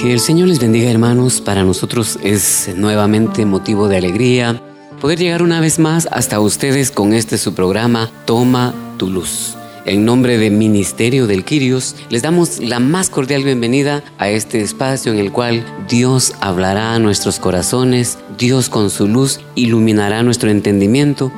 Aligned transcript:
Que 0.00 0.14
el 0.14 0.20
Señor 0.20 0.48
les 0.48 0.60
bendiga 0.60 0.90
hermanos, 0.90 1.42
para 1.42 1.62
nosotros 1.62 2.18
es 2.22 2.70
nuevamente 2.74 3.44
motivo 3.44 3.86
de 3.86 3.98
alegría 3.98 4.58
poder 4.98 5.18
llegar 5.18 5.42
una 5.42 5.60
vez 5.60 5.78
más 5.78 6.08
hasta 6.10 6.40
ustedes 6.40 6.90
con 6.90 7.12
este 7.12 7.36
su 7.36 7.52
programa 7.52 8.10
Toma 8.24 8.72
tu 8.96 9.10
luz. 9.10 9.56
En 9.84 10.06
nombre 10.06 10.38
del 10.38 10.54
Ministerio 10.54 11.26
del 11.26 11.44
Quirios, 11.44 11.96
les 12.08 12.22
damos 12.22 12.60
la 12.60 12.80
más 12.80 13.10
cordial 13.10 13.44
bienvenida 13.44 14.02
a 14.16 14.30
este 14.30 14.62
espacio 14.62 15.12
en 15.12 15.18
el 15.18 15.32
cual 15.32 15.66
Dios 15.86 16.32
hablará 16.40 16.94
a 16.94 16.98
nuestros 16.98 17.38
corazones, 17.38 18.16
Dios 18.38 18.70
con 18.70 18.88
su 18.88 19.06
luz 19.06 19.40
iluminará 19.54 20.22
nuestro 20.22 20.48
entendimiento. 20.48 21.30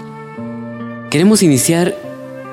Queremos 1.11 1.43
iniciar 1.43 1.97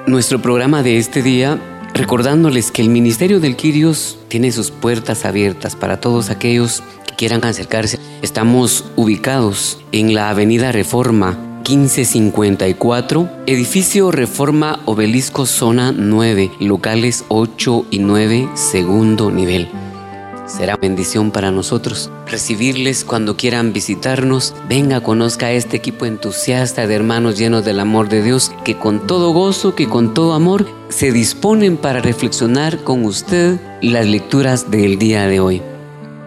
nuestro 0.07 0.41
programa 0.41 0.81
de 0.81 0.97
este 0.97 1.21
día 1.21 1.59
recordándoles 1.99 2.71
que 2.71 2.81
el 2.81 2.87
Ministerio 2.87 3.41
del 3.41 3.57
Quirios 3.57 4.17
tiene 4.29 4.53
sus 4.53 4.71
puertas 4.71 5.25
abiertas 5.25 5.75
para 5.75 5.99
todos 5.99 6.29
aquellos 6.29 6.81
que 7.05 7.15
quieran 7.17 7.43
acercarse. 7.43 7.99
Estamos 8.21 8.85
ubicados 8.95 9.79
en 9.91 10.13
la 10.13 10.29
Avenida 10.29 10.71
Reforma 10.71 11.37
1554, 11.67 13.29
edificio 13.47 14.11
Reforma 14.11 14.79
Obelisco 14.85 15.45
Zona 15.45 15.91
9, 15.91 16.51
locales 16.61 17.25
8 17.27 17.87
y 17.91 17.99
9, 17.99 18.47
segundo 18.53 19.29
nivel. 19.29 19.67
Será 20.49 20.77
bendición 20.77 21.29
para 21.29 21.51
nosotros 21.51 22.09
recibirles 22.25 23.05
cuando 23.05 23.37
quieran 23.37 23.71
visitarnos. 23.71 24.55
Venga, 24.67 24.99
conozca 24.99 25.45
a 25.45 25.51
este 25.51 25.77
equipo 25.77 26.07
entusiasta 26.07 26.87
de 26.87 26.95
hermanos 26.95 27.37
llenos 27.37 27.63
del 27.63 27.79
amor 27.79 28.09
de 28.09 28.23
Dios 28.23 28.51
que 28.65 28.75
con 28.75 29.05
todo 29.05 29.31
gozo, 29.31 29.75
que 29.75 29.87
con 29.87 30.15
todo 30.15 30.33
amor 30.33 30.65
se 30.89 31.11
disponen 31.11 31.77
para 31.77 32.01
reflexionar 32.01 32.83
con 32.83 33.05
usted 33.05 33.59
las 33.83 34.07
lecturas 34.07 34.71
del 34.71 34.97
día 34.97 35.27
de 35.27 35.39
hoy. 35.39 35.61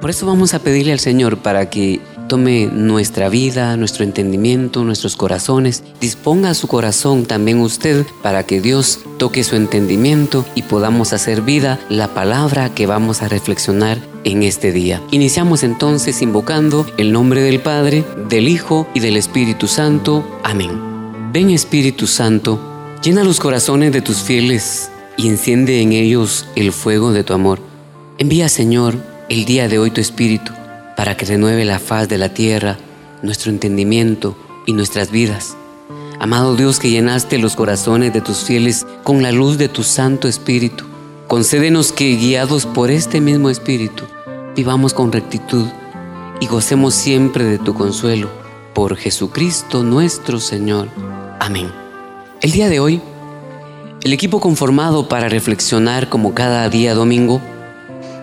Por 0.00 0.10
eso 0.10 0.25
vamos 0.25 0.54
a 0.54 0.60
pedirle 0.60 0.92
al 0.92 1.00
Señor 1.00 1.38
para 1.38 1.69
que 1.69 2.00
tome 2.28 2.69
nuestra 2.72 3.28
vida, 3.28 3.77
nuestro 3.77 4.04
entendimiento, 4.04 4.84
nuestros 4.84 5.16
corazones. 5.16 5.82
Disponga 6.00 6.54
su 6.54 6.69
corazón 6.69 7.27
también 7.27 7.60
usted 7.60 8.06
para 8.22 8.44
que 8.44 8.60
Dios 8.60 9.00
toque 9.19 9.42
su 9.42 9.56
entendimiento 9.56 10.44
y 10.54 10.62
podamos 10.62 11.12
hacer 11.12 11.42
vida 11.42 11.80
la 11.88 12.14
palabra 12.14 12.72
que 12.72 12.86
vamos 12.86 13.20
a 13.20 13.28
reflexionar 13.28 14.11
en 14.25 14.42
este 14.42 14.73
día. 14.73 15.03
Iniciamos 15.11 15.62
entonces 15.62 16.23
invocando 16.23 16.87
el 16.97 17.12
nombre 17.12 17.42
del 17.42 17.61
Padre, 17.61 18.05
del 18.28 18.48
Hijo 18.48 18.87
y 18.95 19.01
del 19.01 19.17
Espíritu 19.17 19.67
Santo. 19.67 20.41
Amén. 20.45 20.70
Ven 21.33 21.51
Espíritu 21.51 22.06
Santo, 22.06 22.61
llena 23.03 23.25
los 23.25 23.41
corazones 23.41 23.93
de 23.93 24.03
tus 24.03 24.19
fieles 24.19 24.91
y 25.17 25.28
enciende 25.28 25.81
en 25.81 25.93
ellos 25.93 26.47
el 26.56 26.73
fuego 26.73 27.12
de 27.12 27.25
tu 27.25 27.33
amor. 27.33 27.61
Envía 28.19 28.48
Señor 28.48 28.97
el 29.28 29.45
día 29.45 29.69
de 29.69 29.78
hoy 29.78 29.91
tu 29.91 30.00
Espíritu 30.00 30.53
para 30.97 31.17
que 31.17 31.27
renueve 31.27 31.65
la 31.65 31.78
faz 31.78 32.09
de 32.09 32.19
la 32.19 32.34
tierra, 32.34 32.78
nuestro 33.23 33.50
entendimiento 33.50 34.37
y 34.67 34.73
nuestras 34.73 35.11
vidas. 35.11 35.56
Amado 36.20 36.55
Dios 36.55 36.78
que 36.78 36.91
llenaste 36.91 37.39
los 37.39 37.56
corazones 37.56 38.12
de 38.12 38.20
tus 38.20 38.45
fieles 38.45 38.87
con 39.03 39.23
la 39.23 39.33
luz 39.33 39.59
de 39.59 39.69
tu 39.69 39.83
Santo 39.83 40.28
Espíritu, 40.28 40.84
concédenos 41.33 41.92
que 41.92 42.14
guiados 42.16 42.66
por 42.66 42.91
este 42.91 43.22
mismo 43.22 43.48
Espíritu, 43.48 44.05
vivamos 44.55 44.92
con 44.92 45.12
rectitud 45.12 45.64
y 46.41 46.47
gocemos 46.47 46.92
siempre 46.92 47.42
de 47.44 47.58
tu 47.58 47.72
consuelo. 47.72 48.28
Por 48.75 48.97
Jesucristo 48.97 49.83
nuestro 49.83 50.41
Señor. 50.41 50.91
Amén. 51.41 51.72
El 52.42 52.50
día 52.50 52.69
de 52.69 52.80
hoy, 52.80 53.00
el 54.03 54.12
equipo 54.12 54.41
conformado 54.41 55.08
para 55.08 55.30
reflexionar 55.30 56.10
como 56.10 56.34
cada 56.34 56.69
día 56.69 56.93
domingo 56.93 57.41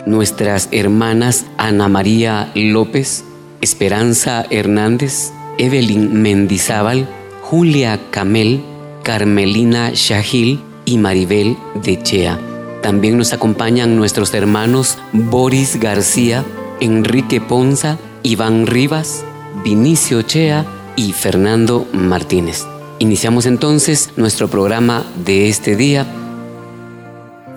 nuestras 0.06 0.70
hermanas 0.72 1.48
Ana 1.58 1.88
María 1.88 2.52
López, 2.54 3.24
Esperanza 3.60 4.46
Hernández, 4.52 5.32
Evelyn 5.58 6.22
Mendizábal, 6.22 7.10
Julia 7.42 8.00
Camel, 8.12 8.62
Carmelina 9.02 9.94
Shahil 9.96 10.62
y 10.86 11.00
Maribel 11.00 11.58
de 11.84 12.04
Chea. 12.04 12.49
También 12.82 13.18
nos 13.18 13.34
acompañan 13.34 13.96
nuestros 13.96 14.34
hermanos 14.34 14.98
Boris 15.12 15.80
García, 15.80 16.46
Enrique 16.80 17.42
Ponza, 17.42 17.98
Iván 18.24 18.68
Rivas, 18.68 19.24
Vinicio 19.64 20.22
Chea 20.22 20.66
y 20.96 21.14
Fernando 21.14 21.88
Martínez. 21.92 22.66
Iniciamos 23.00 23.46
entonces 23.46 24.12
nuestro 24.18 24.50
programa 24.50 25.04
de 25.26 25.50
este 25.50 25.76
día 25.76 26.06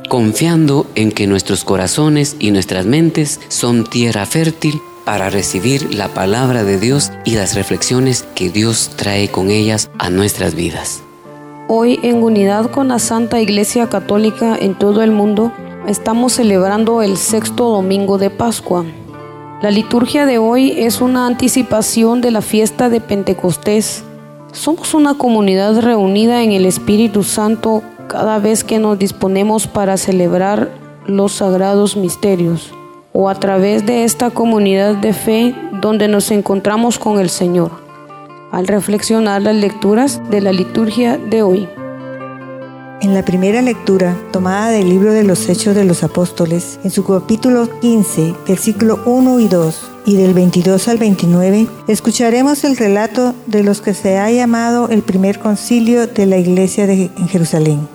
confiando 0.09 0.87
en 0.95 1.11
que 1.11 1.27
nuestros 1.27 1.65
corazones 1.65 2.37
y 2.39 2.51
nuestras 2.51 2.85
mentes 2.85 3.41
son 3.49 3.85
tierra 3.85 4.27
fértil 4.27 4.81
para 5.05 5.31
recibir 5.31 5.95
la 5.95 6.09
palabra 6.09 6.65
de 6.65 6.79
Dios 6.79 7.11
y 7.25 7.33
las 7.33 7.55
reflexiones 7.55 8.25
que 8.35 8.51
Dios 8.51 8.91
trae 8.97 9.31
con 9.31 9.51
ellas 9.51 9.91
a 9.99 10.11
nuestras 10.11 10.55
vidas. 10.55 11.03
Hoy, 11.69 12.01
en 12.03 12.23
unidad 12.23 12.71
con 12.71 12.89
la 12.89 12.99
Santa 12.99 13.41
Iglesia 13.41 13.89
Católica 13.89 14.57
en 14.59 14.75
todo 14.75 15.03
el 15.03 15.13
mundo, 15.13 15.53
estamos 15.87 16.33
celebrando 16.33 17.03
el 17.03 17.17
sexto 17.17 17.69
domingo 17.69 18.19
de 18.19 18.31
Pascua. 18.31 18.85
La 19.63 19.71
liturgia 19.71 20.27
de 20.27 20.39
hoy 20.39 20.73
es 20.77 21.01
una 21.01 21.27
anticipación 21.27 22.21
de 22.21 22.33
la 22.33 22.43
fiesta 22.43 22.89
de 22.89 23.01
Pentecostés. 23.01 24.03
Somos 24.51 24.93
una 24.93 25.15
comunidad 25.15 25.81
reunida 25.81 26.43
en 26.43 26.51
el 26.51 26.67
Espíritu 26.67 27.23
Santo 27.23 27.83
cada 28.09 28.41
vez 28.41 28.65
que 28.65 28.81
nos 28.81 28.99
disponemos 28.99 29.69
para 29.69 29.97
celebrar 29.97 30.69
los 31.07 31.33
sagrados 31.33 31.97
misterios 31.97 32.73
o 33.13 33.29
a 33.29 33.37
través 33.37 33.87
de 33.87 34.05
esta 34.05 34.31
comunidad 34.31 34.97
de 34.97 35.13
fe 35.13 35.55
donde 35.81 36.09
nos 36.09 36.31
encontramos 36.31 36.99
con 36.99 37.21
el 37.21 37.31
Señor, 37.31 37.71
al 38.53 38.69
reflexionar 38.69 39.43
las 39.43 39.57
lecturas 39.57 40.21
de 40.31 40.41
la 40.41 40.53
liturgia 40.53 41.19
de 41.19 41.43
hoy. 41.43 41.69
En 43.01 43.15
la 43.15 43.25
primera 43.25 43.63
lectura, 43.63 44.17
tomada 44.31 44.69
del 44.69 44.89
libro 44.89 45.13
de 45.13 45.25
los 45.25 45.49
Hechos 45.49 45.75
de 45.75 45.85
los 45.85 46.05
Apóstoles, 46.05 46.79
en 46.85 46.93
su 46.93 47.03
capítulo 47.03 47.69
15, 47.81 48.33
versículo 48.47 49.03
1 49.07 49.41
y 49.41 49.49
2, 49.49 49.91
y 50.05 50.17
del 50.17 50.35
22 50.35 50.87
al 50.87 50.99
29, 50.99 51.67
escucharemos 51.89 52.63
el 52.63 52.77
relato 52.77 53.35
de 53.47 53.65
los 53.65 53.81
que 53.81 53.95
se 53.95 54.19
ha 54.19 54.31
llamado 54.31 54.89
el 54.89 55.03
primer 55.03 55.41
concilio 55.41 56.07
de 56.07 56.27
la 56.27 56.37
iglesia 56.37 56.87
de, 56.87 57.11
en 57.17 57.29
Jerusalén. 57.29 57.89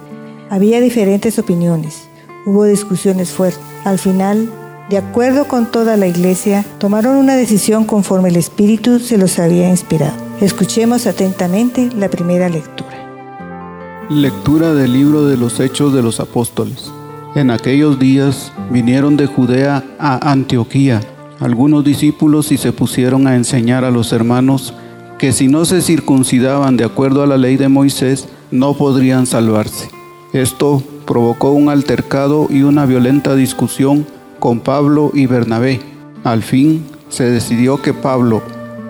Había 0.49 0.81
diferentes 0.81 1.39
opiniones, 1.39 2.09
hubo 2.45 2.65
discusiones 2.65 3.29
fuertes. 3.29 3.61
Al 3.85 3.99
final, 3.99 4.49
de 4.89 4.97
acuerdo 4.97 5.47
con 5.47 5.71
toda 5.71 5.95
la 5.95 6.07
iglesia, 6.07 6.65
tomaron 6.79 7.15
una 7.15 7.35
decisión 7.35 7.85
conforme 7.85 8.27
el 8.27 8.35
Espíritu 8.35 8.99
se 8.99 9.17
los 9.17 9.39
había 9.39 9.69
inspirado. 9.69 10.26
Escuchemos 10.41 11.07
atentamente 11.07 11.89
la 11.97 12.09
primera 12.09 12.47
lectura. 12.47 14.05
Lectura 14.07 14.75
del 14.75 14.93
libro 14.93 15.25
de 15.25 15.35
los 15.35 15.59
Hechos 15.59 15.95
de 15.95 16.03
los 16.03 16.19
Apóstoles. 16.19 16.91
En 17.33 17.49
aquellos 17.49 17.97
días 17.97 18.53
vinieron 18.69 19.17
de 19.17 19.25
Judea 19.25 19.83
a 19.97 20.31
Antioquía 20.31 21.01
algunos 21.39 21.83
discípulos 21.83 22.51
y 22.51 22.57
se 22.57 22.71
pusieron 22.71 23.25
a 23.25 23.35
enseñar 23.35 23.83
a 23.83 23.89
los 23.89 24.13
hermanos 24.13 24.75
que 25.17 25.33
si 25.33 25.47
no 25.47 25.65
se 25.65 25.81
circuncidaban 25.81 26.77
de 26.77 26.85
acuerdo 26.85 27.23
a 27.23 27.27
la 27.27 27.37
ley 27.37 27.57
de 27.57 27.67
Moisés, 27.67 28.29
no 28.51 28.75
podrían 28.75 29.25
salvarse. 29.25 29.89
Esto 30.33 30.83
provocó 31.07 31.49
un 31.49 31.69
altercado 31.69 32.45
y 32.51 32.61
una 32.61 32.85
violenta 32.85 33.33
discusión 33.33 34.05
con 34.37 34.59
Pablo 34.59 35.09
y 35.15 35.25
Bernabé. 35.25 35.79
Al 36.23 36.43
fin 36.43 36.85
se 37.09 37.23
decidió 37.23 37.81
que 37.81 37.95
Pablo, 37.95 38.43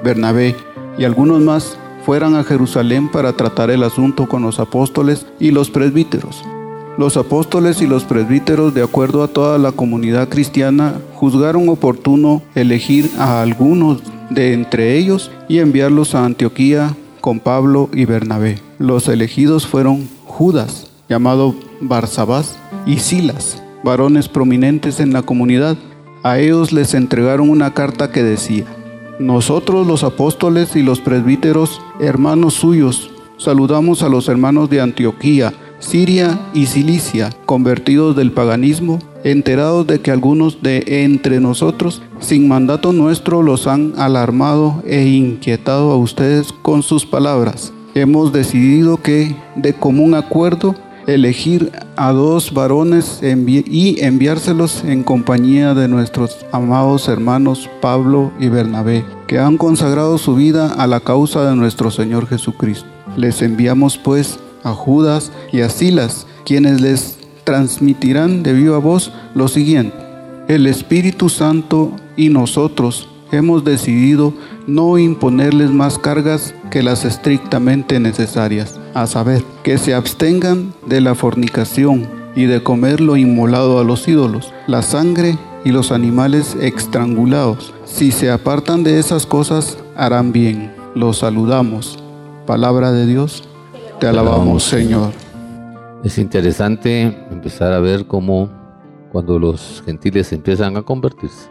Bernabé 0.03 0.66
y 0.97 1.03
algunos 1.03 1.41
más 1.41 1.77
fueran 2.05 2.35
a 2.35 2.43
Jerusalén 2.43 3.09
para 3.09 3.33
tratar 3.33 3.69
el 3.69 3.83
asunto 3.83 4.27
con 4.27 4.41
los 4.41 4.59
apóstoles 4.59 5.25
y 5.39 5.51
los 5.51 5.69
presbíteros. 5.69 6.43
Los 6.97 7.15
apóstoles 7.15 7.81
y 7.81 7.87
los 7.87 8.05
presbíteros, 8.05 8.73
de 8.73 8.81
acuerdo 8.81 9.21
a 9.21 9.27
toda 9.27 9.57
la 9.57 9.71
comunidad 9.71 10.29
cristiana, 10.29 10.95
juzgaron 11.13 11.69
oportuno 11.69 12.41
elegir 12.55 13.11
a 13.19 13.41
algunos 13.41 14.01
de 14.29 14.53
entre 14.53 14.97
ellos 14.97 15.29
y 15.47 15.59
enviarlos 15.59 16.15
a 16.15 16.25
Antioquía 16.25 16.95
con 17.21 17.39
Pablo 17.39 17.89
y 17.93 18.05
Bernabé. 18.05 18.59
Los 18.79 19.07
elegidos 19.09 19.67
fueron 19.67 20.07
Judas, 20.25 20.89
llamado 21.07 21.55
Barsabás, 21.81 22.57
y 22.85 22.99
Silas, 22.99 23.61
varones 23.83 24.29
prominentes 24.29 24.99
en 24.99 25.13
la 25.13 25.21
comunidad. 25.21 25.77
A 26.23 26.39
ellos 26.39 26.71
les 26.71 26.93
entregaron 26.93 27.49
una 27.49 27.73
carta 27.73 28.11
que 28.11 28.23
decía, 28.23 28.65
Nosotros 29.19 29.87
los 29.87 30.03
apóstoles 30.03 30.75
y 30.75 30.83
los 30.83 30.99
presbíteros, 30.99 31.81
hermanos 31.99 32.53
suyos, 32.53 33.09
saludamos 33.37 34.03
a 34.03 34.09
los 34.09 34.29
hermanos 34.29 34.69
de 34.69 34.79
Antioquía, 34.79 35.53
Siria 35.79 36.39
y 36.53 36.67
Cilicia, 36.67 37.31
convertidos 37.47 38.15
del 38.15 38.31
paganismo, 38.31 38.99
enterados 39.23 39.87
de 39.87 40.01
que 40.01 40.11
algunos 40.11 40.61
de 40.61 40.83
entre 41.03 41.39
nosotros, 41.39 42.03
sin 42.19 42.47
mandato 42.47 42.93
nuestro, 42.93 43.41
los 43.41 43.65
han 43.65 43.93
alarmado 43.97 44.83
e 44.85 45.07
inquietado 45.07 45.91
a 45.91 45.97
ustedes 45.97 46.53
con 46.61 46.83
sus 46.83 47.03
palabras. 47.07 47.73
Hemos 47.95 48.31
decidido 48.31 48.97
que, 48.97 49.35
de 49.55 49.73
común 49.73 50.13
acuerdo, 50.13 50.75
elegir 51.07 51.71
a 51.95 52.11
dos 52.11 52.53
varones 52.53 53.21
y 53.23 54.03
enviárselos 54.03 54.83
en 54.83 55.03
compañía 55.03 55.73
de 55.73 55.87
nuestros 55.87 56.45
amados 56.51 57.07
hermanos 57.07 57.69
Pablo 57.81 58.31
y 58.39 58.49
Bernabé, 58.49 59.05
que 59.25 59.39
han 59.39 59.57
consagrado 59.57 60.17
su 60.17 60.35
vida 60.35 60.73
a 60.73 60.85
la 60.85 60.99
causa 60.99 61.49
de 61.49 61.55
nuestro 61.55 61.89
Señor 61.91 62.27
Jesucristo. 62.27 62.87
Les 63.15 63.41
enviamos 63.41 63.97
pues 63.97 64.37
a 64.63 64.73
Judas 64.73 65.31
y 65.51 65.61
a 65.61 65.69
Silas, 65.69 66.27
quienes 66.45 66.81
les 66.81 67.17
transmitirán 67.45 68.43
de 68.43 68.53
viva 68.53 68.77
voz 68.77 69.13
lo 69.33 69.47
siguiente. 69.47 69.95
El 70.49 70.67
Espíritu 70.67 71.29
Santo 71.29 71.93
y 72.17 72.29
nosotros 72.29 73.07
hemos 73.31 73.63
decidido 73.63 74.33
no 74.67 74.97
imponerles 74.97 75.71
más 75.71 75.97
cargas 75.97 76.53
que 76.69 76.83
las 76.83 77.05
estrictamente 77.05 77.99
necesarias, 77.99 78.79
a 78.93 79.07
saber, 79.07 79.43
que 79.63 79.77
se 79.77 79.93
abstengan 79.93 80.73
de 80.85 81.01
la 81.01 81.15
fornicación 81.15 82.07
y 82.35 82.45
de 82.45 82.61
comer 82.61 83.01
lo 83.01 83.17
inmolado 83.17 83.79
a 83.79 83.83
los 83.83 84.07
ídolos, 84.07 84.53
la 84.67 84.83
sangre 84.83 85.37
y 85.65 85.71
los 85.71 85.91
animales 85.91 86.55
estrangulados. 86.61 87.73
Si 87.85 88.11
se 88.11 88.29
apartan 88.29 88.83
de 88.83 88.99
esas 88.99 89.25
cosas, 89.25 89.77
harán 89.95 90.31
bien. 90.31 90.71
Los 90.93 91.19
saludamos. 91.19 91.97
Palabra 92.45 92.91
de 92.91 93.05
Dios. 93.05 93.47
Te 93.99 94.07
alabamos, 94.07 94.63
Señor. 94.63 95.11
Es 96.03 96.17
interesante 96.17 97.01
empezar 97.31 97.73
a 97.73 97.79
ver 97.79 98.05
cómo 98.05 98.49
cuando 99.11 99.39
los 99.39 99.81
gentiles 99.85 100.31
empiezan 100.31 100.77
a 100.77 100.83
convertirse, 100.83 101.49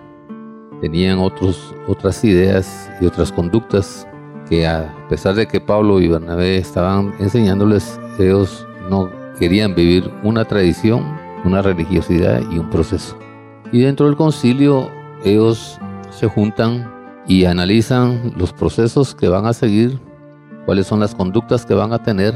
tenían 0.80 1.18
otros, 1.18 1.74
otras 1.86 2.22
ideas 2.24 2.90
y 3.00 3.06
otras 3.06 3.32
conductas 3.32 4.06
que 4.48 4.66
a 4.66 4.94
pesar 5.08 5.34
de 5.34 5.46
que 5.46 5.60
Pablo 5.60 6.00
y 6.00 6.08
Bernabé 6.08 6.56
estaban 6.56 7.14
enseñándoles, 7.18 7.98
ellos 8.18 8.66
no 8.88 9.10
querían 9.38 9.74
vivir 9.74 10.10
una 10.22 10.44
tradición, 10.44 11.04
una 11.44 11.62
religiosidad 11.62 12.40
y 12.50 12.58
un 12.58 12.70
proceso. 12.70 13.18
Y 13.72 13.80
dentro 13.80 14.06
del 14.06 14.16
concilio 14.16 14.90
ellos 15.24 15.78
se 16.10 16.26
juntan 16.26 16.92
y 17.26 17.44
analizan 17.44 18.32
los 18.36 18.52
procesos 18.52 19.14
que 19.14 19.28
van 19.28 19.46
a 19.46 19.52
seguir, 19.52 20.00
cuáles 20.64 20.86
son 20.86 21.00
las 21.00 21.14
conductas 21.14 21.66
que 21.66 21.74
van 21.74 21.92
a 21.92 22.02
tener 22.02 22.34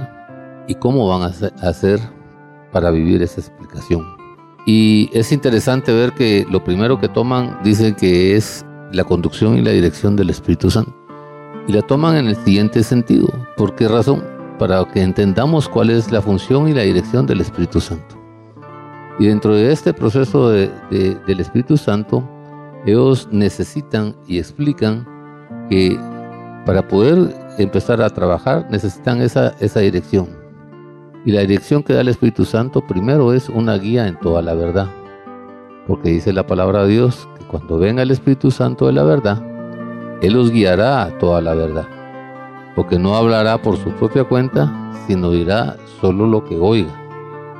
y 0.66 0.74
cómo 0.74 1.08
van 1.08 1.22
a 1.22 1.68
hacer 1.68 2.00
para 2.72 2.90
vivir 2.90 3.22
esa 3.22 3.40
explicación. 3.40 4.19
Y 4.66 5.10
es 5.12 5.32
interesante 5.32 5.92
ver 5.92 6.12
que 6.12 6.46
lo 6.50 6.62
primero 6.62 6.98
que 7.00 7.08
toman 7.08 7.58
dicen 7.64 7.94
que 7.94 8.36
es 8.36 8.64
la 8.92 9.04
conducción 9.04 9.56
y 9.56 9.62
la 9.62 9.70
dirección 9.70 10.16
del 10.16 10.30
Espíritu 10.30 10.70
Santo. 10.70 10.94
Y 11.66 11.72
la 11.72 11.82
toman 11.82 12.16
en 12.16 12.26
el 12.26 12.36
siguiente 12.36 12.82
sentido. 12.82 13.28
¿Por 13.56 13.74
qué 13.74 13.88
razón? 13.88 14.24
Para 14.58 14.84
que 14.84 15.02
entendamos 15.02 15.68
cuál 15.68 15.90
es 15.90 16.10
la 16.10 16.20
función 16.20 16.68
y 16.68 16.74
la 16.74 16.82
dirección 16.82 17.26
del 17.26 17.40
Espíritu 17.40 17.80
Santo. 17.80 18.16
Y 19.18 19.26
dentro 19.26 19.54
de 19.54 19.70
este 19.70 19.92
proceso 19.92 20.50
del 20.50 21.40
Espíritu 21.40 21.76
Santo, 21.76 22.28
ellos 22.86 23.28
necesitan 23.30 24.16
y 24.26 24.38
explican 24.38 25.06
que 25.68 25.98
para 26.64 26.86
poder 26.86 27.34
empezar 27.58 28.00
a 28.02 28.10
trabajar 28.10 28.66
necesitan 28.70 29.20
esa, 29.20 29.54
esa 29.60 29.80
dirección. 29.80 30.39
Y 31.24 31.32
la 31.32 31.40
dirección 31.40 31.82
que 31.82 31.92
da 31.92 32.00
el 32.00 32.08
Espíritu 32.08 32.44
Santo 32.44 32.86
primero 32.86 33.32
es 33.32 33.48
una 33.48 33.76
guía 33.76 34.06
en 34.06 34.18
toda 34.18 34.42
la 34.42 34.54
verdad. 34.54 34.88
Porque 35.86 36.10
dice 36.10 36.32
la 36.32 36.46
palabra 36.46 36.84
de 36.84 36.92
Dios 36.92 37.28
que 37.38 37.44
cuando 37.44 37.78
venga 37.78 38.02
el 38.02 38.10
Espíritu 38.10 38.50
Santo 38.50 38.86
de 38.86 38.92
la 38.92 39.02
verdad, 39.02 39.42
Él 40.22 40.34
los 40.34 40.50
guiará 40.50 41.02
a 41.02 41.18
toda 41.18 41.40
la 41.40 41.54
verdad. 41.54 41.86
Porque 42.74 42.98
no 42.98 43.16
hablará 43.16 43.60
por 43.60 43.76
su 43.76 43.90
propia 43.90 44.24
cuenta, 44.24 44.72
sino 45.06 45.30
dirá 45.30 45.76
solo 46.00 46.26
lo 46.26 46.44
que 46.44 46.56
oiga 46.56 46.94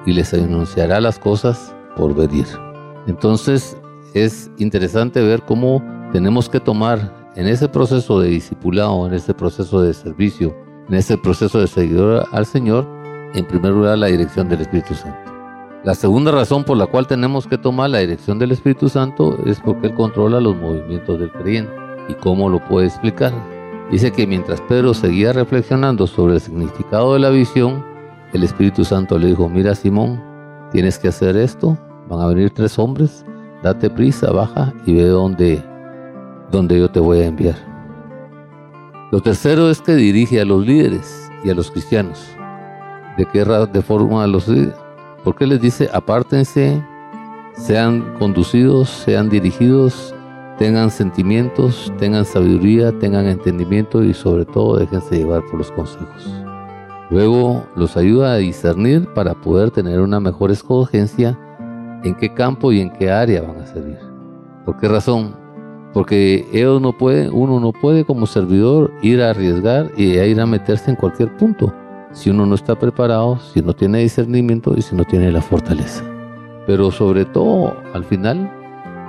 y 0.06 0.12
les 0.12 0.32
anunciará 0.32 1.00
las 1.00 1.18
cosas 1.18 1.74
por 1.96 2.14
venir. 2.14 2.46
Entonces 3.06 3.76
es 4.14 4.50
interesante 4.58 5.20
ver 5.22 5.42
cómo 5.42 5.82
tenemos 6.12 6.48
que 6.48 6.60
tomar 6.60 7.30
en 7.36 7.46
ese 7.46 7.68
proceso 7.68 8.20
de 8.20 8.28
discipulado, 8.28 9.06
en 9.06 9.14
ese 9.14 9.34
proceso 9.34 9.82
de 9.82 9.94
servicio, 9.94 10.54
en 10.88 10.94
ese 10.94 11.16
proceso 11.16 11.60
de 11.60 11.66
seguidor 11.66 12.26
al 12.32 12.46
Señor, 12.46 12.86
en 13.34 13.44
primer 13.44 13.72
lugar 13.72 13.98
la 13.98 14.08
dirección 14.08 14.48
del 14.48 14.62
Espíritu 14.62 14.94
Santo. 14.94 15.30
La 15.84 15.94
segunda 15.94 16.30
razón 16.30 16.64
por 16.64 16.76
la 16.76 16.86
cual 16.86 17.06
tenemos 17.06 17.46
que 17.46 17.56
tomar 17.56 17.90
la 17.90 17.98
dirección 17.98 18.38
del 18.38 18.52
Espíritu 18.52 18.88
Santo 18.88 19.38
es 19.46 19.60
porque 19.60 19.86
Él 19.86 19.94
controla 19.94 20.40
los 20.40 20.54
movimientos 20.56 21.18
del 21.18 21.32
creyente. 21.32 21.72
¿Y 22.08 22.14
cómo 22.14 22.48
lo 22.48 22.62
puede 22.62 22.88
explicar? 22.88 23.32
Dice 23.90 24.12
que 24.12 24.26
mientras 24.26 24.60
Pedro 24.62 24.92
seguía 24.92 25.32
reflexionando 25.32 26.06
sobre 26.06 26.34
el 26.34 26.40
significado 26.40 27.14
de 27.14 27.20
la 27.20 27.30
visión, 27.30 27.84
el 28.32 28.44
Espíritu 28.44 28.84
Santo 28.84 29.18
le 29.18 29.28
dijo, 29.28 29.48
mira 29.48 29.74
Simón, 29.74 30.22
tienes 30.70 30.98
que 30.98 31.08
hacer 31.08 31.36
esto, 31.36 31.78
van 32.08 32.20
a 32.20 32.26
venir 32.26 32.50
tres 32.50 32.78
hombres, 32.78 33.24
date 33.62 33.88
prisa, 33.88 34.30
baja 34.32 34.74
y 34.84 34.94
ve 34.94 35.04
dónde, 35.04 35.64
dónde 36.50 36.78
yo 36.78 36.90
te 36.90 37.00
voy 37.00 37.20
a 37.20 37.26
enviar. 37.26 37.56
Lo 39.10 39.20
tercero 39.20 39.70
es 39.70 39.80
que 39.80 39.94
dirige 39.94 40.40
a 40.40 40.44
los 40.44 40.64
líderes 40.64 41.30
y 41.42 41.50
a 41.50 41.54
los 41.54 41.70
cristianos 41.70 42.36
de 43.20 43.26
qué 43.26 43.44
de 43.44 43.82
forma 43.82 44.26
los 44.26 44.50
porque 45.22 45.46
les 45.46 45.60
dice 45.60 45.90
apártense, 45.92 46.82
sean 47.52 48.14
conducidos, 48.18 48.88
sean 48.88 49.28
dirigidos, 49.28 50.14
tengan 50.58 50.90
sentimientos, 50.90 51.92
tengan 51.98 52.24
sabiduría, 52.24 52.98
tengan 52.98 53.26
entendimiento 53.26 54.02
y 54.02 54.14
sobre 54.14 54.46
todo 54.46 54.78
déjense 54.78 55.18
llevar 55.18 55.44
por 55.44 55.58
los 55.58 55.70
consejos. 55.72 56.32
Luego 57.10 57.66
los 57.76 57.98
ayuda 57.98 58.32
a 58.32 58.36
discernir 58.36 59.06
para 59.12 59.34
poder 59.34 59.70
tener 59.70 60.00
una 60.00 60.18
mejor 60.18 60.50
escogencia 60.50 61.38
en 62.02 62.14
qué 62.14 62.32
campo 62.32 62.72
y 62.72 62.80
en 62.80 62.90
qué 62.90 63.10
área 63.10 63.42
van 63.42 63.60
a 63.60 63.66
servir. 63.66 63.98
¿Por 64.64 64.78
qué 64.78 64.88
razón? 64.88 65.36
Porque 65.92 66.48
ellos 66.54 66.80
no 66.80 66.96
pueden, 66.96 67.30
uno 67.34 67.60
no 67.60 67.72
puede 67.72 68.06
como 68.06 68.26
servidor 68.26 68.90
ir 69.02 69.20
a 69.20 69.30
arriesgar 69.30 69.90
y 69.94 70.16
ir 70.16 70.40
a 70.40 70.46
meterse 70.46 70.88
en 70.88 70.96
cualquier 70.96 71.36
punto 71.36 71.74
si 72.12 72.30
uno 72.30 72.46
no 72.46 72.54
está 72.54 72.78
preparado, 72.78 73.38
si 73.52 73.60
no 73.60 73.74
tiene 73.74 74.00
discernimiento 74.00 74.74
y 74.76 74.82
si 74.82 74.94
no 74.94 75.04
tiene 75.04 75.30
la 75.30 75.42
fortaleza. 75.42 76.04
Pero 76.66 76.90
sobre 76.90 77.24
todo, 77.24 77.76
al 77.94 78.04
final, 78.04 78.50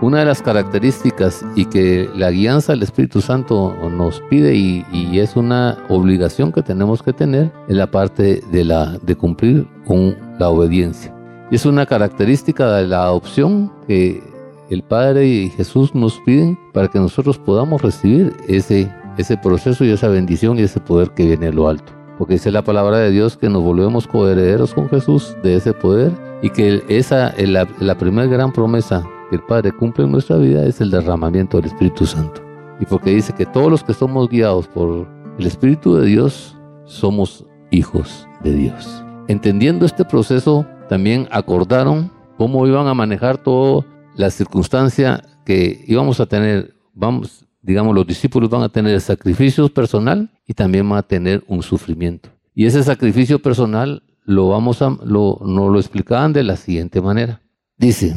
una 0.01 0.19
de 0.19 0.25
las 0.25 0.41
características 0.41 1.45
y 1.55 1.65
que 1.65 2.09
la 2.15 2.31
guianza 2.31 2.73
del 2.73 2.83
Espíritu 2.83 3.21
Santo 3.21 3.75
nos 3.91 4.21
pide 4.29 4.55
y, 4.55 4.85
es 5.19 5.35
una 5.35 5.77
obligación 5.89 6.51
que 6.51 6.63
tenemos 6.63 7.03
que 7.03 7.13
tener 7.13 7.51
es 7.67 7.75
la 7.75 7.91
parte 7.91 8.41
de, 8.51 8.63
la, 8.63 8.97
de 9.03 9.15
cumplir 9.15 9.67
con 9.85 10.17
la 10.39 10.49
obediencia. 10.49 11.13
Y 11.51 11.55
es 11.55 11.65
una 11.65 11.85
característica 11.85 12.71
de 12.77 12.87
la 12.87 13.03
adopción 13.03 13.71
que 13.87 14.23
el 14.69 14.81
Padre 14.83 15.27
y 15.27 15.49
Jesús 15.49 15.93
nos 15.93 16.17
piden 16.25 16.57
para 16.73 16.87
que 16.87 16.97
nosotros 16.97 17.37
podamos 17.37 17.81
recibir 17.81 18.33
ese, 18.47 18.91
ese 19.17 19.37
proceso 19.37 19.83
y 19.83 19.91
esa 19.91 20.07
bendición 20.07 20.57
y 20.57 20.63
ese 20.63 20.79
poder 20.79 21.11
que 21.11 21.25
viene 21.25 21.47
de 21.47 21.53
lo 21.53 21.67
alto 21.67 22.00
porque 22.21 22.35
dice 22.35 22.51
la 22.51 22.61
palabra 22.61 22.99
de 22.99 23.09
Dios 23.09 23.35
que 23.35 23.49
nos 23.49 23.63
volvemos 23.63 24.05
coherederos 24.05 24.75
con 24.75 24.87
Jesús 24.89 25.35
de 25.41 25.55
ese 25.55 25.73
poder 25.73 26.11
y 26.43 26.51
que 26.51 26.83
esa 26.87 27.33
la, 27.35 27.67
la 27.79 27.97
primera 27.97 28.27
gran 28.27 28.53
promesa 28.53 29.03
que 29.31 29.37
el 29.37 29.41
Padre 29.41 29.71
cumple 29.71 30.03
en 30.03 30.11
nuestra 30.11 30.37
vida 30.37 30.63
es 30.67 30.79
el 30.81 30.91
derramamiento 30.91 31.57
del 31.57 31.65
Espíritu 31.65 32.05
Santo. 32.05 32.43
Y 32.79 32.85
porque 32.85 33.09
dice 33.09 33.33
que 33.33 33.47
todos 33.47 33.71
los 33.71 33.83
que 33.83 33.95
somos 33.95 34.29
guiados 34.29 34.67
por 34.67 35.07
el 35.39 35.47
Espíritu 35.47 35.95
de 35.95 36.05
Dios 36.05 36.55
somos 36.85 37.43
hijos 37.71 38.27
de 38.43 38.53
Dios. 38.53 39.03
Entendiendo 39.27 39.87
este 39.87 40.05
proceso, 40.05 40.63
también 40.89 41.27
acordaron 41.31 42.11
cómo 42.37 42.67
iban 42.67 42.85
a 42.85 42.93
manejar 42.93 43.39
toda 43.39 43.83
la 44.15 44.29
circunstancia 44.29 45.23
que 45.43 45.83
íbamos 45.87 46.19
a 46.19 46.27
tener. 46.27 46.75
Vamos, 46.93 47.47
digamos, 47.61 47.95
los 47.95 48.07
discípulos 48.07 48.49
van 48.49 48.63
a 48.63 48.69
tener 48.69 48.99
sacrificio 49.01 49.69
personal 49.69 50.29
y 50.47 50.53
también 50.53 50.87
van 50.89 50.99
a 50.99 51.03
tener 51.03 51.43
un 51.47 51.61
sufrimiento. 51.61 52.29
Y 52.53 52.65
ese 52.65 52.83
sacrificio 52.83 53.41
personal 53.41 54.03
lo 54.25 54.49
vamos 54.49 54.81
a, 54.81 54.97
lo, 55.03 55.39
nos 55.45 55.71
lo 55.71 55.79
explicaban 55.79 56.33
de 56.33 56.43
la 56.43 56.55
siguiente 56.55 57.01
manera. 57.01 57.41
Dice, 57.77 58.15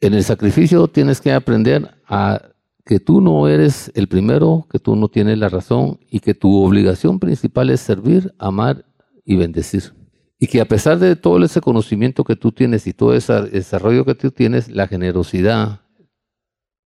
en 0.00 0.14
el 0.14 0.24
sacrificio 0.24 0.88
tienes 0.88 1.20
que 1.20 1.32
aprender 1.32 1.90
a 2.06 2.42
que 2.84 3.00
tú 3.00 3.20
no 3.20 3.48
eres 3.48 3.90
el 3.94 4.08
primero, 4.08 4.66
que 4.70 4.78
tú 4.78 4.94
no 4.96 5.08
tienes 5.08 5.38
la 5.38 5.48
razón 5.48 5.98
y 6.10 6.20
que 6.20 6.34
tu 6.34 6.62
obligación 6.62 7.18
principal 7.18 7.70
es 7.70 7.80
servir, 7.80 8.34
amar 8.38 8.84
y 9.24 9.36
bendecir. 9.36 9.94
Y 10.38 10.48
que 10.48 10.60
a 10.60 10.66
pesar 10.66 10.98
de 10.98 11.16
todo 11.16 11.42
ese 11.42 11.60
conocimiento 11.60 12.24
que 12.24 12.36
tú 12.36 12.52
tienes 12.52 12.86
y 12.86 12.92
todo 12.92 13.14
ese 13.14 13.32
desarrollo 13.42 14.04
que 14.04 14.14
tú 14.14 14.30
tienes, 14.30 14.68
la 14.68 14.86
generosidad, 14.86 15.80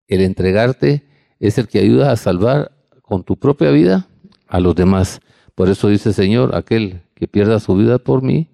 el 0.07 0.21
entregarte, 0.21 1.08
es 1.41 1.59
el 1.59 1.69
que 1.69 1.79
ayuda 1.79 2.13
a 2.13 2.17
salvar 2.17 2.73
con 3.03 3.25
tu 3.25 3.37
propia 3.37 3.71
vida 3.71 4.09
a 4.47 4.61
los 4.61 4.75
demás. 4.75 5.21
Por 5.55 5.69
eso 5.69 5.89
dice 5.89 6.13
Señor, 6.13 6.55
aquel 6.55 7.03
que 7.15 7.29
pierda 7.29 7.61
su 7.61 7.75
vida 7.75 7.99
por 7.99 8.23
mí, 8.23 8.49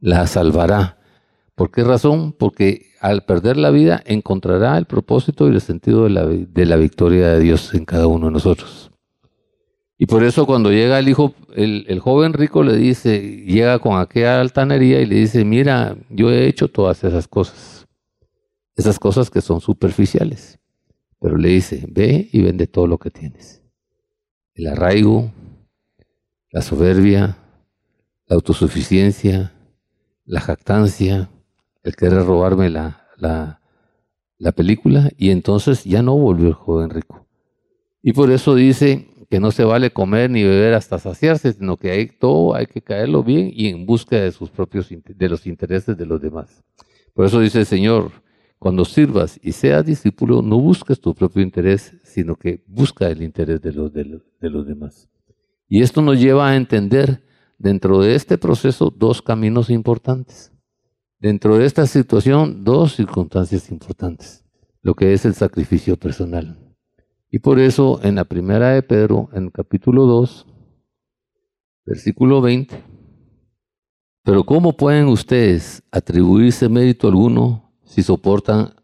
la 0.00 0.26
salvará. 0.26 0.98
¿Por 1.54 1.70
qué 1.70 1.84
razón? 1.84 2.32
Porque 2.32 2.86
al 3.00 3.24
perder 3.24 3.56
la 3.56 3.70
vida 3.70 4.02
encontrará 4.06 4.78
el 4.78 4.86
propósito 4.86 5.48
y 5.48 5.52
el 5.52 5.60
sentido 5.60 6.04
de 6.04 6.10
la, 6.10 6.26
de 6.26 6.66
la 6.66 6.76
victoria 6.76 7.28
de 7.28 7.40
Dios 7.40 7.74
en 7.74 7.84
cada 7.84 8.06
uno 8.06 8.26
de 8.26 8.32
nosotros. 8.32 8.90
Y 9.98 10.06
por 10.06 10.24
eso 10.24 10.46
cuando 10.46 10.72
llega 10.72 10.98
el 10.98 11.08
hijo, 11.08 11.34
el, 11.54 11.84
el, 11.88 12.00
joven 12.00 12.32
rico 12.32 12.64
le 12.64 12.76
dice, 12.76 13.20
llega 13.46 13.78
con 13.78 14.00
aquella 14.00 14.40
altanería 14.40 15.00
y 15.00 15.06
le 15.06 15.14
dice, 15.16 15.44
mira, 15.44 15.96
yo 16.10 16.30
he 16.30 16.46
hecho 16.48 16.68
todas 16.68 17.04
esas 17.04 17.28
cosas, 17.28 17.86
esas 18.74 18.98
cosas 18.98 19.30
que 19.30 19.40
son 19.40 19.60
superficiales. 19.60 20.58
Pero 21.22 21.36
le 21.36 21.50
dice, 21.50 21.86
ve 21.88 22.28
y 22.32 22.42
vende 22.42 22.66
todo 22.66 22.88
lo 22.88 22.98
que 22.98 23.10
tienes. 23.10 23.62
El 24.54 24.66
arraigo, 24.66 25.32
la 26.50 26.62
soberbia, 26.62 27.38
la 28.26 28.34
autosuficiencia, 28.34 29.52
la 30.24 30.40
jactancia, 30.40 31.30
el 31.84 31.94
querer 31.94 32.24
robarme 32.24 32.70
la, 32.70 33.06
la, 33.16 33.60
la 34.36 34.50
película, 34.50 35.10
y 35.16 35.30
entonces 35.30 35.84
ya 35.84 36.02
no 36.02 36.18
volvió 36.18 36.48
el 36.48 36.54
joven 36.54 36.90
rico. 36.90 37.28
Y 38.02 38.12
por 38.12 38.32
eso 38.32 38.56
dice 38.56 39.06
que 39.30 39.38
no 39.38 39.52
se 39.52 39.62
vale 39.62 39.92
comer 39.92 40.28
ni 40.28 40.42
beber 40.42 40.74
hasta 40.74 40.98
saciarse, 40.98 41.52
sino 41.52 41.76
que 41.76 41.92
hay, 41.92 42.06
todo 42.08 42.56
hay 42.56 42.66
que 42.66 42.82
caerlo 42.82 43.22
bien 43.22 43.48
y 43.54 43.68
en 43.68 43.86
busca 43.86 44.16
de 44.16 44.32
sus 44.32 44.50
propios 44.50 44.88
de 44.90 45.28
los 45.28 45.46
intereses 45.46 45.96
de 45.96 46.04
los 46.04 46.20
demás. 46.20 46.64
Por 47.14 47.26
eso 47.26 47.38
dice 47.38 47.60
el 47.60 47.66
Señor, 47.66 48.10
cuando 48.62 48.84
sirvas 48.84 49.40
y 49.42 49.50
seas 49.50 49.84
discípulo, 49.84 50.40
no 50.40 50.56
busques 50.56 51.00
tu 51.00 51.12
propio 51.16 51.42
interés, 51.42 51.96
sino 52.04 52.36
que 52.36 52.62
busca 52.68 53.08
el 53.08 53.20
interés 53.20 53.60
de 53.60 53.72
los, 53.72 53.92
de 53.92 54.50
los 54.50 54.64
demás. 54.64 55.10
Y 55.68 55.82
esto 55.82 56.00
nos 56.00 56.20
lleva 56.20 56.48
a 56.48 56.54
entender 56.54 57.24
dentro 57.58 58.00
de 58.00 58.14
este 58.14 58.38
proceso 58.38 58.94
dos 58.96 59.20
caminos 59.20 59.68
importantes. 59.68 60.52
Dentro 61.18 61.58
de 61.58 61.66
esta 61.66 61.88
situación, 61.88 62.62
dos 62.62 62.94
circunstancias 62.94 63.68
importantes. 63.68 64.44
Lo 64.80 64.94
que 64.94 65.12
es 65.12 65.24
el 65.24 65.34
sacrificio 65.34 65.96
personal. 65.96 66.56
Y 67.32 67.40
por 67.40 67.58
eso 67.58 67.98
en 68.04 68.14
la 68.14 68.26
primera 68.26 68.74
de 68.74 68.82
Pedro, 68.84 69.28
en 69.32 69.50
capítulo 69.50 70.06
2, 70.06 70.46
versículo 71.84 72.40
20, 72.40 72.80
pero 74.22 74.44
¿cómo 74.44 74.76
pueden 74.76 75.06
ustedes 75.08 75.82
atribuirse 75.90 76.68
mérito 76.68 77.08
alguno 77.08 77.71
si 77.92 78.02
soportan 78.02 78.74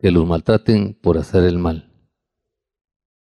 que 0.00 0.10
los 0.10 0.26
maltraten 0.26 0.94
por 1.00 1.18
hacer 1.18 1.44
el 1.44 1.56
mal? 1.56 1.92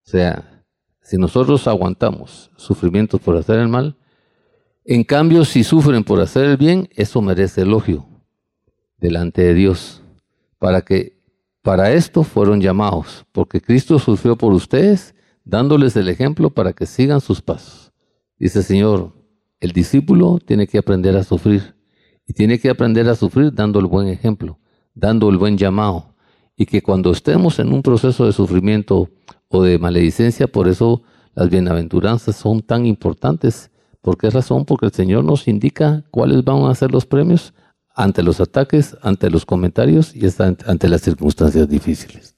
O 0.07 0.11
sea, 0.11 0.65
si 1.03 1.19
nosotros 1.19 1.69
aguantamos 1.69 2.51
sufrimientos 2.57 3.21
por 3.21 3.37
hacer 3.37 3.59
el 3.59 3.69
mal, 3.69 3.99
en 4.87 5.05
cambio, 5.05 5.45
si 5.45 5.63
sufren 5.63 6.05
por 6.05 6.21
hacer 6.21 6.47
el 6.47 6.57
bien, 6.57 6.89
eso 6.95 7.21
merece 7.21 7.63
elogio 7.63 8.07
delante 8.97 9.43
de 9.43 9.53
Dios, 9.53 10.03
para 10.59 10.81
que 10.81 11.23
para 11.61 11.93
esto 11.93 12.23
fueron 12.23 12.63
llamados, 12.63 13.27
porque 13.33 13.61
Cristo 13.61 13.99
sufrió 13.99 14.37
por 14.37 14.55
ustedes, 14.55 15.15
dándoles 15.45 15.97
el 15.97 16.09
ejemplo 16.09 16.49
para 16.49 16.73
que 16.73 16.87
sigan 16.87 17.21
sus 17.21 17.43
pasos. 17.43 17.93
Dice 18.39 18.61
el 18.61 18.65
Señor, 18.65 19.13
el 19.61 19.73
discípulo 19.73 20.39
tiene 20.39 20.67
que 20.67 20.79
aprender 20.79 21.15
a 21.17 21.25
sufrir, 21.25 21.75
y 22.27 22.33
tiene 22.33 22.59
que 22.59 22.71
aprender 22.71 23.07
a 23.11 23.15
sufrir 23.15 23.53
dando 23.53 23.79
el 23.81 23.87
buen 23.87 24.09
ejemplo, 24.09 24.59
dando 24.95 25.29
el 25.29 25.39
buen 25.39 25.59
llamado, 25.59 26.15
y 26.57 26.67
que 26.67 26.83
cuando 26.83 27.11
estemos 27.11 27.59
en 27.59 27.73
un 27.73 27.83
proceso 27.83 28.27
de 28.27 28.33
sufrimiento 28.33 29.11
o 29.49 29.63
de 29.63 29.79
maledicencia, 29.79 30.47
por 30.47 30.69
eso 30.69 31.03
las 31.35 31.51
bienaventuranzas 31.51 32.37
son 32.37 32.63
tan 32.63 32.87
importantes 32.87 33.71
¿Por 34.05 34.19
qué 34.19 34.29
razón? 34.29 34.67
Porque 34.67 34.85
el 34.85 34.93
Señor 34.93 35.25
nos 35.25 35.49
indica 35.49 36.05
cuáles 36.11 36.45
van 36.45 36.65
a 36.65 36.75
ser 36.75 36.93
los 36.93 37.07
premios 37.07 37.55
ante 37.95 38.23
los 38.23 38.39
ataques, 38.39 38.95
ante 39.01 39.31
los 39.31 39.47
comentarios 39.47 40.15
y 40.15 40.27
ante 40.67 40.89
las 40.91 41.01
circunstancias 41.01 41.67
difíciles. 41.67 42.37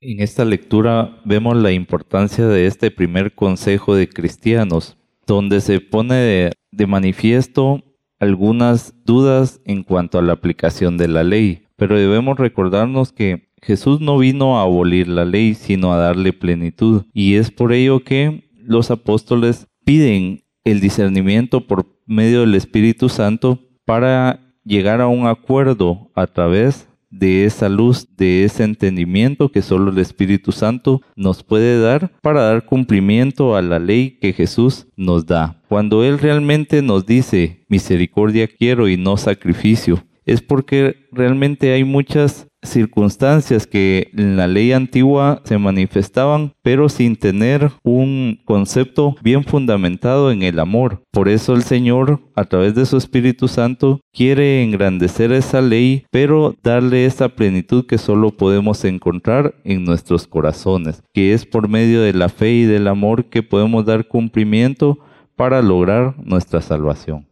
En 0.00 0.20
esta 0.20 0.44
lectura 0.44 1.20
vemos 1.24 1.56
la 1.56 1.72
importancia 1.72 2.46
de 2.46 2.68
este 2.68 2.92
primer 2.92 3.34
consejo 3.34 3.96
de 3.96 4.08
cristianos, 4.08 4.96
donde 5.26 5.60
se 5.60 5.80
pone 5.80 6.14
de, 6.14 6.52
de 6.70 6.86
manifiesto 6.86 7.82
algunas 8.22 8.94
dudas 9.04 9.60
en 9.64 9.82
cuanto 9.82 10.16
a 10.16 10.22
la 10.22 10.34
aplicación 10.34 10.96
de 10.96 11.08
la 11.08 11.24
ley, 11.24 11.64
pero 11.74 11.98
debemos 11.98 12.38
recordarnos 12.38 13.10
que 13.10 13.48
Jesús 13.60 14.00
no 14.00 14.16
vino 14.16 14.56
a 14.56 14.62
abolir 14.62 15.08
la 15.08 15.24
ley, 15.24 15.54
sino 15.54 15.92
a 15.92 15.96
darle 15.96 16.32
plenitud, 16.32 17.02
y 17.12 17.34
es 17.34 17.50
por 17.50 17.72
ello 17.72 18.04
que 18.04 18.48
los 18.54 18.92
apóstoles 18.92 19.66
piden 19.84 20.44
el 20.62 20.78
discernimiento 20.78 21.66
por 21.66 21.98
medio 22.06 22.42
del 22.42 22.54
Espíritu 22.54 23.08
Santo 23.08 23.58
para 23.84 24.54
llegar 24.64 25.00
a 25.00 25.08
un 25.08 25.26
acuerdo 25.26 26.12
a 26.14 26.28
través 26.28 26.88
de 27.12 27.44
esa 27.44 27.68
luz, 27.68 28.08
de 28.16 28.44
ese 28.44 28.64
entendimiento 28.64 29.52
que 29.52 29.62
solo 29.62 29.92
el 29.92 29.98
Espíritu 29.98 30.50
Santo 30.50 31.02
nos 31.14 31.44
puede 31.44 31.80
dar 31.80 32.10
para 32.22 32.42
dar 32.42 32.64
cumplimiento 32.64 33.54
a 33.54 33.62
la 33.62 33.78
ley 33.78 34.18
que 34.20 34.32
Jesús 34.32 34.88
nos 34.96 35.26
da. 35.26 35.62
Cuando 35.68 36.02
Él 36.02 36.18
realmente 36.18 36.82
nos 36.82 37.06
dice, 37.06 37.64
misericordia 37.68 38.48
quiero 38.48 38.88
y 38.88 38.96
no 38.96 39.16
sacrificio, 39.16 40.04
es 40.24 40.40
porque 40.40 41.06
realmente 41.12 41.72
hay 41.72 41.84
muchas 41.84 42.48
circunstancias 42.62 43.66
que 43.66 44.10
en 44.16 44.36
la 44.36 44.46
ley 44.46 44.72
antigua 44.72 45.42
se 45.44 45.58
manifestaban, 45.58 46.52
pero 46.62 46.88
sin 46.88 47.16
tener 47.16 47.70
un 47.82 48.40
concepto 48.44 49.16
bien 49.22 49.44
fundamentado 49.44 50.30
en 50.30 50.42
el 50.42 50.58
amor. 50.58 51.02
Por 51.10 51.28
eso 51.28 51.54
el 51.54 51.62
Señor, 51.62 52.20
a 52.34 52.44
través 52.44 52.74
de 52.74 52.86
su 52.86 52.96
Espíritu 52.96 53.48
Santo, 53.48 54.00
quiere 54.12 54.62
engrandecer 54.62 55.32
esa 55.32 55.60
ley, 55.60 56.04
pero 56.10 56.54
darle 56.62 57.06
esa 57.06 57.28
plenitud 57.28 57.86
que 57.86 57.98
solo 57.98 58.30
podemos 58.30 58.84
encontrar 58.84 59.54
en 59.64 59.84
nuestros 59.84 60.26
corazones, 60.26 61.02
que 61.12 61.32
es 61.32 61.44
por 61.44 61.68
medio 61.68 62.02
de 62.02 62.12
la 62.12 62.28
fe 62.28 62.52
y 62.52 62.64
del 62.64 62.88
amor 62.88 63.26
que 63.26 63.42
podemos 63.42 63.84
dar 63.84 64.06
cumplimiento 64.06 64.98
para 65.36 65.62
lograr 65.62 66.14
nuestra 66.24 66.60
salvación. 66.60 67.26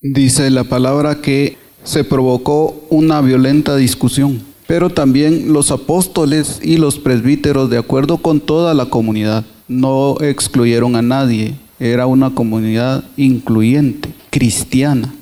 Dice 0.00 0.48
la 0.50 0.62
palabra 0.62 1.20
que 1.20 1.56
se 1.84 2.04
provocó 2.04 2.82
una 2.90 3.20
violenta 3.20 3.76
discusión, 3.76 4.42
pero 4.66 4.90
también 4.90 5.52
los 5.52 5.70
apóstoles 5.70 6.60
y 6.62 6.76
los 6.76 6.98
presbíteros, 6.98 7.70
de 7.70 7.78
acuerdo 7.78 8.18
con 8.18 8.40
toda 8.40 8.74
la 8.74 8.86
comunidad, 8.86 9.44
no 9.68 10.16
excluyeron 10.20 10.96
a 10.96 11.02
nadie, 11.02 11.54
era 11.80 12.06
una 12.06 12.30
comunidad 12.30 13.04
incluyente, 13.16 14.12
cristiana. 14.30 15.14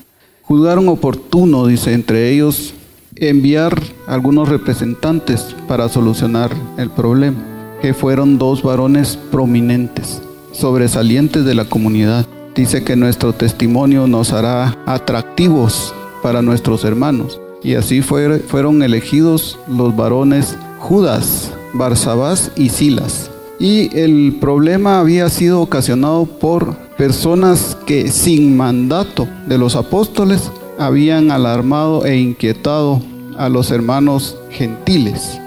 Juzgaron 0.42 0.88
oportuno, 0.88 1.66
dice, 1.66 1.92
entre 1.92 2.32
ellos, 2.32 2.75
enviar 3.16 3.80
algunos 4.06 4.48
representantes 4.48 5.54
para 5.66 5.88
solucionar 5.88 6.50
el 6.78 6.90
problema, 6.90 7.38
que 7.82 7.94
fueron 7.94 8.38
dos 8.38 8.62
varones 8.62 9.18
prominentes, 9.30 10.22
sobresalientes 10.52 11.44
de 11.44 11.54
la 11.54 11.66
comunidad. 11.66 12.26
Dice 12.54 12.84
que 12.84 12.96
nuestro 12.96 13.32
testimonio 13.32 14.06
nos 14.06 14.32
hará 14.32 14.78
atractivos 14.86 15.94
para 16.23 16.42
nuestros 16.42 16.85
hermanos. 16.85 17.40
Y 17.62 17.75
así 17.75 18.02
fueron 18.02 18.82
elegidos 18.82 19.58
los 19.68 19.96
varones 19.96 20.56
Judas, 20.78 21.52
Barsabás 21.73 22.52
y 22.56 22.68
Silas. 22.68 23.30
Y 23.58 23.96
el 23.99 24.37
problema 24.40 25.00
había 25.00 25.28
sido 25.30 25.62
ocasionado 25.62 26.26
por 26.26 26.76
personas 26.96 27.76
que 27.87 28.08
sin 28.08 28.56
mandato 28.56 29.26
de 29.46 29.58
los 29.58 29.76
apóstoles 29.76 30.50
habían 30.78 31.30
alarmado 31.30 32.04
e 32.04 32.18
inquietado 32.18 33.00
a 33.38 33.49
los 33.49 33.70
hermanos 33.70 34.37
gentiles. 34.50 35.40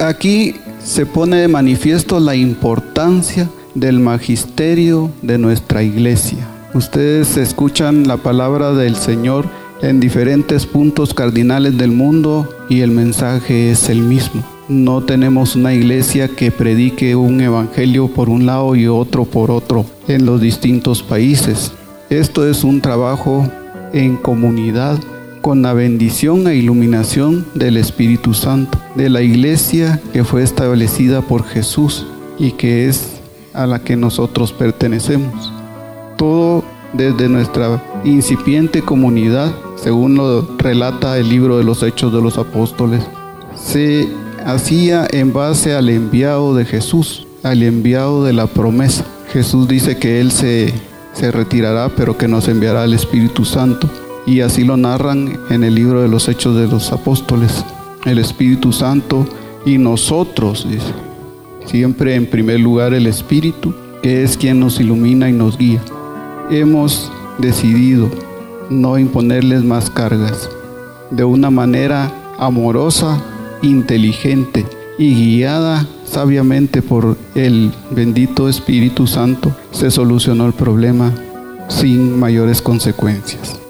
Aquí 0.00 0.54
se 0.82 1.06
pone 1.06 1.36
de 1.36 1.48
manifiesto 1.48 2.20
la 2.20 2.34
importancia 2.34 3.48
del 3.74 4.00
magisterio 4.00 5.10
de 5.22 5.38
nuestra 5.38 5.82
iglesia. 5.82 6.38
Ustedes 6.74 7.36
escuchan 7.36 8.06
la 8.06 8.18
palabra 8.18 8.72
del 8.72 8.96
Señor 8.96 9.46
en 9.82 10.00
diferentes 10.00 10.66
puntos 10.66 11.12
cardinales 11.12 11.76
del 11.76 11.90
mundo 11.90 12.48
y 12.68 12.80
el 12.80 12.90
mensaje 12.90 13.70
es 13.70 13.88
el 13.88 14.00
mismo. 14.00 14.42
No 14.68 15.02
tenemos 15.02 15.54
una 15.54 15.72
iglesia 15.74 16.28
que 16.28 16.50
predique 16.50 17.14
un 17.14 17.40
evangelio 17.40 18.08
por 18.08 18.28
un 18.28 18.46
lado 18.46 18.74
y 18.74 18.88
otro 18.88 19.24
por 19.24 19.50
otro 19.50 19.84
en 20.08 20.26
los 20.26 20.40
distintos 20.40 21.02
países. 21.02 21.72
Esto 22.10 22.48
es 22.48 22.64
un 22.64 22.80
trabajo 22.80 23.48
en 23.92 24.16
comunidad 24.16 24.98
con 25.40 25.62
la 25.62 25.72
bendición 25.72 26.48
e 26.48 26.56
iluminación 26.56 27.46
del 27.54 27.76
Espíritu 27.76 28.34
Santo, 28.34 28.78
de 28.96 29.08
la 29.08 29.22
iglesia 29.22 30.00
que 30.12 30.24
fue 30.24 30.42
establecida 30.42 31.22
por 31.22 31.44
Jesús 31.44 32.06
y 32.38 32.52
que 32.52 32.88
es 32.88 33.20
a 33.54 33.66
la 33.66 33.78
que 33.78 33.96
nosotros 33.96 34.52
pertenecemos. 34.52 35.52
Todo 36.16 36.64
desde 36.92 37.28
nuestra 37.28 37.82
incipiente 38.04 38.82
comunidad, 38.82 39.52
según 39.76 40.16
lo 40.16 40.46
relata 40.58 41.18
el 41.18 41.28
libro 41.28 41.58
de 41.58 41.64
los 41.64 41.82
Hechos 41.82 42.12
de 42.12 42.20
los 42.20 42.38
Apóstoles, 42.38 43.02
se 43.54 44.08
hacía 44.44 45.06
en 45.10 45.32
base 45.32 45.74
al 45.74 45.88
enviado 45.88 46.54
de 46.54 46.64
Jesús, 46.64 47.26
al 47.42 47.62
enviado 47.62 48.24
de 48.24 48.32
la 48.32 48.46
promesa. 48.46 49.04
Jesús 49.32 49.68
dice 49.68 49.98
que 49.98 50.20
Él 50.20 50.32
se, 50.32 50.72
se 51.12 51.30
retirará, 51.30 51.90
pero 51.90 52.16
que 52.16 52.28
nos 52.28 52.48
enviará 52.48 52.84
el 52.84 52.94
Espíritu 52.94 53.44
Santo. 53.44 53.88
Y 54.26 54.40
así 54.40 54.64
lo 54.64 54.76
narran 54.76 55.38
en 55.50 55.62
el 55.62 55.74
libro 55.74 56.02
de 56.02 56.08
los 56.08 56.28
Hechos 56.28 56.56
de 56.56 56.66
los 56.66 56.92
Apóstoles. 56.92 57.64
El 58.04 58.18
Espíritu 58.18 58.72
Santo 58.72 59.26
y 59.64 59.78
nosotros, 59.78 60.66
dice, 60.68 60.92
siempre 61.64 62.14
en 62.14 62.26
primer 62.26 62.60
lugar 62.60 62.94
el 62.94 63.06
Espíritu, 63.06 63.74
que 64.02 64.22
es 64.22 64.36
quien 64.36 64.60
nos 64.60 64.80
ilumina 64.80 65.28
y 65.28 65.32
nos 65.32 65.58
guía. 65.58 65.82
Hemos 66.50 67.10
decidido 67.38 68.08
no 68.70 68.98
imponerles 68.98 69.64
más 69.64 69.90
cargas. 69.90 70.48
De 71.10 71.24
una 71.24 71.50
manera 71.50 72.12
amorosa, 72.38 73.22
inteligente 73.62 74.66
y 74.98 75.14
guiada 75.14 75.86
sabiamente 76.04 76.82
por 76.82 77.16
el 77.34 77.72
bendito 77.90 78.48
Espíritu 78.48 79.06
Santo, 79.06 79.54
se 79.70 79.90
solucionó 79.90 80.46
el 80.46 80.52
problema 80.52 81.12
sin 81.68 82.18
mayores 82.18 82.62
consecuencias. 82.62 83.60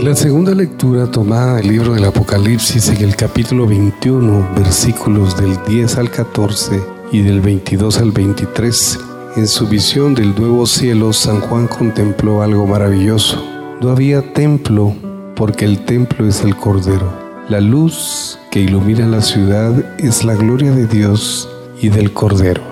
La 0.00 0.14
segunda 0.14 0.54
lectura 0.54 1.10
tomada 1.10 1.56
del 1.56 1.68
libro 1.68 1.94
del 1.94 2.04
Apocalipsis 2.04 2.88
en 2.90 3.02
el 3.02 3.16
capítulo 3.16 3.66
21, 3.66 4.50
versículos 4.54 5.36
del 5.36 5.56
10 5.66 5.96
al 5.96 6.10
14 6.10 6.94
y 7.14 7.22
del 7.22 7.40
22 7.40 7.98
al 7.98 8.10
23. 8.10 8.98
En 9.36 9.46
su 9.46 9.68
visión 9.68 10.16
del 10.16 10.34
nuevo 10.34 10.66
cielo, 10.66 11.12
San 11.12 11.40
Juan 11.40 11.68
contempló 11.68 12.42
algo 12.42 12.66
maravilloso. 12.66 13.40
No 13.80 13.90
había 13.90 14.32
templo 14.32 14.92
porque 15.36 15.64
el 15.64 15.84
templo 15.84 16.26
es 16.26 16.42
el 16.42 16.56
Cordero. 16.56 17.08
La 17.48 17.60
luz 17.60 18.40
que 18.50 18.58
ilumina 18.58 19.06
la 19.06 19.20
ciudad 19.20 19.72
es 20.00 20.24
la 20.24 20.34
gloria 20.34 20.72
de 20.72 20.88
Dios 20.88 21.48
y 21.80 21.88
del 21.88 22.12
Cordero. 22.12 22.62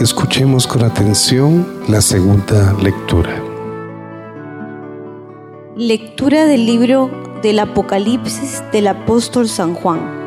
Escuchemos 0.00 0.66
con 0.66 0.82
atención 0.82 1.66
la 1.88 2.00
segunda 2.00 2.72
lectura. 2.82 3.38
Lectura 5.76 6.46
del 6.46 6.64
libro 6.64 7.10
del 7.42 7.58
Apocalipsis 7.58 8.62
del 8.72 8.86
apóstol 8.86 9.46
San 9.46 9.74
Juan. 9.74 10.21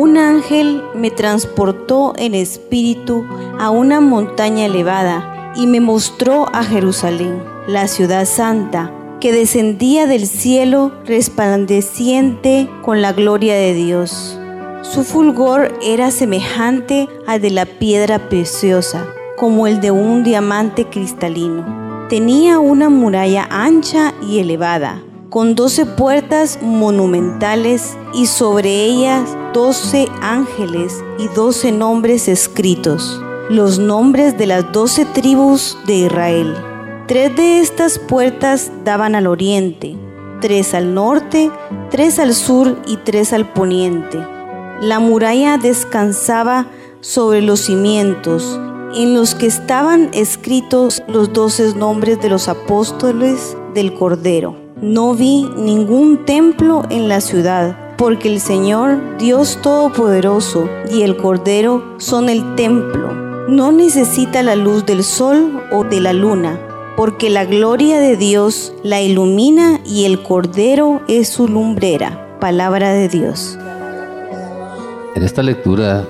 Un 0.00 0.16
ángel 0.16 0.82
me 0.94 1.10
transportó 1.10 2.14
en 2.16 2.34
espíritu 2.34 3.26
a 3.58 3.68
una 3.68 4.00
montaña 4.00 4.64
elevada 4.64 5.52
y 5.54 5.66
me 5.66 5.80
mostró 5.80 6.46
a 6.54 6.64
Jerusalén, 6.64 7.44
la 7.68 7.86
ciudad 7.86 8.24
santa, 8.24 8.90
que 9.20 9.30
descendía 9.30 10.06
del 10.06 10.26
cielo 10.26 10.90
resplandeciente 11.04 12.66
con 12.80 13.02
la 13.02 13.12
gloria 13.12 13.54
de 13.54 13.74
Dios. 13.74 14.40
Su 14.80 15.04
fulgor 15.04 15.78
era 15.82 16.10
semejante 16.10 17.06
al 17.26 17.42
de 17.42 17.50
la 17.50 17.66
piedra 17.66 18.30
preciosa, 18.30 19.06
como 19.36 19.66
el 19.66 19.82
de 19.82 19.90
un 19.90 20.24
diamante 20.24 20.86
cristalino 20.86 21.80
tenía 22.08 22.58
una 22.58 22.88
muralla 22.88 23.46
ancha 23.50 24.14
y 24.20 24.40
elevada, 24.40 25.00
con 25.30 25.54
doce 25.54 25.86
puertas 25.86 26.58
monumentales 26.60 27.96
y 28.12 28.26
sobre 28.26 28.84
ellas 28.84 29.36
doce 29.54 30.08
ángeles 30.20 31.02
y 31.18 31.28
doce 31.28 31.70
nombres 31.70 32.26
escritos, 32.26 33.22
los 33.48 33.78
nombres 33.78 34.36
de 34.36 34.46
las 34.46 34.72
doce 34.72 35.04
tribus 35.04 35.78
de 35.86 35.94
Israel. 36.06 36.56
Tres 37.06 37.36
de 37.36 37.60
estas 37.60 38.00
puertas 38.00 38.72
daban 38.84 39.14
al 39.14 39.28
oriente, 39.28 39.96
tres 40.40 40.74
al 40.74 40.94
norte, 40.94 41.52
tres 41.90 42.18
al 42.18 42.34
sur 42.34 42.76
y 42.86 42.96
tres 42.96 43.32
al 43.32 43.52
poniente. 43.52 44.18
La 44.80 44.98
muralla 44.98 45.58
descansaba 45.58 46.66
sobre 47.00 47.40
los 47.40 47.60
cimientos 47.60 48.58
en 48.96 49.14
los 49.14 49.36
que 49.36 49.46
estaban 49.46 50.10
escritos 50.12 51.04
los 51.06 51.32
doce 51.32 51.72
nombres 51.76 52.20
de 52.20 52.30
los 52.30 52.48
apóstoles 52.48 53.56
del 53.74 53.94
Cordero. 53.94 54.59
No 54.82 55.14
vi 55.14 55.46
ningún 55.58 56.24
templo 56.24 56.84
en 56.88 57.10
la 57.10 57.20
ciudad, 57.20 57.76
porque 57.98 58.32
el 58.32 58.40
Señor, 58.40 59.18
Dios 59.18 59.58
Todopoderoso, 59.60 60.70
y 60.90 61.02
el 61.02 61.18
Cordero 61.18 61.84
son 61.98 62.30
el 62.30 62.54
templo. 62.54 63.12
No 63.46 63.72
necesita 63.72 64.42
la 64.42 64.56
luz 64.56 64.86
del 64.86 65.04
sol 65.04 65.60
o 65.70 65.84
de 65.84 66.00
la 66.00 66.14
luna, 66.14 66.58
porque 66.96 67.28
la 67.28 67.44
gloria 67.44 68.00
de 68.00 68.16
Dios 68.16 68.72
la 68.82 69.02
ilumina 69.02 69.80
y 69.84 70.06
el 70.06 70.22
Cordero 70.22 71.02
es 71.08 71.28
su 71.28 71.46
lumbrera. 71.46 72.38
Palabra 72.40 72.94
de 72.94 73.10
Dios. 73.10 73.58
En 75.14 75.22
esta 75.22 75.42
lectura 75.42 76.06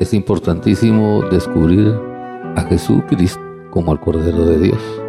es 0.00 0.12
importantísimo 0.14 1.22
descubrir 1.30 1.94
a 2.56 2.62
Jesucristo 2.62 3.40
como 3.70 3.92
el 3.92 4.00
Cordero 4.00 4.46
de 4.46 4.58
Dios. 4.58 4.99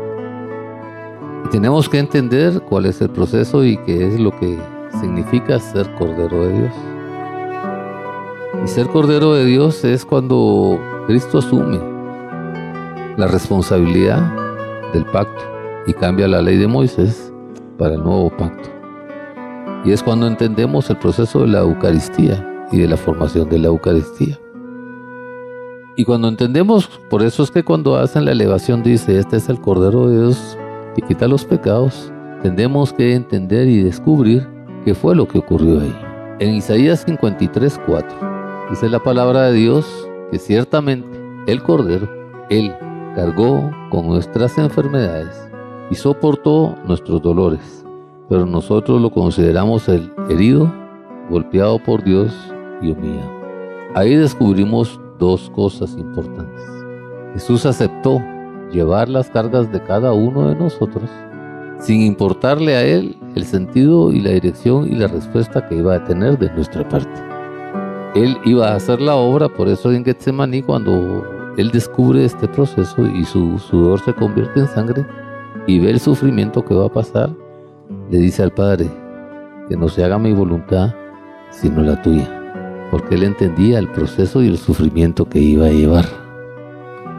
Tenemos 1.51 1.89
que 1.89 1.99
entender 1.99 2.61
cuál 2.61 2.85
es 2.85 3.01
el 3.01 3.09
proceso 3.09 3.65
y 3.65 3.75
qué 3.79 4.07
es 4.07 4.17
lo 4.17 4.31
que 4.39 4.57
significa 5.01 5.59
ser 5.59 5.93
Cordero 5.95 6.47
de 6.47 6.59
Dios. 6.59 6.73
Y 8.63 8.67
ser 8.69 8.87
Cordero 8.87 9.33
de 9.33 9.43
Dios 9.43 9.83
es 9.83 10.05
cuando 10.05 10.79
Cristo 11.07 11.39
asume 11.39 11.77
la 13.17 13.27
responsabilidad 13.27 14.31
del 14.93 15.03
pacto 15.03 15.41
y 15.87 15.93
cambia 15.93 16.29
la 16.29 16.41
ley 16.41 16.55
de 16.55 16.67
Moisés 16.67 17.33
para 17.77 17.95
el 17.95 18.01
nuevo 18.01 18.29
pacto. 18.29 18.69
Y 19.83 19.91
es 19.91 20.01
cuando 20.01 20.27
entendemos 20.27 20.89
el 20.89 20.99
proceso 20.99 21.41
de 21.41 21.47
la 21.47 21.59
Eucaristía 21.59 22.65
y 22.71 22.77
de 22.77 22.87
la 22.87 22.95
formación 22.95 23.49
de 23.49 23.59
la 23.59 23.67
Eucaristía. 23.67 24.39
Y 25.97 26.05
cuando 26.05 26.29
entendemos, 26.29 26.87
por 27.09 27.23
eso 27.23 27.43
es 27.43 27.51
que 27.51 27.63
cuando 27.63 27.97
hacen 27.97 28.23
la 28.23 28.31
elevación 28.31 28.83
dice, 28.83 29.19
este 29.19 29.35
es 29.35 29.49
el 29.49 29.59
Cordero 29.59 30.07
de 30.07 30.17
Dios 30.17 30.57
que 30.95 31.01
quita 31.01 31.27
los 31.27 31.45
pecados, 31.45 32.11
tendemos 32.41 32.93
que 32.93 33.13
entender 33.13 33.67
y 33.67 33.83
descubrir 33.83 34.47
qué 34.83 34.93
fue 34.93 35.15
lo 35.15 35.27
que 35.27 35.39
ocurrió 35.39 35.81
ahí. 35.81 35.95
En 36.39 36.55
Isaías 36.55 37.03
53, 37.05 37.79
4, 37.85 38.17
dice 38.69 38.89
la 38.89 38.99
palabra 38.99 39.43
de 39.43 39.53
Dios 39.53 40.09
que 40.31 40.39
ciertamente 40.39 41.07
el 41.47 41.61
Cordero, 41.61 42.09
Él 42.49 42.73
cargó 43.15 43.71
con 43.89 44.07
nuestras 44.07 44.57
enfermedades 44.57 45.49
y 45.89 45.95
soportó 45.95 46.75
nuestros 46.85 47.21
dolores, 47.21 47.85
pero 48.29 48.45
nosotros 48.45 49.01
lo 49.01 49.11
consideramos 49.11 49.87
el 49.89 50.11
herido, 50.29 50.73
golpeado 51.29 51.77
por 51.83 52.03
Dios 52.03 52.33
y 52.81 52.91
humillado. 52.91 53.31
Ahí 53.93 54.15
descubrimos 54.15 54.99
dos 55.19 55.49
cosas 55.51 55.95
importantes. 55.97 56.63
Jesús 57.33 57.65
aceptó 57.65 58.21
llevar 58.71 59.09
las 59.09 59.29
cargas 59.29 59.71
de 59.71 59.81
cada 59.81 60.13
uno 60.13 60.49
de 60.49 60.55
nosotros 60.55 61.09
sin 61.79 62.01
importarle 62.01 62.75
a 62.75 62.83
Él 62.83 63.17
el 63.35 63.43
sentido 63.45 64.11
y 64.11 64.19
la 64.19 64.31
dirección 64.31 64.87
y 64.91 64.95
la 64.95 65.07
respuesta 65.07 65.67
que 65.67 65.75
iba 65.75 65.95
a 65.95 66.03
tener 66.03 66.37
de 66.37 66.51
nuestra 66.53 66.87
parte. 66.87 67.21
Él 68.13 68.37
iba 68.45 68.69
a 68.69 68.75
hacer 68.75 69.01
la 69.01 69.15
obra, 69.15 69.49
por 69.49 69.67
eso 69.67 69.91
en 69.91 70.05
Getsemaní 70.05 70.61
cuando 70.61 71.23
Él 71.57 71.71
descubre 71.71 72.23
este 72.23 72.47
proceso 72.47 73.07
y 73.07 73.25
su 73.25 73.57
sudor 73.57 73.99
se 74.01 74.13
convierte 74.13 74.59
en 74.59 74.67
sangre 74.67 75.05
y 75.65 75.79
ve 75.79 75.91
el 75.91 75.99
sufrimiento 75.99 76.63
que 76.63 76.75
va 76.75 76.85
a 76.85 76.93
pasar, 76.93 77.31
le 78.09 78.19
dice 78.19 78.43
al 78.43 78.51
Padre, 78.51 78.89
que 79.67 79.75
no 79.75 79.89
se 79.89 80.03
haga 80.03 80.19
mi 80.19 80.33
voluntad, 80.33 80.93
sino 81.49 81.81
la 81.81 82.01
tuya 82.01 82.41
porque 82.91 83.15
él 83.15 83.23
entendía 83.23 83.79
el 83.79 83.87
proceso 83.87 84.43
y 84.43 84.47
el 84.47 84.57
sufrimiento 84.57 85.27
que 85.27 85.39
iba 85.39 85.65
a 85.67 85.71
llevar. 85.71 86.20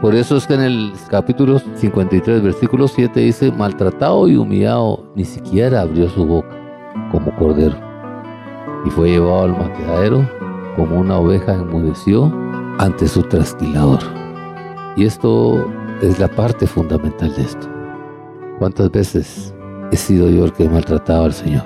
Por 0.03 0.15
eso 0.15 0.35
es 0.35 0.45
que 0.45 0.55
en 0.55 0.59
el 0.63 0.93
capítulo 1.09 1.59
53, 1.75 2.43
versículo 2.43 2.89
7 2.89 3.21
dice, 3.21 3.53
maltratado 3.53 4.27
y 4.27 4.35
humillado, 4.35 5.09
ni 5.15 5.23
siquiera 5.23 5.79
abrió 5.79 6.09
su 6.09 6.25
boca 6.25 6.49
como 7.09 7.33
cordero. 7.37 7.77
Y 8.85 8.89
fue 8.89 9.11
llevado 9.11 9.43
al 9.43 9.51
matadero 9.51 10.29
como 10.75 10.99
una 10.99 11.15
oveja 11.15 11.53
enmudeció 11.53 12.29
ante 12.79 13.07
su 13.07 13.23
trasquilador. 13.23 14.01
Y 14.97 15.05
esto 15.05 15.71
es 16.01 16.19
la 16.19 16.27
parte 16.27 16.67
fundamental 16.67 17.33
de 17.37 17.43
esto. 17.43 17.69
¿Cuántas 18.59 18.91
veces 18.91 19.55
he 19.93 19.95
sido 19.95 20.29
yo 20.29 20.43
el 20.43 20.51
que 20.51 20.65
he 20.65 20.69
maltratado 20.69 21.23
al 21.23 21.33
Señor? 21.33 21.63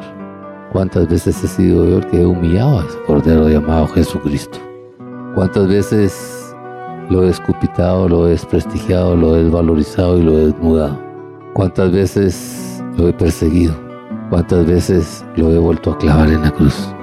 ¿Cuántas 0.71 1.10
veces 1.10 1.43
he 1.43 1.47
sido 1.47 1.89
yo 1.89 1.97
el 1.97 2.06
que 2.06 2.21
he 2.21 2.26
humillado 2.28 2.82
a 2.82 2.86
Cordero 3.08 3.50
llamado 3.50 3.88
Jesucristo? 3.88 4.60
¿Cuántas 5.34 5.67
veces 5.67 6.37
lo 7.10 7.24
he 7.24 7.30
escupitado, 7.30 8.10
lo 8.10 8.28
he 8.28 8.32
desprestigiado, 8.32 9.15
lo 9.15 9.36
he 9.36 9.43
desvalorizado 9.43 10.17
y 10.17 10.24
lo 10.24 10.34
he 10.34 10.46
desnudado? 10.48 11.00
¿Cuántas 11.54 11.91
veces 11.91 12.84
lo 12.98 13.08
he 13.08 13.13
perseguido? 13.13 13.74
¿Cuántas 14.30 14.65
veces 14.65 15.26
lo 15.36 15.52
he 15.52 15.58
vuelto 15.58 15.91
a 15.91 15.98
clavar 15.98 16.30
en 16.30 16.41
la 16.41 16.52
cruz? 16.52 16.93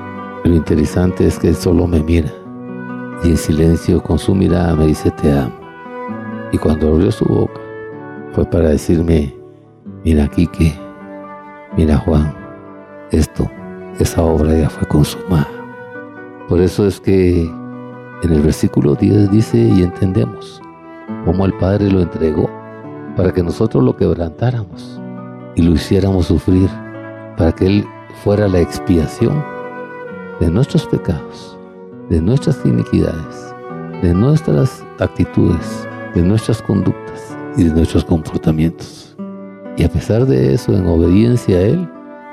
Lo 0.44 0.54
interesante 0.54 1.26
es 1.26 1.38
que 1.38 1.48
él 1.48 1.56
solo 1.56 1.86
me 1.86 2.02
mira 2.02 2.30
y 3.24 3.30
en 3.30 3.36
silencio 3.36 4.02
con 4.02 4.18
su 4.18 4.34
mirada 4.34 4.74
me 4.74 4.86
dice 4.86 5.10
te 5.10 5.32
amo. 5.32 5.54
Y 6.52 6.58
cuando 6.58 6.88
abrió 6.88 7.10
su 7.10 7.24
boca 7.24 7.60
fue 8.32 8.44
para 8.44 8.68
decirme, 8.68 9.34
mira 10.04 10.28
Quique, 10.28 10.78
mira 11.76 11.96
Juan, 11.98 12.34
esto, 13.10 13.50
esa 13.98 14.22
obra 14.22 14.54
ya 14.54 14.68
fue 14.68 14.86
consumada. 14.86 15.48
Por 16.48 16.60
eso 16.60 16.86
es 16.86 17.00
que 17.00 17.50
en 18.22 18.32
el 18.32 18.42
versículo 18.42 18.94
10 18.94 19.30
dice, 19.30 19.58
y 19.58 19.82
entendemos 19.82 20.62
cómo 21.24 21.44
el 21.46 21.52
Padre 21.54 21.90
lo 21.90 22.00
entregó 22.00 22.48
para 23.16 23.32
que 23.32 23.42
nosotros 23.42 23.82
lo 23.82 23.96
quebrantáramos 23.96 25.00
y 25.56 25.62
lo 25.62 25.72
hiciéramos 25.72 26.26
sufrir, 26.26 26.68
para 27.36 27.52
que 27.52 27.66
Él 27.66 27.86
fuera 28.22 28.48
la 28.48 28.60
expiación 28.60 29.44
de 30.40 30.50
nuestros 30.50 30.86
pecados, 30.86 31.58
de 32.08 32.20
nuestras 32.20 32.58
iniquidades, 32.64 33.54
de 34.02 34.14
nuestras 34.14 34.84
actitudes, 34.98 35.88
de 36.14 36.22
nuestras 36.22 36.60
conductas 36.62 37.36
y 37.56 37.64
de 37.64 37.70
nuestros 37.70 38.04
comportamientos. 38.04 39.16
Y 39.76 39.84
a 39.84 39.88
pesar 39.88 40.26
de 40.26 40.54
eso, 40.54 40.72
en 40.72 40.86
obediencia 40.86 41.58
a 41.58 41.62
Él, 41.62 41.88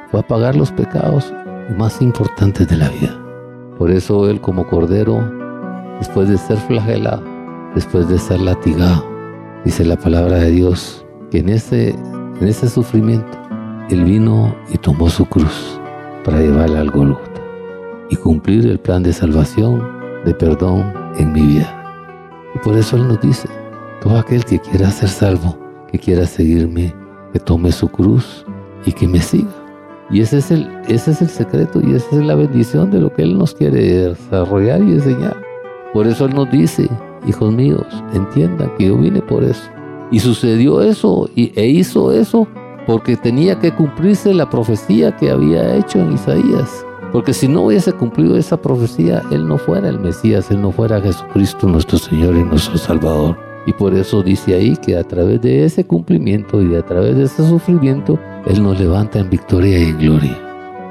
fue 0.09 0.19
a 0.19 0.27
pagar 0.27 0.55
los 0.55 0.71
pecados 0.71 1.33
más 1.77 2.01
importantes 2.01 2.67
de 2.67 2.77
la 2.77 2.89
vida. 2.89 3.17
Por 3.77 3.91
eso 3.91 4.29
Él 4.29 4.41
como 4.41 4.67
Cordero, 4.67 5.40
después 6.01 6.27
de 6.27 6.37
ser 6.39 6.57
flagelado, 6.57 7.23
después 7.75 8.09
de 8.09 8.17
ser 8.17 8.41
latigado, 8.41 9.05
dice 9.63 9.85
la 9.85 9.95
palabra 9.95 10.37
de 10.37 10.49
Dios, 10.49 11.05
que 11.29 11.37
en 11.37 11.49
ese, 11.49 11.89
en 11.89 12.47
ese 12.47 12.67
sufrimiento, 12.67 13.37
Él 13.91 14.03
vino 14.03 14.55
y 14.73 14.79
tomó 14.79 15.11
su 15.11 15.27
cruz 15.27 15.79
para 16.25 16.39
llevarla 16.39 16.81
al 16.81 16.89
Golgota 16.89 17.39
y 18.09 18.15
cumplir 18.15 18.65
el 18.65 18.79
plan 18.79 19.03
de 19.03 19.13
salvación, 19.13 19.87
de 20.25 20.33
perdón 20.33 20.91
en 21.19 21.33
mi 21.33 21.41
vida. 21.41 21.69
Y 22.55 22.57
por 22.57 22.75
eso 22.75 22.97
Él 22.97 23.07
nos 23.07 23.21
dice, 23.21 23.47
todo 24.01 24.17
aquel 24.17 24.43
que 24.43 24.57
quiera 24.57 24.89
ser 24.89 25.07
salvo, 25.07 25.55
que 25.91 25.99
quiera 25.99 26.25
seguirme, 26.25 26.95
que 27.31 27.39
tome 27.39 27.71
su 27.71 27.87
cruz 27.87 28.43
y 28.85 28.91
que 28.91 29.07
me 29.07 29.19
siga. 29.19 29.51
Y 30.09 30.21
ese 30.21 30.39
es 30.39 30.49
el, 30.49 30.67
ese 30.87 31.11
es 31.11 31.21
el 31.21 31.29
secreto 31.29 31.79
y 31.79 31.93
esa 31.93 32.15
es 32.15 32.25
la 32.25 32.33
bendición 32.33 32.89
de 32.89 33.01
lo 33.01 33.13
que 33.13 33.21
Él 33.21 33.37
nos 33.37 33.53
quiere 33.53 34.09
desarrollar 34.09 34.81
y 34.81 34.93
enseñar. 34.93 35.50
Por 35.93 36.07
eso 36.07 36.25
Él 36.25 36.35
nos 36.35 36.49
dice, 36.49 36.89
hijos 37.27 37.53
míos, 37.53 37.85
entiendan 38.13 38.71
que 38.77 38.87
yo 38.87 38.97
vine 38.97 39.21
por 39.21 39.43
eso. 39.43 39.69
Y 40.11 40.19
sucedió 40.19 40.81
eso 40.81 41.29
y, 41.35 41.51
e 41.59 41.67
hizo 41.67 42.11
eso 42.11 42.47
porque 42.85 43.15
tenía 43.15 43.59
que 43.59 43.71
cumplirse 43.73 44.33
la 44.33 44.49
profecía 44.49 45.15
que 45.15 45.31
había 45.31 45.75
hecho 45.75 45.99
en 45.99 46.13
Isaías. 46.13 46.85
Porque 47.11 47.33
si 47.33 47.47
no 47.47 47.63
hubiese 47.63 47.91
cumplido 47.91 48.37
esa 48.37 48.61
profecía, 48.61 49.21
Él 49.31 49.47
no 49.47 49.57
fuera 49.57 49.89
el 49.89 49.99
Mesías, 49.99 50.49
Él 50.49 50.61
no 50.61 50.71
fuera 50.71 51.01
Jesucristo 51.01 51.67
nuestro 51.67 51.97
Señor 51.97 52.35
y 52.35 52.43
nuestro 52.43 52.77
Salvador. 52.77 53.37
Y 53.65 53.73
por 53.73 53.93
eso 53.93 54.23
dice 54.23 54.55
ahí 54.55 54.75
que 54.77 54.97
a 54.97 55.03
través 55.03 55.41
de 55.41 55.65
ese 55.65 55.85
cumplimiento 55.85 56.61
y 56.61 56.73
a 56.75 56.81
través 56.81 57.15
de 57.17 57.25
ese 57.25 57.47
sufrimiento, 57.47 58.17
Él 58.45 58.63
nos 58.63 58.79
levanta 58.79 59.19
en 59.19 59.29
victoria 59.29 59.77
y 59.77 59.89
en 59.89 59.97
gloria. 59.99 60.39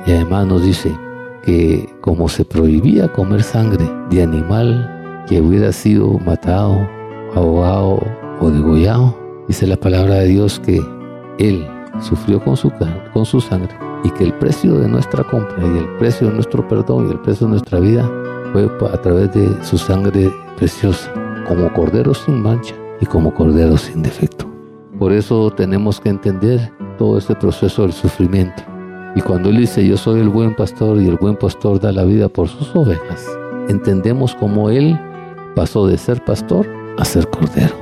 Y 0.06 0.12
además 0.12 0.46
nos 0.46 0.62
dice 0.62 0.94
que 1.44 1.88
como 2.00 2.28
se 2.28 2.44
prohibía 2.44 3.08
comer 3.12 3.42
sangre 3.42 3.88
de 4.10 4.22
animal 4.22 5.24
que 5.28 5.40
hubiera 5.40 5.72
sido 5.72 6.18
matado, 6.18 6.88
ahogado 7.34 8.00
o 8.40 8.50
degollado, 8.50 9.16
dice 9.48 9.66
la 9.66 9.76
palabra 9.76 10.16
de 10.16 10.26
Dios 10.26 10.60
que 10.60 10.80
Él 11.38 11.66
sufrió 12.00 12.42
con 12.42 12.56
su, 12.56 12.72
con 13.12 13.24
su 13.24 13.40
sangre 13.40 13.74
y 14.04 14.10
que 14.10 14.24
el 14.24 14.32
precio 14.34 14.78
de 14.78 14.88
nuestra 14.88 15.24
compra 15.24 15.62
y 15.62 15.78
el 15.78 15.88
precio 15.98 16.28
de 16.28 16.34
nuestro 16.34 16.66
perdón 16.66 17.08
y 17.08 17.12
el 17.12 17.20
precio 17.20 17.46
de 17.46 17.52
nuestra 17.52 17.80
vida 17.80 18.10
fue 18.52 18.68
a 18.92 19.00
través 19.00 19.32
de 19.32 19.64
su 19.64 19.78
sangre 19.78 20.32
preciosa, 20.56 21.12
como 21.46 21.72
cordero 21.72 22.14
sin 22.14 22.42
mancha 22.42 22.74
y 23.00 23.06
como 23.06 23.32
cordero 23.32 23.76
sin 23.76 24.02
defecto. 24.02 24.46
Por 24.98 25.12
eso 25.12 25.50
tenemos 25.50 26.00
que 26.00 26.10
entender 26.10 26.72
todo 26.98 27.16
este 27.16 27.34
proceso 27.34 27.82
del 27.82 27.92
sufrimiento. 27.92 28.62
Y 29.16 29.20
cuando 29.20 29.50
Él 29.50 29.58
dice, 29.58 29.86
yo 29.86 29.96
soy 29.96 30.20
el 30.20 30.28
buen 30.28 30.54
pastor 30.54 31.00
y 31.00 31.08
el 31.08 31.16
buen 31.16 31.36
pastor 31.36 31.80
da 31.80 31.92
la 31.92 32.04
vida 32.04 32.28
por 32.28 32.48
sus 32.48 32.74
ovejas, 32.74 33.26
entendemos 33.68 34.34
cómo 34.36 34.70
Él 34.70 34.98
pasó 35.54 35.86
de 35.86 35.98
ser 35.98 36.24
pastor 36.24 36.66
a 36.98 37.04
ser 37.04 37.28
cordero. 37.28 37.74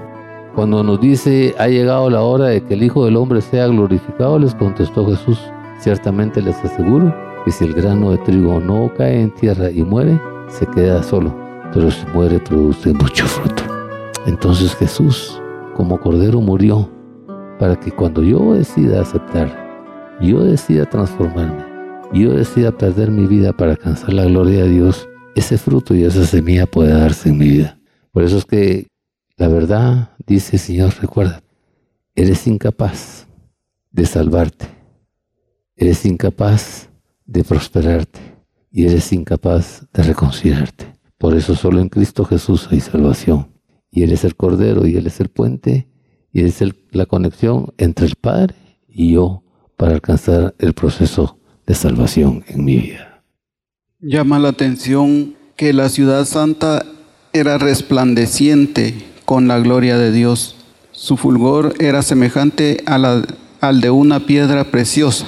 Cuando 0.54 0.82
nos 0.82 1.00
dice, 1.00 1.54
ha 1.58 1.68
llegado 1.68 2.10
la 2.10 2.22
hora 2.22 2.46
de 2.46 2.62
que 2.62 2.74
el 2.74 2.82
Hijo 2.82 3.04
del 3.04 3.16
Hombre 3.16 3.40
sea 3.40 3.66
glorificado, 3.68 4.38
les 4.38 4.54
contestó 4.54 5.06
Jesús, 5.06 5.38
Ciertamente 5.78 6.42
les 6.42 6.56
aseguro 6.64 7.14
que 7.44 7.52
si 7.52 7.64
el 7.64 7.72
grano 7.72 8.10
de 8.10 8.18
trigo 8.18 8.58
no 8.58 8.92
cae 8.96 9.20
en 9.20 9.30
tierra 9.30 9.70
y 9.70 9.84
muere, 9.84 10.20
se 10.48 10.66
queda 10.66 11.02
solo, 11.04 11.32
pero 11.72 11.90
si 11.90 12.04
muere 12.12 12.40
produce 12.40 12.92
mucho 12.92 13.26
fruto. 13.26 13.62
Entonces 14.26 14.74
Jesús, 14.74 15.40
como 15.76 16.00
Cordero, 16.00 16.40
murió 16.40 16.88
para 17.60 17.76
que 17.78 17.92
cuando 17.92 18.22
yo 18.22 18.54
decida 18.54 19.02
aceptar, 19.02 19.67
yo 20.20 20.44
decida 20.44 20.86
transformarme, 20.86 21.64
yo 22.12 22.32
decida 22.32 22.76
perder 22.76 23.10
mi 23.10 23.26
vida 23.26 23.52
para 23.52 23.72
alcanzar 23.72 24.12
la 24.12 24.24
gloria 24.24 24.64
de 24.64 24.70
Dios, 24.70 25.08
ese 25.34 25.58
fruto 25.58 25.94
y 25.94 26.04
esa 26.04 26.24
semilla 26.26 26.66
puede 26.66 26.92
darse 26.92 27.28
en 27.28 27.38
mi 27.38 27.48
vida. 27.48 27.78
Por 28.12 28.24
eso 28.24 28.38
es 28.38 28.44
que 28.44 28.88
la 29.36 29.48
verdad 29.48 30.10
dice, 30.26 30.58
Señor, 30.58 30.94
recuerda, 31.00 31.42
eres 32.14 32.46
incapaz 32.46 33.26
de 33.90 34.06
salvarte 34.06 34.78
eres 35.78 36.04
incapaz 36.04 36.90
de 37.24 37.44
prosperarte 37.44 38.18
y 38.70 38.86
eres 38.86 39.12
incapaz 39.12 39.86
de 39.92 40.02
reconciliarte. 40.02 40.86
Por 41.16 41.34
eso 41.34 41.54
solo 41.54 41.80
en 41.80 41.88
Cristo 41.88 42.24
Jesús 42.24 42.68
hay 42.70 42.80
salvación. 42.80 43.48
Y 43.90 44.02
Él 44.02 44.12
es 44.12 44.24
el 44.24 44.34
Cordero 44.34 44.86
y 44.86 44.96
Él 44.96 45.06
es 45.06 45.20
el 45.20 45.28
puente 45.28 45.88
y 46.32 46.40
Él 46.40 46.46
es 46.46 46.62
la 46.90 47.06
conexión 47.06 47.72
entre 47.78 48.06
el 48.06 48.16
Padre 48.16 48.56
y 48.88 49.12
yo 49.12 49.44
para 49.78 49.94
alcanzar 49.94 50.54
el 50.58 50.74
proceso 50.74 51.38
de 51.66 51.74
salvación 51.74 52.44
en 52.48 52.64
mi 52.64 52.76
vida. 52.76 53.22
Llama 54.00 54.38
la 54.38 54.50
atención 54.50 55.36
que 55.56 55.72
la 55.72 55.88
ciudad 55.88 56.26
santa 56.26 56.84
era 57.32 57.56
resplandeciente 57.56 58.94
con 59.24 59.48
la 59.48 59.58
gloria 59.60 59.96
de 59.96 60.12
Dios. 60.12 60.56
Su 60.92 61.16
fulgor 61.16 61.74
era 61.78 62.02
semejante 62.02 62.82
al 62.86 63.80
de 63.80 63.90
una 63.90 64.20
piedra 64.20 64.64
preciosa 64.64 65.26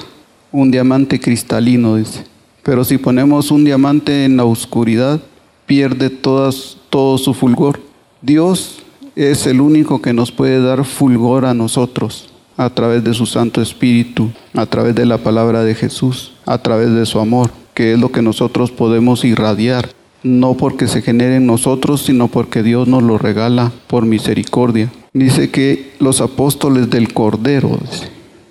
un 0.51 0.69
diamante 0.69 1.19
cristalino, 1.19 1.95
dice. 1.95 2.25
Pero 2.61 2.83
si 2.83 2.97
ponemos 2.97 3.51
un 3.51 3.63
diamante 3.63 4.25
en 4.25 4.35
la 4.35 4.43
oscuridad, 4.43 5.21
pierde 5.65 6.09
todas, 6.09 6.77
todo 6.89 7.17
su 7.17 7.33
fulgor. 7.33 7.79
Dios 8.21 8.83
es 9.15 9.47
el 9.47 9.61
único 9.61 10.01
que 10.01 10.11
nos 10.11 10.31
puede 10.31 10.61
dar 10.61 10.83
fulgor 10.83 11.45
a 11.45 11.53
nosotros 11.53 12.30
a 12.57 12.69
través 12.69 13.03
de 13.03 13.13
su 13.13 13.25
Santo 13.25 13.61
Espíritu, 13.61 14.29
a 14.53 14.65
través 14.65 14.95
de 14.95 15.05
la 15.05 15.17
palabra 15.17 15.63
de 15.63 15.75
Jesús, 15.75 16.33
a 16.45 16.57
través 16.57 16.93
de 16.93 17.05
su 17.05 17.19
amor, 17.19 17.51
que 17.73 17.93
es 17.93 17.99
lo 17.99 18.11
que 18.11 18.21
nosotros 18.21 18.71
podemos 18.71 19.23
irradiar, 19.23 19.89
no 20.23 20.55
porque 20.55 20.87
se 20.87 21.01
genere 21.01 21.37
en 21.37 21.47
nosotros, 21.47 22.01
sino 22.01 22.27
porque 22.27 22.63
Dios 22.63 22.87
nos 22.87 23.03
lo 23.03 23.17
regala 23.17 23.71
por 23.87 24.05
misericordia. 24.05 24.91
Dice 25.13 25.49
que 25.49 25.93
los 25.99 26.21
apóstoles 26.21 26.89
del 26.89 27.13
Cordero, 27.13 27.77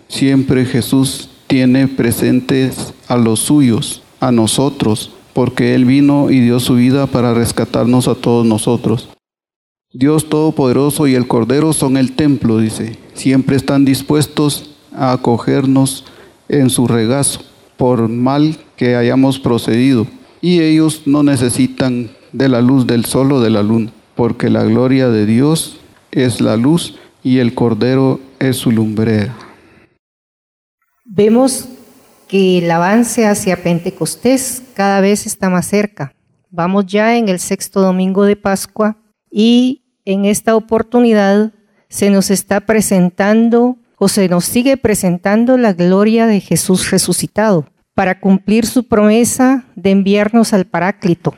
siempre 0.08 0.64
Jesús 0.64 1.30
tiene 1.46 1.88
presentes 1.88 2.92
a 3.08 3.16
los 3.16 3.40
suyos, 3.40 4.02
a 4.20 4.32
nosotros, 4.32 5.12
porque 5.32 5.74
Él 5.74 5.84
vino 5.84 6.30
y 6.30 6.40
dio 6.40 6.60
su 6.60 6.74
vida 6.74 7.06
para 7.06 7.34
rescatarnos 7.34 8.08
a 8.08 8.14
todos 8.14 8.44
nosotros. 8.44 9.08
Dios 9.92 10.28
Todopoderoso 10.28 11.08
y 11.08 11.16
el 11.16 11.26
Cordero 11.26 11.72
son 11.72 11.96
el 11.96 12.12
templo, 12.12 12.58
dice. 12.58 12.96
Siempre 13.14 13.56
están 13.56 13.84
dispuestos 13.84 14.76
a 14.92 15.12
acogernos 15.12 16.04
en 16.48 16.70
su 16.70 16.86
regazo 16.86 17.40
por 17.76 18.08
mal 18.08 18.56
que 18.76 18.94
hayamos 18.94 19.40
procedido. 19.40 20.06
Y 20.40 20.60
ellos 20.60 21.02
no 21.06 21.24
necesitan 21.24 22.10
de 22.32 22.48
la 22.48 22.60
luz 22.60 22.86
del 22.86 23.04
sol 23.04 23.32
o 23.32 23.40
de 23.40 23.50
la 23.50 23.64
luna, 23.64 23.92
porque 24.14 24.48
la 24.48 24.62
gloria 24.62 25.08
de 25.08 25.26
Dios 25.26 25.80
es 26.12 26.40
la 26.40 26.56
luz 26.56 26.96
y 27.24 27.38
el 27.38 27.54
Cordero 27.54 28.20
es 28.38 28.58
su 28.58 28.70
lumbrera. 28.70 29.36
Vemos 31.04 31.68
que 32.28 32.58
el 32.58 32.70
avance 32.70 33.26
hacia 33.26 33.60
Pentecostés 33.60 34.62
cada 34.74 35.00
vez 35.00 35.26
está 35.26 35.50
más 35.50 35.66
cerca. 35.66 36.14
Vamos 36.48 36.86
ya 36.86 37.16
en 37.16 37.28
el 37.28 37.40
sexto 37.40 37.80
domingo 37.80 38.24
de 38.24 38.36
Pascua 38.36 38.96
y 39.30 39.79
en 40.04 40.24
esta 40.24 40.56
oportunidad 40.56 41.52
se 41.88 42.10
nos 42.10 42.30
está 42.30 42.60
presentando 42.60 43.76
o 43.98 44.08
se 44.08 44.28
nos 44.28 44.44
sigue 44.44 44.76
presentando 44.76 45.56
la 45.56 45.72
gloria 45.72 46.26
de 46.26 46.40
Jesús 46.40 46.90
resucitado 46.90 47.66
para 47.94 48.20
cumplir 48.20 48.66
su 48.66 48.84
promesa 48.84 49.64
de 49.76 49.90
enviarnos 49.90 50.52
al 50.52 50.64
Paráclito. 50.64 51.34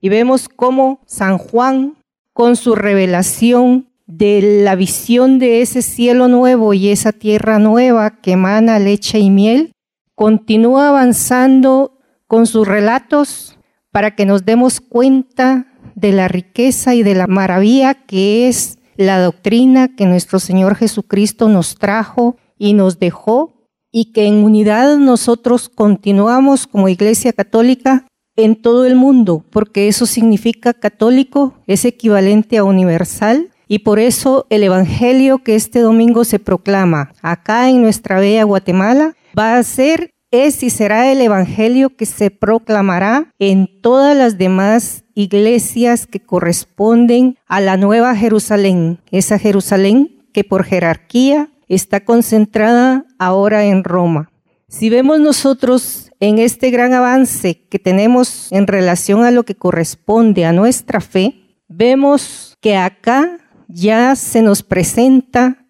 Y 0.00 0.08
vemos 0.08 0.48
cómo 0.48 1.00
San 1.06 1.38
Juan, 1.38 1.96
con 2.32 2.54
su 2.56 2.74
revelación, 2.74 3.88
de 4.06 4.62
la 4.62 4.76
visión 4.76 5.38
de 5.38 5.62
ese 5.62 5.82
cielo 5.82 6.28
nuevo 6.28 6.74
y 6.74 6.90
esa 6.90 7.12
tierra 7.12 7.58
nueva 7.58 8.20
que 8.20 8.32
emana 8.32 8.78
leche 8.78 9.18
y 9.18 9.30
miel, 9.30 9.72
continúa 10.14 10.88
avanzando 10.88 11.98
con 12.26 12.46
sus 12.46 12.66
relatos 12.66 13.58
para 13.90 14.14
que 14.14 14.26
nos 14.26 14.44
demos 14.44 14.80
cuenta 14.80 15.66
de 15.96 16.12
la 16.12 16.28
riqueza 16.28 16.94
y 16.94 17.02
de 17.02 17.16
la 17.16 17.26
maravilla 17.26 17.94
que 17.94 18.48
es 18.48 18.78
la 18.96 19.20
doctrina 19.20 19.96
que 19.96 20.06
nuestro 20.06 20.38
Señor 20.38 20.76
Jesucristo 20.76 21.48
nos 21.48 21.74
trajo 21.74 22.36
y 22.58 22.74
nos 22.74 23.00
dejó 23.00 23.68
y 23.90 24.12
que 24.12 24.26
en 24.26 24.44
unidad 24.44 24.98
nosotros 24.98 25.68
continuamos 25.68 26.66
como 26.66 26.88
Iglesia 26.88 27.32
Católica 27.32 28.06
en 28.36 28.60
todo 28.60 28.84
el 28.84 28.94
mundo, 28.94 29.42
porque 29.50 29.88
eso 29.88 30.04
significa 30.04 30.74
católico, 30.74 31.54
es 31.66 31.86
equivalente 31.86 32.58
a 32.58 32.64
universal 32.64 33.50
y 33.66 33.78
por 33.80 33.98
eso 33.98 34.46
el 34.50 34.62
Evangelio 34.62 35.38
que 35.38 35.54
este 35.54 35.80
domingo 35.80 36.24
se 36.24 36.38
proclama 36.38 37.12
acá 37.22 37.70
en 37.70 37.80
nuestra 37.80 38.20
bella 38.20 38.44
Guatemala 38.44 39.14
va 39.36 39.56
a 39.56 39.62
ser 39.62 40.10
es 40.30 40.62
y 40.62 40.68
será 40.70 41.10
el 41.10 41.22
Evangelio 41.22 41.96
que 41.96 42.04
se 42.04 42.30
proclamará 42.30 43.32
en 43.38 43.80
todas 43.80 44.14
las 44.14 44.36
demás 44.36 45.04
iglesias 45.16 46.06
que 46.06 46.20
corresponden 46.20 47.38
a 47.48 47.60
la 47.60 47.76
Nueva 47.76 48.14
Jerusalén, 48.14 49.00
esa 49.10 49.40
Jerusalén 49.40 50.28
que 50.32 50.44
por 50.44 50.62
jerarquía 50.62 51.48
está 51.66 52.04
concentrada 52.04 53.06
ahora 53.18 53.64
en 53.64 53.82
Roma. 53.82 54.30
Si 54.68 54.90
vemos 54.90 55.18
nosotros 55.18 56.12
en 56.20 56.38
este 56.38 56.70
gran 56.70 56.92
avance 56.92 57.66
que 57.68 57.78
tenemos 57.78 58.52
en 58.52 58.66
relación 58.66 59.24
a 59.24 59.30
lo 59.30 59.44
que 59.44 59.54
corresponde 59.54 60.44
a 60.44 60.52
nuestra 60.52 61.00
fe, 61.00 61.34
vemos 61.66 62.56
que 62.60 62.76
acá 62.76 63.38
ya 63.68 64.14
se 64.16 64.42
nos 64.42 64.62
presenta 64.62 65.66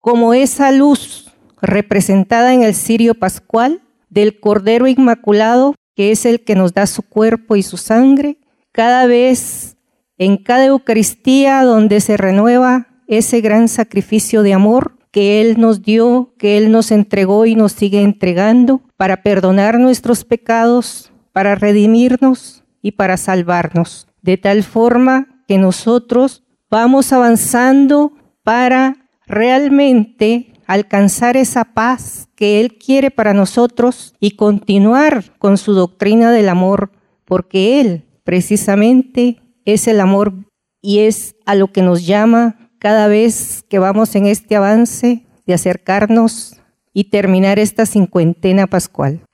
como 0.00 0.32
esa 0.32 0.72
luz 0.72 1.30
representada 1.60 2.54
en 2.54 2.62
el 2.62 2.74
cirio 2.74 3.14
pascual 3.14 3.82
del 4.08 4.40
Cordero 4.40 4.86
Inmaculado, 4.86 5.74
que 6.00 6.12
es 6.12 6.24
el 6.24 6.40
que 6.40 6.54
nos 6.54 6.72
da 6.72 6.86
su 6.86 7.02
cuerpo 7.02 7.56
y 7.56 7.62
su 7.62 7.76
sangre, 7.76 8.38
cada 8.72 9.04
vez 9.04 9.76
en 10.16 10.38
cada 10.38 10.64
Eucaristía 10.64 11.62
donde 11.62 12.00
se 12.00 12.16
renueva 12.16 12.86
ese 13.06 13.42
gran 13.42 13.68
sacrificio 13.68 14.42
de 14.42 14.54
amor 14.54 14.96
que 15.10 15.42
Él 15.42 15.60
nos 15.60 15.82
dio, 15.82 16.32
que 16.38 16.56
Él 16.56 16.72
nos 16.72 16.90
entregó 16.90 17.44
y 17.44 17.54
nos 17.54 17.72
sigue 17.72 18.00
entregando 18.00 18.80
para 18.96 19.22
perdonar 19.22 19.78
nuestros 19.78 20.24
pecados, 20.24 21.12
para 21.32 21.54
redimirnos 21.54 22.64
y 22.80 22.92
para 22.92 23.18
salvarnos, 23.18 24.08
de 24.22 24.38
tal 24.38 24.62
forma 24.62 25.44
que 25.46 25.58
nosotros 25.58 26.44
vamos 26.70 27.12
avanzando 27.12 28.14
para 28.42 28.96
realmente 29.26 30.54
alcanzar 30.70 31.36
esa 31.36 31.64
paz 31.64 32.28
que 32.36 32.60
Él 32.60 32.78
quiere 32.78 33.10
para 33.10 33.34
nosotros 33.34 34.14
y 34.20 34.36
continuar 34.36 35.36
con 35.38 35.58
su 35.58 35.74
doctrina 35.74 36.30
del 36.30 36.48
amor, 36.48 36.92
porque 37.24 37.80
Él 37.80 38.04
precisamente 38.22 39.42
es 39.64 39.88
el 39.88 39.98
amor 39.98 40.32
y 40.80 41.00
es 41.00 41.34
a 41.44 41.56
lo 41.56 41.72
que 41.72 41.82
nos 41.82 42.06
llama 42.06 42.70
cada 42.78 43.08
vez 43.08 43.64
que 43.68 43.80
vamos 43.80 44.14
en 44.14 44.26
este 44.26 44.54
avance 44.54 45.26
de 45.44 45.54
acercarnos 45.54 46.60
y 46.92 47.10
terminar 47.10 47.58
esta 47.58 47.84
cincuentena 47.84 48.68
pascual. 48.68 49.24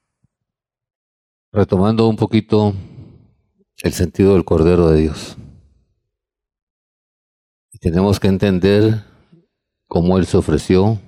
Retomando 1.53 2.09
un 2.09 2.17
poquito 2.17 2.73
el 3.83 3.93
sentido 3.93 4.33
del 4.33 4.47
Cordero 4.47 4.89
de 4.89 5.03
Dios. 5.03 5.37
Tenemos 7.79 8.19
que 8.21 8.29
entender 8.29 9.05
cómo 9.87 10.17
Él 10.17 10.25
se 10.25 10.39
ofreció 10.39 10.99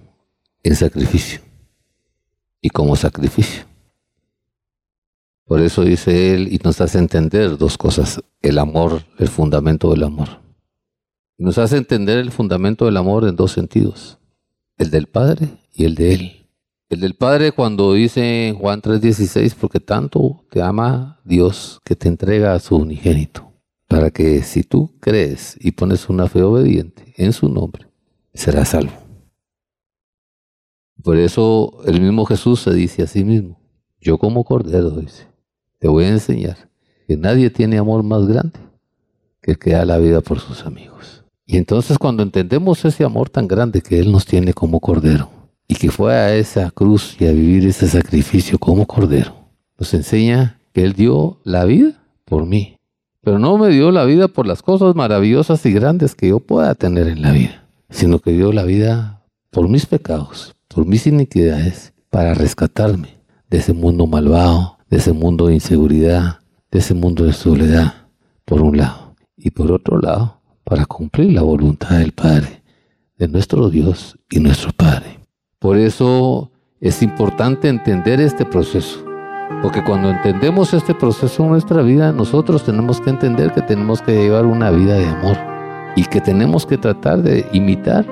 en 0.69 0.77
sacrificio 0.77 1.41
y 2.61 2.69
como 2.69 2.95
sacrificio. 2.95 3.65
Por 5.47 5.63
eso 5.63 5.83
dice 5.83 6.35
Él 6.35 6.53
y 6.53 6.59
nos 6.63 6.83
hace 6.83 6.99
entender 6.99 7.57
dos 7.57 7.79
cosas, 7.79 8.23
el 8.43 8.59
amor, 8.59 9.03
el 9.19 9.29
fundamento 9.29 9.91
del 9.91 10.05
amor. 10.05 10.29
Nos 11.39 11.57
hace 11.57 11.79
entender 11.79 12.19
el 12.19 12.33
fundamento 12.33 12.85
del 12.85 12.99
amor 12.99 13.27
en 13.27 13.35
dos 13.35 13.53
sentidos, 13.53 14.19
el 14.77 14.91
del 14.91 15.07
Padre 15.07 15.49
y 15.73 15.85
el 15.85 15.95
de 15.95 16.15
Él. 16.15 16.47
El 16.91 17.01
del 17.01 17.15
Padre 17.15 17.53
cuando 17.53 17.95
dice 17.95 18.55
Juan 18.59 18.83
3:16, 18.83 19.55
porque 19.55 19.81
tanto 19.81 20.45
te 20.51 20.61
ama 20.61 21.19
Dios 21.25 21.81
que 21.83 21.97
te 21.97 22.09
entrega 22.09 22.53
a 22.53 22.61
su 22.61 22.77
unigénito 22.77 23.53
para 23.87 24.11
que 24.11 24.43
si 24.43 24.65
tú 24.65 24.93
crees 25.01 25.57
y 25.61 25.71
pones 25.71 26.11
una 26.11 26.29
fe 26.29 26.43
obediente 26.43 27.15
en 27.17 27.33
su 27.33 27.49
nombre, 27.49 27.87
serás 28.35 28.69
salvo. 28.71 29.08
Por 31.03 31.17
eso 31.17 31.79
el 31.87 32.01
mismo 32.01 32.25
Jesús 32.25 32.61
se 32.61 32.73
dice 32.73 33.03
a 33.03 33.07
sí 33.07 33.25
mismo, 33.25 33.61
yo 34.01 34.19
como 34.19 34.45
cordero, 34.45 34.91
dice, 34.91 35.27
te 35.79 35.89
voy 35.89 36.05
a 36.05 36.09
enseñar 36.09 36.57
que 37.07 37.17
nadie 37.17 37.51
tiene 37.51 37.79
amor 37.79 38.03
más 38.03 38.27
grande 38.27 38.59
que 39.41 39.53
el 39.53 39.59
que 39.59 39.71
da 39.71 39.85
la 39.85 39.99
vida 39.99 40.21
por 40.21 40.41
sus 40.41 40.65
amigos. 40.65 41.25
Y 41.47 41.57
entonces 41.57 41.99
cuando 41.99 42.23
entendemos 42.23 42.85
ese 42.85 43.05
amor 43.05 43.31
tan 43.31 43.49
grande 43.49 43.81
que 43.81 43.99
Él 43.99 44.13
nos 44.13 44.27
tiene 44.27 44.53
como 44.53 44.81
cordero, 44.81 45.31
y 45.69 45.75
que 45.75 45.91
fue 45.91 46.15
a 46.15 46.35
esa 46.35 46.71
cruz 46.71 47.17
y 47.21 47.27
a 47.27 47.33
vivir 47.33 47.67
ese 47.67 47.87
sacrificio 47.87 48.59
como 48.59 48.87
cordero, 48.87 49.35
nos 49.79 49.93
enseña 49.95 50.61
que 50.73 50.83
Él 50.83 50.95
dio 50.95 51.41
la 51.45 51.65
vida 51.67 52.03
por 52.25 52.47
mí, 52.47 52.77
pero 53.23 53.39
no 53.39 53.59
me 53.59 53.69
dio 53.69 53.91
la 53.91 54.05
vida 54.05 54.29
por 54.29 54.47
las 54.47 54.63
cosas 54.63 54.95
maravillosas 54.95 55.65
y 55.67 55.73
grandes 55.73 56.15
que 56.15 56.29
yo 56.29 56.41
pueda 56.41 56.75
tener 56.75 57.07
en 57.07 57.23
la 57.23 57.33
vida, 57.33 57.69
sino 57.91 58.19
que 58.19 58.33
dio 58.33 58.53
la 58.53 58.65
vida 58.65 59.23
por 59.51 59.69
mis 59.69 59.87
pecados, 59.87 60.55
por 60.69 60.87
mis 60.87 61.07
iniquidades, 61.07 61.93
para 62.11 62.35
rescatarme 62.35 63.19
de 63.51 63.59
ese 63.59 63.73
mundo 63.73 64.07
malvado, 64.07 64.79
de 64.89 64.99
ese 64.99 65.13
mundo 65.13 65.47
de 65.47 65.55
inseguridad, 65.55 66.41
de 66.71 66.79
ese 66.79 66.95
mundo 66.95 67.25
de 67.25 67.33
soledad, 67.33 68.09
por 68.45 68.63
un 68.63 68.77
lado. 68.77 69.15
Y 69.37 69.51
por 69.51 69.73
otro 69.73 69.99
lado, 69.99 70.41
para 70.65 70.87
cumplir 70.87 71.33
la 71.33 71.43
voluntad 71.43 71.99
del 71.99 72.13
Padre, 72.13 72.63
de 73.17 73.29
nuestro 73.29 73.71
Dios 73.71 74.19
y 74.31 74.41
nuestro 74.41 74.73
Padre. 74.73 75.21
Por 75.59 75.77
eso 75.77 76.51
es 76.81 77.03
importante 77.03 77.69
entender 77.69 78.21
este 78.21 78.45
proceso 78.45 79.09
porque 79.63 79.83
cuando 79.83 80.11
entendemos 80.11 80.73
este 80.73 80.95
proceso 80.95 81.43
en 81.43 81.51
nuestra 81.51 81.83
vida, 81.83 82.13
nosotros 82.13 82.65
tenemos 82.65 83.01
que 83.01 83.11
entender 83.11 83.53
que 83.53 83.63
tenemos 83.63 84.01
que 84.01 84.13
llevar 84.13 84.47
una 84.47 84.71
vida 84.71 84.95
de 84.95 85.07
amor 85.07 85.37
y 85.97 86.05
que 86.05 86.21
tenemos 86.21 86.65
que 86.65 86.79
tratar 86.79 87.23
de 87.23 87.45
imitar 87.53 88.07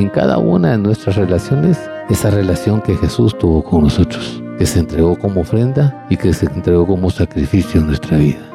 en 0.00 0.08
cada 0.10 0.38
una 0.38 0.72
de 0.72 0.78
nuestras 0.78 1.16
relaciones 1.16 1.78
esa 2.08 2.30
relación 2.30 2.80
que 2.80 2.96
Jesús 2.96 3.36
tuvo 3.36 3.62
con 3.62 3.82
nosotros, 3.82 4.42
que 4.58 4.64
se 4.64 4.80
entregó 4.80 5.18
como 5.18 5.40
ofrenda 5.40 6.06
y 6.08 6.16
que 6.16 6.32
se 6.32 6.46
entregó 6.46 6.86
como 6.86 7.10
sacrificio 7.10 7.80
en 7.80 7.88
nuestra 7.88 8.16
vida. 8.16 8.48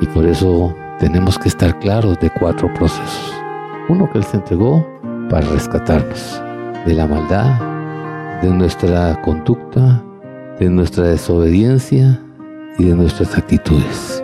Y 0.00 0.06
por 0.06 0.26
eso 0.26 0.74
tenemos 0.98 1.38
que 1.38 1.48
estar 1.48 1.78
claros 1.78 2.18
de 2.20 2.30
cuatro 2.30 2.72
procesos. 2.74 3.32
Uno 3.88 4.10
que 4.10 4.18
Él 4.18 4.24
se 4.24 4.36
entregó 4.36 4.86
para 5.30 5.46
rescatarnos 5.48 6.42
de 6.84 6.94
la 6.94 7.06
maldad, 7.06 8.40
de 8.42 8.50
nuestra 8.50 9.20
conducta, 9.22 10.02
de 10.58 10.68
nuestra 10.68 11.04
desobediencia 11.04 12.20
y 12.78 12.84
de 12.84 12.94
nuestras 12.94 13.36
actitudes. 13.38 14.22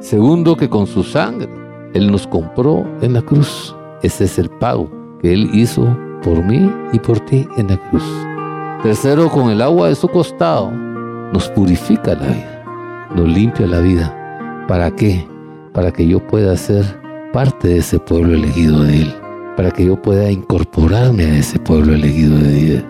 Segundo, 0.00 0.56
que 0.56 0.68
con 0.68 0.86
su 0.86 1.02
sangre 1.02 1.48
Él 1.94 2.10
nos 2.10 2.26
compró 2.26 2.86
en 3.00 3.14
la 3.14 3.22
cruz. 3.22 3.74
Ese 4.02 4.24
es 4.24 4.38
el 4.38 4.48
pago 4.48 4.97
que 5.20 5.32
Él 5.32 5.50
hizo 5.52 5.96
por 6.22 6.44
mí 6.44 6.70
y 6.92 6.98
por 6.98 7.20
ti 7.20 7.46
en 7.56 7.68
la 7.68 7.76
cruz. 7.76 8.04
Tercero, 8.82 9.28
con 9.28 9.50
el 9.50 9.60
agua 9.62 9.88
de 9.88 9.94
su 9.94 10.08
costado 10.08 10.70
nos 11.32 11.48
purifica 11.50 12.14
la 12.14 12.26
vida, 12.26 13.08
nos 13.14 13.28
limpia 13.28 13.66
la 13.66 13.80
vida. 13.80 14.64
¿Para 14.68 14.90
qué? 14.90 15.26
Para 15.72 15.92
que 15.92 16.06
yo 16.06 16.24
pueda 16.26 16.56
ser 16.56 16.84
parte 17.32 17.68
de 17.68 17.78
ese 17.78 17.98
pueblo 17.98 18.34
elegido 18.34 18.82
de 18.84 19.02
Él, 19.02 19.14
para 19.56 19.70
que 19.70 19.84
yo 19.84 20.00
pueda 20.00 20.30
incorporarme 20.30 21.24
a 21.24 21.38
ese 21.38 21.58
pueblo 21.58 21.94
elegido 21.94 22.38
de 22.38 22.76
Él. 22.76 22.86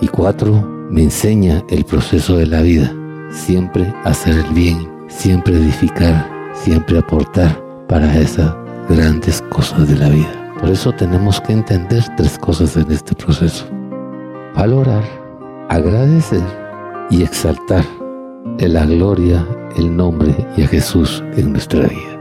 Y 0.00 0.08
cuatro, 0.08 0.52
me 0.90 1.02
enseña 1.02 1.62
el 1.68 1.84
proceso 1.84 2.36
de 2.36 2.46
la 2.46 2.62
vida, 2.62 2.92
siempre 3.30 3.92
hacer 4.04 4.34
el 4.34 4.54
bien, 4.54 4.88
siempre 5.08 5.54
edificar, 5.54 6.28
siempre 6.54 6.98
aportar 6.98 7.60
para 7.88 8.16
esas 8.18 8.54
grandes 8.88 9.42
cosas 9.50 9.88
de 9.88 9.96
la 9.96 10.08
vida. 10.08 10.45
Por 10.60 10.70
eso 10.70 10.92
tenemos 10.92 11.40
que 11.40 11.52
entender 11.52 12.02
tres 12.16 12.38
cosas 12.38 12.76
en 12.76 12.90
este 12.90 13.14
proceso. 13.14 13.66
Valorar, 14.54 15.04
agradecer 15.68 16.42
y 17.10 17.22
exaltar 17.22 17.84
en 18.58 18.72
la 18.72 18.86
gloria, 18.86 19.46
el 19.76 19.94
nombre 19.94 20.34
y 20.56 20.62
a 20.62 20.68
Jesús 20.68 21.22
en 21.36 21.52
nuestra 21.52 21.80
vida. 21.80 22.15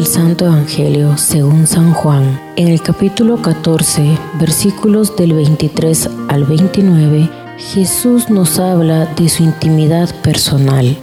Del 0.00 0.06
Santo 0.06 0.46
Evangelio 0.46 1.18
según 1.18 1.66
San 1.66 1.92
Juan, 1.92 2.40
en 2.56 2.68
el 2.68 2.80
capítulo 2.80 3.42
14, 3.42 4.18
versículos 4.40 5.14
del 5.14 5.34
23 5.34 6.08
al 6.28 6.44
29, 6.44 7.28
Jesús 7.58 8.30
nos 8.30 8.58
habla 8.58 9.04
de 9.04 9.28
su 9.28 9.42
intimidad 9.42 10.08
personal. 10.22 10.96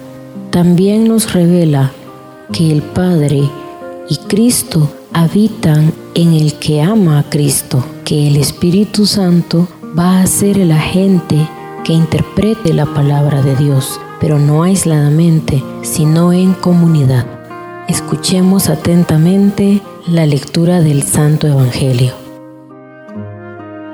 También 0.49 1.07
nos 1.07 1.31
revela 1.31 1.91
que 2.51 2.71
el 2.71 2.81
Padre 2.81 3.47
y 4.09 4.17
Cristo 4.27 4.91
habitan 5.13 5.93
en 6.15 6.33
el 6.33 6.55
que 6.55 6.81
ama 6.81 7.19
a 7.19 7.29
Cristo, 7.29 7.85
que 8.03 8.27
el 8.27 8.35
Espíritu 8.37 9.05
Santo 9.05 9.67
va 9.95 10.21
a 10.21 10.25
ser 10.25 10.57
el 10.57 10.71
agente 10.71 11.47
que 11.83 11.93
interprete 11.93 12.73
la 12.73 12.87
palabra 12.87 13.43
de 13.43 13.55
Dios, 13.57 14.01
pero 14.19 14.39
no 14.39 14.63
aisladamente, 14.63 15.63
sino 15.83 16.33
en 16.33 16.53
comunidad. 16.53 17.36
Escuchemos 17.87 18.67
atentamente 18.67 19.81
La 20.07 20.25
lectura 20.25 20.81
del 20.81 21.03
Santo 21.03 21.47
Evangelio. 21.47 22.11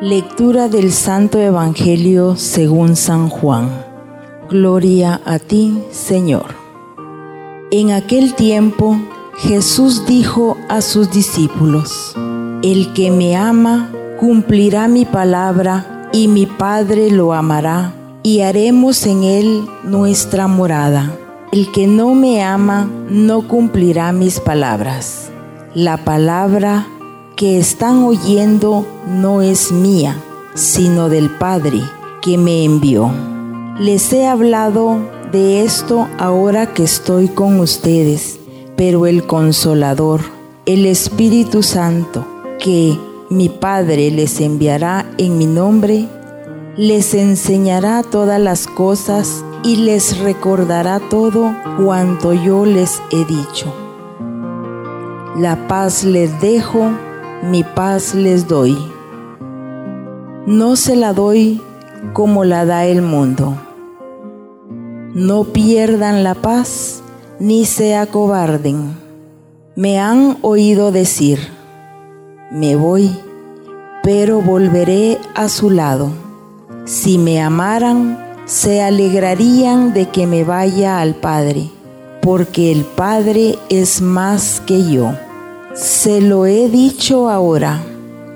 Lectura 0.01 0.67
del 0.67 0.91
Santo 0.91 1.37
Evangelio 1.37 2.35
según 2.35 2.95
San 2.95 3.29
Juan. 3.29 3.69
Gloria 4.49 5.21
a 5.25 5.37
ti, 5.37 5.77
Señor. 5.91 6.55
En 7.69 7.91
aquel 7.91 8.33
tiempo 8.33 8.97
Jesús 9.37 10.07
dijo 10.07 10.57
a 10.69 10.81
sus 10.81 11.11
discípulos, 11.11 12.15
El 12.63 12.93
que 12.93 13.11
me 13.11 13.35
ama 13.35 13.91
cumplirá 14.19 14.87
mi 14.87 15.05
palabra 15.05 16.09
y 16.11 16.27
mi 16.27 16.47
Padre 16.47 17.11
lo 17.11 17.31
amará 17.31 17.93
y 18.23 18.41
haremos 18.41 19.05
en 19.05 19.21
él 19.21 19.65
nuestra 19.83 20.47
morada. 20.47 21.11
El 21.53 21.71
que 21.71 21.85
no 21.85 22.15
me 22.15 22.41
ama 22.41 22.89
no 23.11 23.47
cumplirá 23.47 24.11
mis 24.11 24.39
palabras. 24.39 25.29
La 25.75 26.03
palabra 26.03 26.87
que 27.35 27.59
están 27.59 28.03
oyendo 28.03 28.87
no 29.07 29.43
es 29.43 29.71
mía, 29.71 30.17
sino 30.55 31.09
del 31.09 31.29
Padre 31.29 31.79
que 32.23 32.39
me 32.39 32.63
envió. 32.65 33.11
Les 33.79 34.11
he 34.13 34.25
hablado 34.25 34.97
de 35.31 35.63
esto 35.63 36.07
ahora 36.17 36.73
que 36.73 36.81
estoy 36.81 37.27
con 37.27 37.59
ustedes, 37.59 38.39
pero 38.75 39.05
el 39.05 39.27
consolador, 39.27 40.21
el 40.65 40.87
Espíritu 40.87 41.61
Santo, 41.61 42.25
que 42.57 42.97
mi 43.29 43.49
Padre 43.49 44.09
les 44.09 44.41
enviará 44.41 45.05
en 45.19 45.37
mi 45.37 45.45
nombre, 45.45 46.07
les 46.77 47.13
enseñará 47.13 48.01
todas 48.01 48.41
las 48.41 48.65
cosas 48.65 49.45
y 49.63 49.77
les 49.77 50.19
recordará 50.19 50.99
todo 50.99 51.55
cuanto 51.81 52.33
yo 52.33 52.65
les 52.65 53.01
he 53.11 53.23
dicho. 53.25 53.73
La 55.37 55.67
paz 55.67 56.03
les 56.03 56.39
dejo, 56.41 56.91
mi 57.43 57.63
paz 57.63 58.13
les 58.13 58.47
doy. 58.47 58.77
No 60.45 60.75
se 60.75 60.95
la 60.95 61.13
doy 61.13 61.61
como 62.11 62.43
la 62.43 62.65
da 62.65 62.85
el 62.85 63.01
mundo. 63.01 63.55
No 65.13 65.45
pierdan 65.45 66.23
la 66.23 66.35
paz 66.35 67.01
ni 67.39 67.65
se 67.65 67.95
acobarden. 67.95 68.97
Me 69.75 69.99
han 69.99 70.37
oído 70.41 70.91
decir, 70.91 71.39
me 72.51 72.75
voy, 72.75 73.09
pero 74.03 74.41
volveré 74.41 75.17
a 75.33 75.47
su 75.49 75.69
lado. 75.69 76.09
Si 76.85 77.17
me 77.17 77.41
amaran, 77.41 78.32
se 78.45 78.81
alegrarían 78.81 79.93
de 79.93 80.09
que 80.09 80.27
me 80.27 80.43
vaya 80.43 80.99
al 80.99 81.15
Padre 81.15 81.69
porque 82.23 82.71
el 82.71 82.85
Padre 82.85 83.55
es 83.69 84.01
más 84.01 84.63
que 84.65 84.89
yo. 84.89 85.13
Se 85.73 86.21
lo 86.21 86.45
he 86.45 86.69
dicho 86.69 87.29
ahora, 87.29 87.81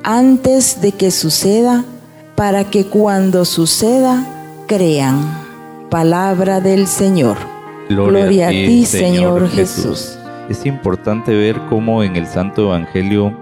antes 0.04 0.82
de 0.82 0.92
que 0.92 1.10
suceda, 1.10 1.86
para 2.36 2.66
que 2.66 2.86
cuando 2.86 3.46
suceda, 3.46 4.26
crean. 4.68 5.22
Palabra 5.90 6.60
del 6.60 6.86
Señor. 6.86 7.38
Gloria, 7.88 8.48
a 8.48 8.52
ti, 8.52 8.86
Señor, 8.86 9.50
Jesús. 9.50 10.20
Es 10.50 10.66
importante 10.66 11.34
ver 11.34 11.58
cómo 11.70 12.04
en 12.04 12.18
el 12.18 12.28
Santo 12.28 12.64
Evangelio 12.64 13.34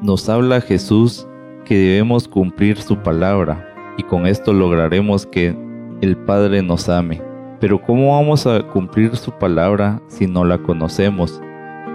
nos 0.00 0.28
habla 0.28 0.60
Jesús 0.60 1.28
que 1.64 1.76
debemos 1.76 2.26
cumplir 2.26 2.82
su 2.82 2.96
palabra 2.96 3.68
y 3.96 4.02
con 4.02 4.26
esto 4.26 4.52
lograremos 4.52 5.26
que 5.26 5.56
el 6.02 6.16
Padre 6.16 6.62
nos 6.62 6.88
ame. 6.88 7.22
Pero 7.60 7.80
¿cómo 7.80 8.16
vamos 8.18 8.46
a 8.46 8.60
cumplir 8.64 9.16
su 9.16 9.30
palabra 9.30 10.02
si 10.08 10.26
no 10.26 10.44
la 10.44 10.58
conocemos? 10.58 11.40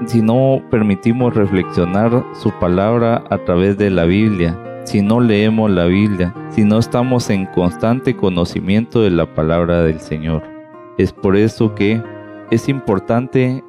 Si 0.06 0.22
no 0.22 0.62
permitimos 0.72 1.36
reflexionar 1.36 2.24
su 2.34 2.52
palabra 2.60 3.26
a 3.30 3.38
través 3.40 3.78
de 3.78 3.90
la 3.90 4.06
Biblia, 4.06 4.58
si 4.86 5.02
no 5.02 5.20
leemos 5.20 5.70
la 5.70 5.86
Biblia, 5.86 6.34
si 6.50 6.64
no 6.64 6.80
estamos 6.80 7.30
en 7.30 7.46
constante 7.48 8.16
conocimiento 8.16 9.02
de 9.02 9.12
la 9.12 9.26
palabra 9.34 9.84
del 9.84 10.00
Señor. 10.00 10.42
Es 10.98 11.12
por 11.12 11.36
eso 11.36 11.76
que 11.76 12.02
es 12.50 12.70
importante 12.70 13.62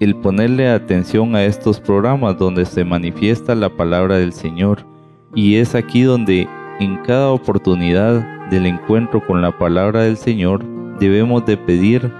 el 0.00 0.16
ponerle 0.16 0.70
atención 0.70 1.36
a 1.36 1.44
estos 1.44 1.78
programas 1.78 2.38
donde 2.38 2.64
se 2.64 2.84
manifiesta 2.84 3.54
la 3.54 3.68
palabra 3.68 4.16
del 4.16 4.32
Señor. 4.32 4.86
Y 5.34 5.56
es 5.56 5.74
aquí 5.74 6.02
donde 6.02 6.48
en 6.80 6.96
cada 7.04 7.28
oportunidad 7.30 8.26
del 8.52 8.66
encuentro 8.66 9.26
con 9.26 9.40
la 9.40 9.50
palabra 9.56 10.02
del 10.02 10.18
Señor 10.18 10.62
debemos 11.00 11.46
de 11.46 11.56
pedir 11.56 12.12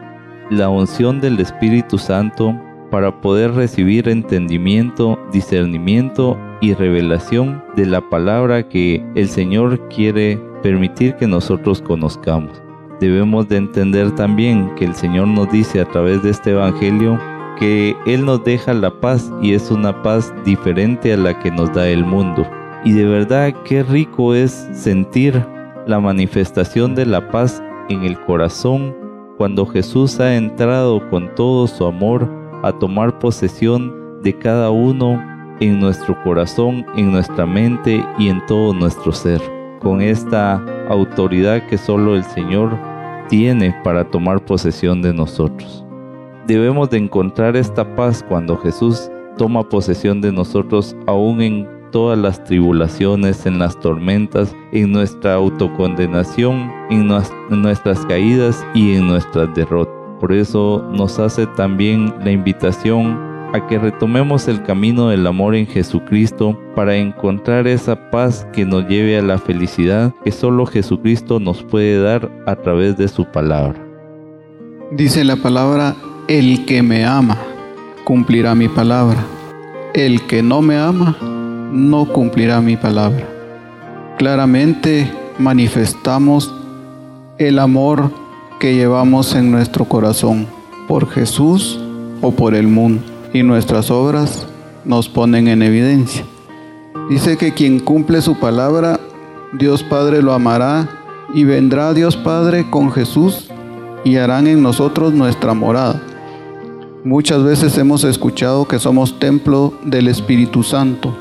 la 0.50 0.70
unción 0.70 1.20
del 1.20 1.38
Espíritu 1.38 1.98
Santo 1.98 2.58
para 2.90 3.20
poder 3.20 3.52
recibir 3.52 4.08
entendimiento, 4.08 5.18
discernimiento 5.30 6.38
y 6.62 6.72
revelación 6.72 7.62
de 7.76 7.84
la 7.84 8.00
palabra 8.00 8.66
que 8.66 9.04
el 9.14 9.28
Señor 9.28 9.88
quiere 9.88 10.40
permitir 10.62 11.16
que 11.16 11.26
nosotros 11.26 11.82
conozcamos. 11.82 12.62
Debemos 12.98 13.46
de 13.48 13.58
entender 13.58 14.10
también 14.12 14.74
que 14.76 14.86
el 14.86 14.94
Señor 14.94 15.28
nos 15.28 15.52
dice 15.52 15.82
a 15.82 15.84
través 15.84 16.22
de 16.22 16.30
este 16.30 16.52
Evangelio 16.52 17.20
que 17.58 17.94
Él 18.06 18.24
nos 18.24 18.42
deja 18.42 18.72
la 18.72 18.90
paz 19.00 19.30
y 19.42 19.52
es 19.52 19.70
una 19.70 20.02
paz 20.02 20.32
diferente 20.46 21.12
a 21.12 21.18
la 21.18 21.38
que 21.38 21.50
nos 21.50 21.70
da 21.74 21.88
el 21.88 22.06
mundo. 22.06 22.46
Y 22.86 22.92
de 22.92 23.04
verdad 23.04 23.54
qué 23.64 23.82
rico 23.82 24.34
es 24.34 24.66
sentir 24.72 25.44
la 25.86 26.00
manifestación 26.00 26.94
de 26.94 27.06
la 27.06 27.30
paz 27.30 27.62
en 27.88 28.04
el 28.04 28.18
corazón 28.20 28.94
cuando 29.36 29.66
Jesús 29.66 30.20
ha 30.20 30.36
entrado 30.36 31.08
con 31.10 31.34
todo 31.34 31.66
su 31.66 31.84
amor 31.84 32.30
a 32.62 32.72
tomar 32.78 33.18
posesión 33.18 34.22
de 34.22 34.36
cada 34.38 34.70
uno 34.70 35.20
en 35.60 35.80
nuestro 35.80 36.20
corazón, 36.22 36.86
en 36.96 37.10
nuestra 37.10 37.46
mente 37.46 38.04
y 38.18 38.28
en 38.28 38.44
todo 38.46 38.72
nuestro 38.72 39.12
ser, 39.12 39.40
con 39.80 40.00
esta 40.00 40.62
autoridad 40.88 41.66
que 41.66 41.78
solo 41.78 42.14
el 42.14 42.24
Señor 42.24 42.78
tiene 43.28 43.74
para 43.82 44.08
tomar 44.08 44.44
posesión 44.44 45.02
de 45.02 45.12
nosotros. 45.12 45.84
Debemos 46.46 46.90
de 46.90 46.98
encontrar 46.98 47.56
esta 47.56 47.96
paz 47.96 48.24
cuando 48.28 48.56
Jesús 48.58 49.10
toma 49.36 49.68
posesión 49.68 50.20
de 50.20 50.32
nosotros 50.32 50.96
aún 51.06 51.40
en 51.40 51.81
todas 51.92 52.18
las 52.18 52.42
tribulaciones, 52.42 53.46
en 53.46 53.60
las 53.60 53.78
tormentas, 53.78 54.56
en 54.72 54.90
nuestra 54.90 55.34
autocondenación, 55.34 56.72
en, 56.90 57.06
nuestras 57.06 58.04
caídas 58.06 58.66
y 58.74 58.96
en 58.96 59.06
nuestras 59.06 59.54
derrotas. 59.54 59.94
Por 60.18 60.32
eso 60.32 60.84
nos 60.92 61.20
hace 61.20 61.46
también 61.46 62.12
la 62.24 62.32
invitación 62.32 63.30
a 63.52 63.66
que 63.66 63.78
retomemos 63.78 64.48
el 64.48 64.62
camino 64.62 65.08
del 65.10 65.26
amor 65.26 65.54
en 65.54 65.66
Jesucristo 65.66 66.58
para 66.74 66.96
encontrar 66.96 67.68
esa 67.68 68.10
paz 68.10 68.46
que 68.52 68.64
nos 68.64 68.88
lleve 68.88 69.18
a 69.18 69.22
la 69.22 69.38
felicidad 69.38 70.12
que 70.24 70.32
solo 70.32 70.64
Jesucristo 70.64 71.38
nos 71.38 71.62
puede 71.62 72.02
dar 72.02 72.30
a 72.46 72.56
través 72.56 72.96
de 72.96 73.08
su 73.08 73.26
palabra. 73.26 73.78
Dice 74.90 75.22
la 75.22 75.36
palabra, 75.36 75.94
el 76.28 76.64
que 76.64 76.82
me 76.82 77.04
ama 77.04 77.36
cumplirá 78.04 78.54
mi 78.54 78.68
palabra. 78.68 79.24
El 79.94 80.22
que 80.22 80.42
no 80.42 80.62
me 80.62 80.78
ama 80.78 81.16
no 81.72 82.04
cumplirá 82.04 82.60
mi 82.60 82.76
palabra. 82.76 83.26
Claramente 84.18 85.10
manifestamos 85.38 86.54
el 87.38 87.58
amor 87.58 88.10
que 88.60 88.74
llevamos 88.74 89.34
en 89.34 89.50
nuestro 89.50 89.86
corazón 89.86 90.46
por 90.86 91.08
Jesús 91.08 91.80
o 92.20 92.30
por 92.30 92.54
el 92.54 92.68
mundo 92.68 93.02
y 93.32 93.42
nuestras 93.42 93.90
obras 93.90 94.46
nos 94.84 95.08
ponen 95.08 95.48
en 95.48 95.62
evidencia. 95.62 96.24
Dice 97.08 97.36
que 97.36 97.54
quien 97.54 97.80
cumple 97.80 98.20
su 98.20 98.38
palabra, 98.38 99.00
Dios 99.52 99.82
Padre 99.82 100.22
lo 100.22 100.34
amará 100.34 100.88
y 101.34 101.44
vendrá 101.44 101.94
Dios 101.94 102.16
Padre 102.16 102.68
con 102.68 102.92
Jesús 102.92 103.50
y 104.04 104.16
harán 104.16 104.46
en 104.46 104.62
nosotros 104.62 105.14
nuestra 105.14 105.54
morada. 105.54 106.02
Muchas 107.04 107.42
veces 107.42 107.76
hemos 107.78 108.04
escuchado 108.04 108.68
que 108.68 108.78
somos 108.78 109.18
templo 109.18 109.72
del 109.84 110.08
Espíritu 110.08 110.62
Santo 110.62 111.16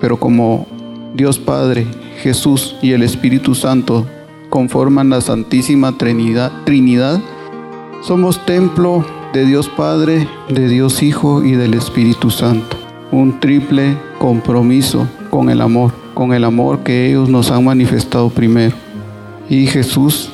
pero 0.00 0.18
como 0.18 0.66
Dios 1.14 1.38
Padre, 1.38 1.86
Jesús 2.22 2.76
y 2.82 2.92
el 2.92 3.02
Espíritu 3.02 3.54
Santo 3.54 4.06
conforman 4.50 5.10
la 5.10 5.20
Santísima 5.20 5.96
Trinidad, 5.98 7.20
somos 8.02 8.44
templo 8.46 9.04
de 9.32 9.44
Dios 9.44 9.68
Padre, 9.68 10.28
de 10.48 10.68
Dios 10.68 11.02
Hijo 11.02 11.44
y 11.44 11.52
del 11.52 11.74
Espíritu 11.74 12.30
Santo. 12.30 12.76
Un 13.10 13.40
triple 13.40 13.96
compromiso 14.18 15.06
con 15.30 15.50
el 15.50 15.60
amor, 15.60 15.92
con 16.14 16.32
el 16.32 16.44
amor 16.44 16.80
que 16.80 17.08
ellos 17.08 17.28
nos 17.28 17.50
han 17.50 17.64
manifestado 17.64 18.30
primero. 18.30 18.76
Y 19.48 19.66
Jesús, 19.66 20.30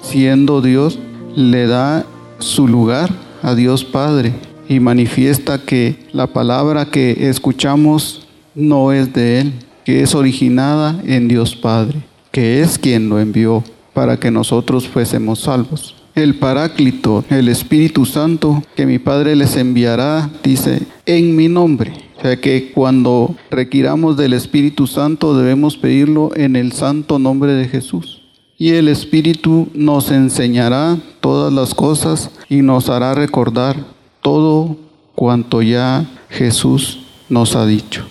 siendo 0.00 0.60
Dios, 0.60 0.98
le 1.34 1.66
da 1.66 2.04
su 2.38 2.68
lugar 2.68 3.10
a 3.42 3.54
Dios 3.54 3.84
Padre 3.84 4.34
y 4.68 4.80
manifiesta 4.80 5.58
que 5.58 5.96
la 6.12 6.26
palabra 6.28 6.86
que 6.86 7.28
escuchamos 7.28 8.26
no 8.54 8.92
es 8.92 9.12
de 9.12 9.40
Él, 9.40 9.52
que 9.84 10.02
es 10.02 10.14
originada 10.14 11.00
en 11.06 11.28
Dios 11.28 11.56
Padre, 11.56 12.02
que 12.30 12.60
es 12.60 12.78
quien 12.78 13.08
lo 13.08 13.18
envió 13.18 13.64
para 13.92 14.18
que 14.18 14.30
nosotros 14.30 14.88
fuésemos 14.88 15.40
salvos. 15.40 15.96
el 16.14 16.34
Paráclito, 16.34 17.24
el 17.30 17.48
Espíritu 17.48 18.04
Santo, 18.04 18.62
que 18.74 18.84
mi 18.84 18.98
Padre 18.98 19.36
les 19.36 19.56
enviará, 19.56 20.28
dice, 20.42 20.82
en 21.06 21.36
mi 21.36 21.48
nombre. 21.48 21.92
O 22.18 22.20
sea 22.20 22.38
que 22.38 22.72
cuando 22.72 23.34
requiramos 23.50 24.16
del 24.16 24.34
Espíritu 24.34 24.86
Santo 24.86 25.36
debemos 25.36 25.78
pedirlo 25.78 26.30
en 26.36 26.56
el 26.56 26.72
santo 26.72 27.18
nombre 27.18 27.54
de 27.54 27.68
Jesús. 27.68 28.20
Y 28.58 28.72
el 28.72 28.88
Espíritu 28.88 29.68
nos 29.72 30.10
enseñará 30.10 30.98
todas 31.20 31.50
las 31.50 31.74
cosas 31.74 32.30
y 32.50 32.60
nos 32.60 32.90
hará 32.90 33.14
recordar 33.14 33.76
todo 34.20 34.76
cuanto 35.14 35.62
ya 35.62 36.10
Jesús 36.28 37.00
nos 37.30 37.56
ha 37.56 37.64
dicho. 37.64 38.04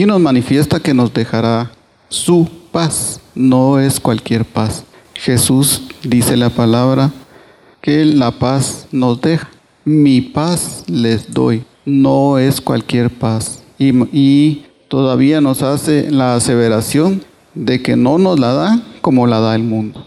Y 0.00 0.06
nos 0.06 0.18
manifiesta 0.18 0.80
que 0.80 0.94
nos 0.94 1.12
dejará 1.12 1.72
su 2.08 2.48
paz, 2.72 3.20
no 3.34 3.78
es 3.78 4.00
cualquier 4.00 4.46
paz. 4.46 4.82
Jesús 5.12 5.82
dice 6.02 6.38
la 6.38 6.48
palabra 6.48 7.10
que 7.82 8.06
la 8.06 8.30
paz 8.30 8.86
nos 8.92 9.20
deja. 9.20 9.50
Mi 9.84 10.22
paz 10.22 10.84
les 10.86 11.30
doy, 11.30 11.64
no 11.84 12.38
es 12.38 12.62
cualquier 12.62 13.10
paz. 13.10 13.62
Y, 13.78 13.90
y 14.18 14.64
todavía 14.88 15.42
nos 15.42 15.60
hace 15.60 16.10
la 16.10 16.34
aseveración 16.34 17.22
de 17.54 17.82
que 17.82 17.94
no 17.94 18.16
nos 18.16 18.40
la 18.40 18.54
da 18.54 18.82
como 19.02 19.26
la 19.26 19.38
da 19.40 19.54
el 19.54 19.64
mundo. 19.64 20.06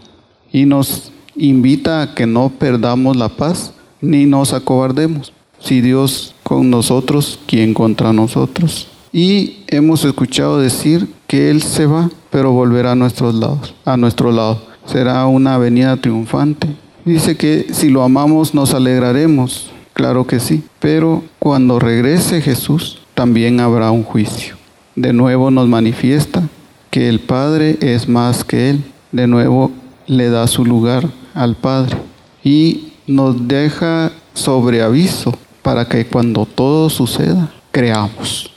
Y 0.50 0.66
nos 0.66 1.12
invita 1.36 2.02
a 2.02 2.14
que 2.16 2.26
no 2.26 2.48
perdamos 2.48 3.16
la 3.16 3.28
paz 3.28 3.72
ni 4.00 4.26
nos 4.26 4.54
acobardemos. 4.54 5.32
Si 5.60 5.80
Dios 5.80 6.34
con 6.42 6.68
nosotros, 6.68 7.38
¿quién 7.46 7.74
contra 7.74 8.12
nosotros? 8.12 8.88
Y 9.16 9.58
hemos 9.68 10.04
escuchado 10.04 10.58
decir 10.58 11.06
que 11.28 11.48
Él 11.48 11.62
se 11.62 11.86
va, 11.86 12.10
pero 12.30 12.50
volverá 12.50 12.90
a 12.90 12.96
nuestros 12.96 13.32
lados, 13.32 13.72
a 13.84 13.96
nuestro 13.96 14.32
lado. 14.32 14.60
Será 14.86 15.24
una 15.26 15.56
venida 15.56 15.96
triunfante. 15.96 16.66
Dice 17.04 17.36
que 17.36 17.68
si 17.72 17.90
lo 17.90 18.02
amamos 18.02 18.54
nos 18.54 18.74
alegraremos, 18.74 19.70
claro 19.92 20.26
que 20.26 20.40
sí, 20.40 20.64
pero 20.80 21.22
cuando 21.38 21.78
regrese 21.78 22.42
Jesús 22.42 22.98
también 23.14 23.60
habrá 23.60 23.92
un 23.92 24.02
juicio. 24.02 24.56
De 24.96 25.12
nuevo 25.12 25.48
nos 25.52 25.68
manifiesta 25.68 26.42
que 26.90 27.08
el 27.08 27.20
Padre 27.20 27.78
es 27.80 28.08
más 28.08 28.42
que 28.42 28.70
Él. 28.70 28.84
De 29.12 29.28
nuevo 29.28 29.70
le 30.08 30.28
da 30.28 30.48
su 30.48 30.64
lugar 30.64 31.08
al 31.34 31.54
Padre 31.54 31.98
y 32.42 32.94
nos 33.06 33.46
deja 33.46 34.10
sobre 34.32 34.82
aviso 34.82 35.38
para 35.62 35.84
que 35.84 36.04
cuando 36.04 36.46
todo 36.46 36.90
suceda, 36.90 37.52
creamos. 37.70 38.50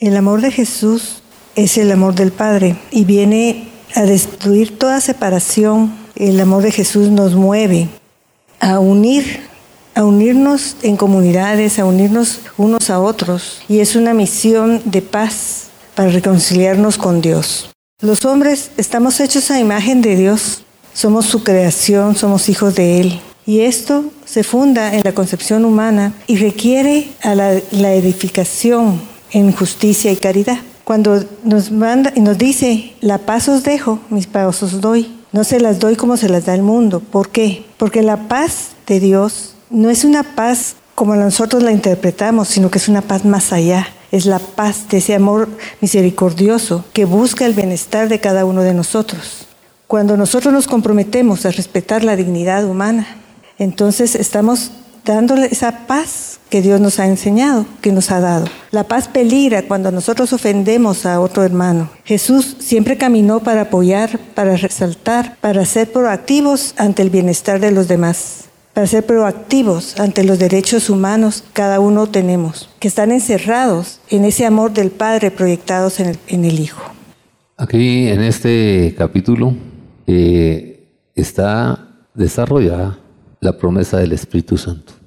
El 0.00 0.16
amor 0.16 0.40
de 0.40 0.50
Jesús 0.50 1.20
es 1.56 1.76
el 1.76 1.92
amor 1.92 2.14
del 2.14 2.32
Padre 2.32 2.74
y 2.90 3.04
viene 3.04 3.68
a 3.94 4.04
destruir 4.04 4.78
toda 4.78 4.98
separación. 4.98 5.94
El 6.16 6.40
amor 6.40 6.62
de 6.62 6.72
Jesús 6.72 7.10
nos 7.10 7.34
mueve 7.34 7.86
a 8.60 8.78
unir, 8.78 9.42
a 9.94 10.04
unirnos 10.04 10.76
en 10.80 10.96
comunidades, 10.96 11.78
a 11.78 11.84
unirnos 11.84 12.40
unos 12.56 12.88
a 12.88 12.98
otros. 12.98 13.60
Y 13.68 13.80
es 13.80 13.94
una 13.94 14.14
misión 14.14 14.80
de 14.86 15.02
paz 15.02 15.64
para 15.94 16.08
reconciliarnos 16.08 16.96
con 16.96 17.20
Dios. 17.20 17.68
Los 18.00 18.24
hombres 18.24 18.70
estamos 18.78 19.20
hechos 19.20 19.50
a 19.50 19.60
imagen 19.60 20.00
de 20.00 20.16
Dios, 20.16 20.62
somos 20.94 21.26
su 21.26 21.44
creación, 21.44 22.16
somos 22.16 22.48
hijos 22.48 22.74
de 22.74 23.02
Él. 23.02 23.20
Y 23.44 23.60
esto 23.60 24.04
se 24.24 24.44
funda 24.44 24.94
en 24.94 25.02
la 25.04 25.12
concepción 25.12 25.66
humana 25.66 26.14
y 26.26 26.36
requiere 26.36 27.10
a 27.22 27.34
la, 27.34 27.52
edificación 27.52 29.09
en 29.32 29.52
justicia 29.52 30.12
y 30.12 30.16
caridad. 30.16 30.58
Cuando 30.84 31.24
nos 31.44 31.70
manda 31.70 32.12
y 32.14 32.20
nos 32.20 32.38
dice, 32.38 32.94
la 33.00 33.18
paz 33.18 33.48
os 33.48 33.62
dejo, 33.62 34.00
mis 34.10 34.26
paz 34.26 34.62
os 34.62 34.80
doy, 34.80 35.12
no 35.32 35.44
se 35.44 35.60
las 35.60 35.78
doy 35.78 35.96
como 35.96 36.16
se 36.16 36.28
las 36.28 36.46
da 36.46 36.54
el 36.54 36.62
mundo. 36.62 37.00
¿Por 37.00 37.28
qué? 37.28 37.64
Porque 37.76 38.02
la 38.02 38.28
paz 38.28 38.70
de 38.86 38.98
Dios 39.00 39.54
no 39.70 39.90
es 39.90 40.04
una 40.04 40.22
paz 40.22 40.74
como 40.94 41.14
nosotros 41.14 41.62
la 41.62 41.72
interpretamos, 41.72 42.48
sino 42.48 42.70
que 42.70 42.78
es 42.78 42.88
una 42.88 43.02
paz 43.02 43.24
más 43.24 43.52
allá 43.52 43.86
es 44.12 44.26
la 44.26 44.38
paz 44.38 44.88
de 44.88 44.98
ese 44.98 45.14
amor 45.14 45.48
misericordioso 45.80 46.84
que 46.92 47.04
busca 47.04 47.46
el 47.46 47.54
bienestar 47.54 48.08
de 48.08 48.20
cada 48.20 48.44
uno 48.44 48.62
de 48.62 48.74
nosotros. 48.74 49.46
Cuando 49.86 50.16
nosotros 50.16 50.52
nos 50.52 50.66
comprometemos 50.66 51.46
a 51.46 51.50
respetar 51.50 52.04
la 52.04 52.16
dignidad 52.16 52.64
humana, 52.64 53.06
entonces 53.58 54.14
estamos 54.14 54.72
dándole 55.04 55.46
esa 55.46 55.86
paz 55.86 56.39
que 56.50 56.60
Dios 56.60 56.80
nos 56.80 56.98
ha 56.98 57.06
enseñado, 57.06 57.64
que 57.80 57.92
nos 57.92 58.10
ha 58.10 58.20
dado. 58.20 58.46
La 58.72 58.84
paz 58.84 59.08
peligra 59.08 59.62
cuando 59.62 59.90
nosotros 59.90 60.32
ofendemos 60.32 61.06
a 61.06 61.20
otro 61.20 61.44
hermano. 61.44 61.90
Jesús 62.04 62.56
siempre 62.58 62.98
caminó 62.98 63.40
para 63.40 63.62
apoyar, 63.62 64.18
para 64.34 64.56
resaltar, 64.56 65.36
para 65.40 65.64
ser 65.64 65.90
proactivos 65.90 66.74
ante 66.76 67.02
el 67.02 67.10
bienestar 67.10 67.60
de 67.60 67.70
los 67.70 67.88
demás 67.88 68.50
para 68.74 68.86
ser 68.86 69.04
proactivos 69.04 69.98
ante 69.98 70.24
los 70.24 70.38
derechos 70.38 70.90
humanos 70.90 71.44
cada 71.52 71.80
uno 71.80 72.06
tenemos, 72.06 72.70
que 72.78 72.88
están 72.88 73.10
encerrados 73.10 74.00
en 74.08 74.24
ese 74.24 74.46
amor 74.46 74.72
del 74.72 74.90
Padre 74.90 75.30
proyectados 75.30 75.98
en 76.00 76.44
el, 76.44 76.60
Hijo. 76.60 76.80
Aquí 77.56 78.08
en 78.08 78.22
este 78.22 78.94
capítulo 78.96 79.54
eh, 80.06 80.88
está 81.14 81.88
desarrollada 82.14 82.98
la 83.40 83.56
promesa 83.56 83.98
del 83.98 84.12
Espíritu 84.12 84.56
Santo. 84.56 84.99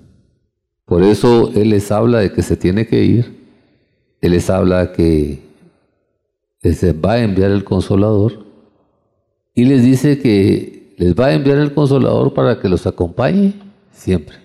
Por 0.86 1.03
eso 1.03 1.51
Él 1.55 1.69
les 1.69 1.91
habla 1.91 2.19
de 2.19 2.31
que 2.31 2.41
se 2.41 2.57
tiene 2.57 2.88
que 2.88 3.03
ir, 3.03 3.43
Él 4.21 4.31
les 4.31 4.49
habla 4.49 4.91
que 4.91 5.41
se 6.61 6.93
va 6.93 7.13
a 7.13 7.19
enviar 7.19 7.51
el 7.51 7.63
consolador 7.63 8.45
y 9.53 9.65
les 9.65 9.84
dice 9.84 10.19
que 10.19 10.95
les 10.97 11.15
va 11.15 11.27
a 11.27 11.34
enviar 11.34 11.57
el 11.57 11.73
consolador 11.73 12.34
para 12.34 12.59
que 12.59 12.69
los 12.69 12.88
acompañe 12.88 13.53
siempre. 13.91 14.38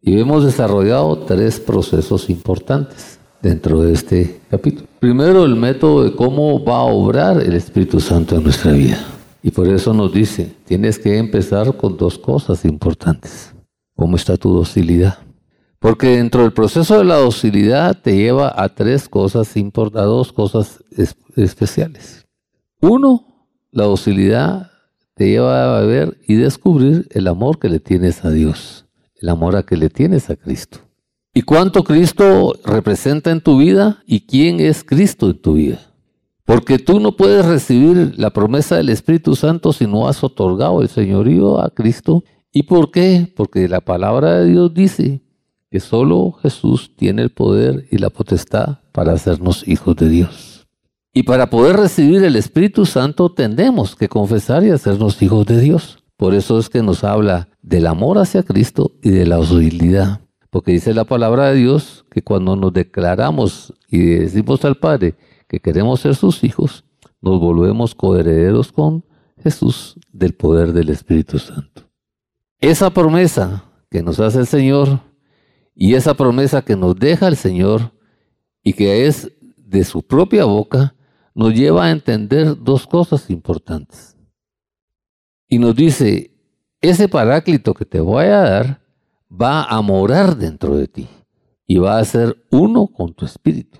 Y 0.00 0.18
hemos 0.18 0.44
desarrollado 0.44 1.18
tres 1.18 1.60
procesos 1.60 2.28
importantes 2.28 3.18
dentro 3.40 3.82
de 3.82 3.92
este 3.92 4.40
capítulo. 4.50 4.88
Primero, 4.98 5.44
el 5.44 5.56
método 5.56 6.04
de 6.04 6.14
cómo 6.14 6.64
va 6.64 6.78
a 6.78 6.82
obrar 6.82 7.40
el 7.40 7.54
Espíritu 7.54 8.00
Santo 8.00 8.36
en 8.36 8.42
nuestra 8.42 8.72
vida. 8.72 8.98
Y 9.42 9.50
por 9.50 9.68
eso 9.68 9.92
nos 9.92 10.12
dice, 10.12 10.52
tienes 10.64 10.98
que 10.98 11.18
empezar 11.18 11.76
con 11.76 11.96
dos 11.96 12.18
cosas 12.18 12.64
importantes. 12.64 13.52
¿Cómo 13.96 14.16
está 14.16 14.36
tu 14.36 14.52
docilidad? 14.52 15.18
Porque 15.82 16.16
dentro 16.16 16.42
del 16.42 16.52
proceso 16.52 16.96
de 16.96 17.04
la 17.04 17.16
docilidad 17.16 18.00
te 18.00 18.16
lleva 18.16 18.54
a 18.56 18.68
tres 18.68 19.08
cosas 19.08 19.56
importantes, 19.56 20.04
a 20.04 20.06
dos 20.06 20.32
cosas 20.32 20.84
especiales. 21.34 22.24
Uno, 22.80 23.48
la 23.72 23.86
docilidad 23.86 24.70
te 25.16 25.30
lleva 25.30 25.76
a 25.76 25.80
ver 25.80 26.18
y 26.28 26.36
descubrir 26.36 27.08
el 27.10 27.26
amor 27.26 27.58
que 27.58 27.68
le 27.68 27.80
tienes 27.80 28.24
a 28.24 28.30
Dios, 28.30 28.86
el 29.20 29.28
amor 29.28 29.56
a 29.56 29.64
que 29.64 29.76
le 29.76 29.90
tienes 29.90 30.30
a 30.30 30.36
Cristo. 30.36 30.78
¿Y 31.34 31.42
cuánto 31.42 31.82
Cristo 31.82 32.52
representa 32.64 33.32
en 33.32 33.40
tu 33.40 33.58
vida 33.58 34.04
y 34.06 34.20
quién 34.20 34.60
es 34.60 34.84
Cristo 34.84 35.30
en 35.30 35.42
tu 35.42 35.54
vida? 35.54 35.80
Porque 36.44 36.78
tú 36.78 37.00
no 37.00 37.16
puedes 37.16 37.44
recibir 37.44 38.14
la 38.16 38.30
promesa 38.30 38.76
del 38.76 38.90
Espíritu 38.90 39.34
Santo 39.34 39.72
si 39.72 39.88
no 39.88 40.06
has 40.06 40.22
otorgado 40.22 40.80
el 40.80 40.88
señorío 40.88 41.60
a 41.60 41.70
Cristo. 41.70 42.22
¿Y 42.52 42.62
por 42.62 42.92
qué? 42.92 43.32
Porque 43.34 43.66
la 43.66 43.80
palabra 43.80 44.36
de 44.38 44.46
Dios 44.46 44.72
dice 44.72 45.21
que 45.72 45.80
solo 45.80 46.32
Jesús 46.32 46.92
tiene 46.94 47.22
el 47.22 47.30
poder 47.30 47.86
y 47.90 47.96
la 47.96 48.10
potestad 48.10 48.80
para 48.92 49.14
hacernos 49.14 49.66
hijos 49.66 49.96
de 49.96 50.10
Dios. 50.10 50.68
Y 51.14 51.22
para 51.22 51.48
poder 51.48 51.76
recibir 51.76 52.22
el 52.24 52.36
Espíritu 52.36 52.84
Santo 52.84 53.32
tendemos 53.32 53.96
que 53.96 54.10
confesar 54.10 54.64
y 54.64 54.70
hacernos 54.70 55.22
hijos 55.22 55.46
de 55.46 55.58
Dios. 55.58 56.04
Por 56.18 56.34
eso 56.34 56.58
es 56.58 56.68
que 56.68 56.82
nos 56.82 57.04
habla 57.04 57.48
del 57.62 57.86
amor 57.86 58.18
hacia 58.18 58.42
Cristo 58.42 58.92
y 59.02 59.12
de 59.12 59.24
la 59.24 59.38
oscuridad. 59.38 60.20
Porque 60.50 60.72
dice 60.72 60.92
la 60.92 61.04
palabra 61.04 61.48
de 61.48 61.56
Dios 61.56 62.04
que 62.10 62.20
cuando 62.20 62.54
nos 62.54 62.74
declaramos 62.74 63.72
y 63.88 63.98
decimos 64.00 64.62
al 64.66 64.76
Padre 64.76 65.14
que 65.48 65.58
queremos 65.58 66.00
ser 66.00 66.16
sus 66.16 66.44
hijos, 66.44 66.84
nos 67.22 67.40
volvemos 67.40 67.94
coherederos 67.94 68.72
con 68.72 69.06
Jesús 69.42 69.98
del 70.12 70.34
poder 70.34 70.74
del 70.74 70.90
Espíritu 70.90 71.38
Santo. 71.38 71.84
Esa 72.60 72.90
promesa 72.90 73.64
que 73.90 74.02
nos 74.02 74.20
hace 74.20 74.40
el 74.40 74.46
Señor 74.46 75.00
y 75.74 75.94
esa 75.94 76.14
promesa 76.14 76.62
que 76.62 76.76
nos 76.76 76.96
deja 76.96 77.28
el 77.28 77.36
Señor 77.36 77.92
y 78.62 78.72
que 78.74 79.06
es 79.06 79.32
de 79.56 79.84
su 79.84 80.02
propia 80.02 80.44
boca, 80.44 80.94
nos 81.34 81.54
lleva 81.54 81.86
a 81.86 81.90
entender 81.90 82.56
dos 82.62 82.86
cosas 82.86 83.30
importantes. 83.30 84.16
Y 85.48 85.58
nos 85.58 85.74
dice, 85.74 86.30
ese 86.80 87.08
paráclito 87.08 87.74
que 87.74 87.84
te 87.84 88.00
voy 88.00 88.26
a 88.26 88.40
dar 88.40 88.82
va 89.30 89.64
a 89.64 89.80
morar 89.80 90.36
dentro 90.36 90.76
de 90.76 90.88
ti 90.88 91.08
y 91.66 91.78
va 91.78 91.98
a 91.98 92.04
ser 92.04 92.44
uno 92.50 92.86
con 92.86 93.14
tu 93.14 93.24
espíritu. 93.24 93.78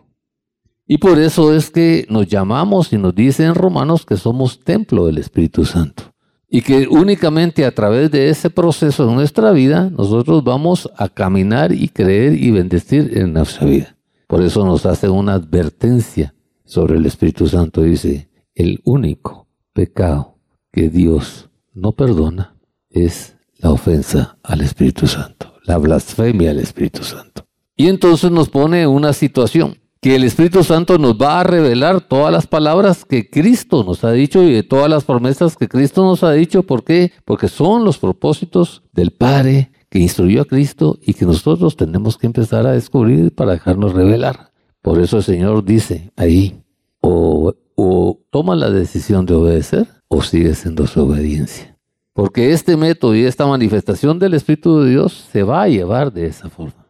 Y 0.87 0.99
por 0.99 1.19
eso 1.19 1.55
es 1.55 1.71
que 1.71 2.07
nos 2.09 2.27
llamamos 2.27 2.93
y 2.93 2.99
nos 2.99 3.15
dice 3.15 3.45
en 3.45 3.55
Romanos 3.55 4.05
que 4.05 4.17
somos 4.17 4.61
templo 4.61 5.07
del 5.07 5.19
Espíritu 5.19 5.65
Santo. 5.65 6.12
Y 6.55 6.61
que 6.61 6.87
únicamente 6.87 7.65
a 7.65 7.75
través 7.75 8.11
de 8.11 8.29
ese 8.29 8.51
proceso 8.51 9.07
de 9.07 9.15
nuestra 9.15 9.53
vida 9.53 9.89
nosotros 9.89 10.45
vamos 10.45 10.91
a 10.99 11.09
caminar 11.09 11.73
y 11.73 11.89
creer 11.89 12.35
y 12.35 12.51
bendecir 12.51 13.17
en 13.17 13.33
nuestra 13.33 13.67
vida. 13.67 13.97
Por 14.27 14.43
eso 14.43 14.63
nos 14.67 14.85
hace 14.85 15.09
una 15.09 15.33
advertencia 15.33 16.35
sobre 16.67 16.99
el 16.99 17.07
Espíritu 17.07 17.49
Santo 17.49 17.83
dice, 17.83 18.29
el 18.55 18.83
único 18.85 19.49
pecado 19.73 20.37
que 20.71 20.91
Dios 20.91 21.49
no 21.73 21.93
perdona 21.93 22.55
es 22.91 23.35
la 23.57 23.71
ofensa 23.71 24.37
al 24.43 24.61
Espíritu 24.61 25.07
Santo, 25.07 25.55
la 25.65 25.79
blasfemia 25.79 26.51
al 26.51 26.59
Espíritu 26.59 27.03
Santo. 27.03 27.47
Y 27.77 27.89
entonces 27.89 28.31
nos 28.31 28.51
pone 28.51 28.87
una 28.87 29.15
situación 29.15 29.79
que 30.03 30.17
el 30.17 30.25
Espíritu 30.25 30.65
Santo 30.65 30.99
nos 30.99 31.15
va 31.15 31.39
a 31.39 31.45
revelar 31.45 32.01
todas 32.01 32.33
las 32.33 32.49
palabras 32.49 33.05
que 33.05 33.31
Cristo 33.31 33.85
nos 33.85 34.03
ha 34.03 34.11
dicho 34.11 34.43
y 34.43 34.53
de 34.53 34.65
todas 34.65 34.91
las 34.91 35.05
promesas 35.05 35.57
que 35.57 35.69
Cristo 35.69 36.03
nos 36.03 36.25
ha 36.25 36.33
dicho. 36.33 36.65
¿Por 36.65 36.83
qué? 36.83 37.13
Porque 37.25 37.47
son 37.47 37.85
los 37.85 37.99
propósitos 37.99 38.83
del 38.93 39.13
Padre 39.13 39.71
que 39.89 40.01
instruyó 40.01 40.43
a 40.43 40.45
Cristo 40.45 40.99
y 41.01 41.15
que 41.15 41.25
nosotros 41.25 41.77
tenemos 41.77 42.19
que 42.19 42.27
empezar 42.27 42.67
a 42.67 42.73
descubrir 42.73 43.33
para 43.33 43.53
dejarnos 43.53 43.93
revelar. 43.93 44.51
Por 44.81 45.01
eso 45.01 45.19
el 45.19 45.23
Señor 45.23 45.65
dice 45.65 46.11
ahí, 46.17 46.61
o, 47.01 47.55
o 47.77 48.19
toma 48.31 48.57
la 48.57 48.71
decisión 48.71 49.25
de 49.25 49.35
obedecer 49.35 49.87
o 50.09 50.21
sigue 50.21 50.57
siendo 50.57 50.89
su 50.89 51.01
obediencia. 51.01 51.79
Porque 52.13 52.53
este 52.53 52.77
método 52.77 53.15
y 53.15 53.23
esta 53.23 53.47
manifestación 53.47 54.19
del 54.19 54.35
Espíritu 54.35 54.81
de 54.81 54.91
Dios 54.91 55.29
se 55.31 55.45
va 55.45 55.63
a 55.63 55.69
llevar 55.69 56.13
de 56.13 56.27
esa 56.27 56.51
forma. 56.51 56.82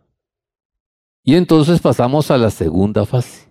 Y 1.24 1.36
entonces 1.36 1.80
pasamos 1.80 2.32
a 2.32 2.38
la 2.38 2.50
segunda 2.50 3.06
fase, 3.06 3.48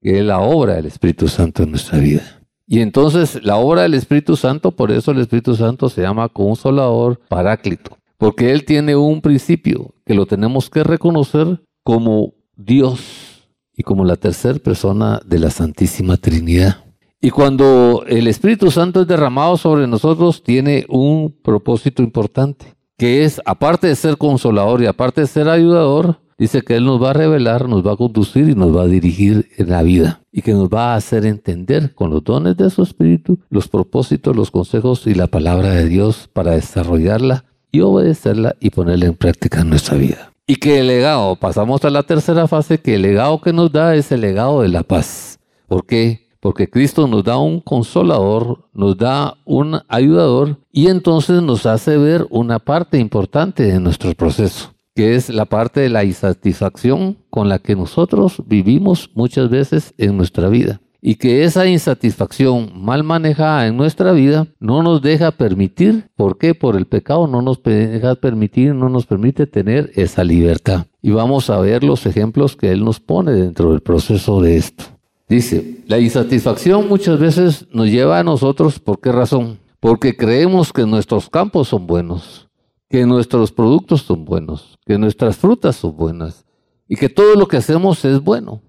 que 0.00 0.20
es 0.20 0.24
la 0.24 0.38
obra 0.40 0.74
del 0.74 0.86
Espíritu 0.86 1.26
Santo 1.26 1.64
en 1.64 1.70
nuestra 1.72 1.98
vida. 1.98 2.22
Y 2.68 2.80
entonces 2.80 3.42
la 3.42 3.56
obra 3.56 3.82
del 3.82 3.94
Espíritu 3.94 4.36
Santo, 4.36 4.70
por 4.70 4.92
eso 4.92 5.10
el 5.10 5.18
Espíritu 5.18 5.56
Santo 5.56 5.88
se 5.88 6.02
llama 6.02 6.28
consolador 6.28 7.18
paráclito, 7.28 7.98
porque 8.16 8.52
Él 8.52 8.64
tiene 8.64 8.94
un 8.94 9.20
principio 9.22 9.92
que 10.06 10.14
lo 10.14 10.26
tenemos 10.26 10.70
que 10.70 10.84
reconocer 10.84 11.60
como 11.82 12.34
Dios 12.54 13.48
y 13.76 13.82
como 13.82 14.04
la 14.04 14.14
tercera 14.14 14.60
persona 14.60 15.20
de 15.26 15.40
la 15.40 15.50
Santísima 15.50 16.16
Trinidad. 16.16 16.84
Y 17.20 17.30
cuando 17.30 18.04
el 18.06 18.28
Espíritu 18.28 18.70
Santo 18.70 19.02
es 19.02 19.08
derramado 19.08 19.56
sobre 19.56 19.88
nosotros, 19.88 20.44
tiene 20.44 20.86
un 20.88 21.34
propósito 21.42 22.04
importante, 22.04 22.76
que 22.96 23.24
es, 23.24 23.40
aparte 23.44 23.88
de 23.88 23.96
ser 23.96 24.16
consolador 24.16 24.80
y 24.80 24.86
aparte 24.86 25.22
de 25.22 25.26
ser 25.26 25.48
ayudador, 25.48 26.20
dice 26.40 26.62
que 26.62 26.74
Él 26.74 26.86
nos 26.86 27.00
va 27.00 27.10
a 27.10 27.12
revelar, 27.12 27.68
nos 27.68 27.86
va 27.86 27.92
a 27.92 27.96
conducir 27.96 28.48
y 28.48 28.54
nos 28.54 28.74
va 28.74 28.84
a 28.84 28.86
dirigir 28.86 29.50
en 29.58 29.68
la 29.68 29.82
vida 29.82 30.22
y 30.32 30.40
que 30.40 30.54
nos 30.54 30.70
va 30.70 30.94
a 30.94 30.96
hacer 30.96 31.26
entender 31.26 31.94
con 31.94 32.08
los 32.08 32.24
dones 32.24 32.56
de 32.56 32.70
su 32.70 32.82
Espíritu 32.82 33.38
los 33.50 33.68
propósitos, 33.68 34.34
los 34.34 34.50
consejos 34.50 35.06
y 35.06 35.14
la 35.14 35.26
palabra 35.26 35.68
de 35.72 35.86
Dios 35.86 36.30
para 36.32 36.52
desarrollarla 36.52 37.44
y 37.70 37.82
obedecerla 37.82 38.56
y 38.58 38.70
ponerla 38.70 39.06
en 39.06 39.14
práctica 39.14 39.60
en 39.60 39.68
nuestra 39.68 39.98
vida. 39.98 40.32
Y 40.46 40.56
que 40.56 40.80
el 40.80 40.86
legado, 40.86 41.36
pasamos 41.36 41.84
a 41.84 41.90
la 41.90 42.02
tercera 42.02 42.48
fase, 42.48 42.80
que 42.80 42.94
el 42.94 43.02
legado 43.02 43.40
que 43.42 43.52
nos 43.52 43.70
da 43.70 43.94
es 43.94 44.10
el 44.10 44.22
legado 44.22 44.62
de 44.62 44.68
la 44.68 44.82
paz. 44.82 45.38
¿Por 45.68 45.84
qué? 45.84 46.26
Porque 46.40 46.70
Cristo 46.70 47.06
nos 47.06 47.22
da 47.22 47.36
un 47.36 47.60
consolador, 47.60 48.64
nos 48.72 48.96
da 48.96 49.36
un 49.44 49.78
ayudador 49.88 50.56
y 50.72 50.88
entonces 50.88 51.42
nos 51.42 51.66
hace 51.66 51.98
ver 51.98 52.26
una 52.30 52.58
parte 52.58 52.98
importante 52.98 53.64
de 53.64 53.78
nuestro 53.78 54.14
proceso 54.14 54.72
que 55.00 55.14
es 55.14 55.30
la 55.30 55.46
parte 55.46 55.80
de 55.80 55.88
la 55.88 56.04
insatisfacción 56.04 57.16
con 57.30 57.48
la 57.48 57.58
que 57.58 57.74
nosotros 57.74 58.42
vivimos 58.44 59.08
muchas 59.14 59.48
veces 59.48 59.94
en 59.96 60.14
nuestra 60.14 60.50
vida. 60.50 60.82
Y 61.00 61.14
que 61.14 61.44
esa 61.44 61.66
insatisfacción 61.66 62.72
mal 62.74 63.02
manejada 63.02 63.66
en 63.66 63.78
nuestra 63.78 64.12
vida 64.12 64.48
no 64.58 64.82
nos 64.82 65.00
deja 65.00 65.30
permitir, 65.30 66.10
¿por 66.16 66.36
qué? 66.36 66.54
Por 66.54 66.76
el 66.76 66.84
pecado 66.84 67.26
no 67.26 67.40
nos 67.40 67.62
deja 67.62 68.14
permitir, 68.16 68.74
no 68.74 68.90
nos 68.90 69.06
permite 69.06 69.46
tener 69.46 69.90
esa 69.94 70.22
libertad. 70.22 70.84
Y 71.00 71.12
vamos 71.12 71.48
a 71.48 71.58
ver 71.60 71.82
los 71.82 72.04
ejemplos 72.04 72.54
que 72.54 72.70
Él 72.70 72.84
nos 72.84 73.00
pone 73.00 73.32
dentro 73.32 73.70
del 73.70 73.80
proceso 73.80 74.42
de 74.42 74.58
esto. 74.58 74.84
Dice, 75.30 75.78
la 75.86 75.98
insatisfacción 75.98 76.90
muchas 76.90 77.18
veces 77.18 77.66
nos 77.72 77.86
lleva 77.86 78.18
a 78.18 78.22
nosotros, 78.22 78.78
¿por 78.78 79.00
qué 79.00 79.12
razón? 79.12 79.60
Porque 79.80 80.14
creemos 80.14 80.74
que 80.74 80.84
nuestros 80.84 81.30
campos 81.30 81.68
son 81.68 81.86
buenos, 81.86 82.49
que 82.90 83.06
nuestros 83.06 83.52
productos 83.52 84.02
son 84.02 84.24
buenos, 84.24 84.76
que 84.84 84.98
nuestras 84.98 85.36
frutas 85.36 85.76
son 85.76 85.96
buenas 85.96 86.44
y 86.88 86.96
que 86.96 87.08
todo 87.08 87.36
lo 87.36 87.46
que 87.46 87.56
hacemos 87.56 88.04
es 88.04 88.20
bueno. 88.20 88.62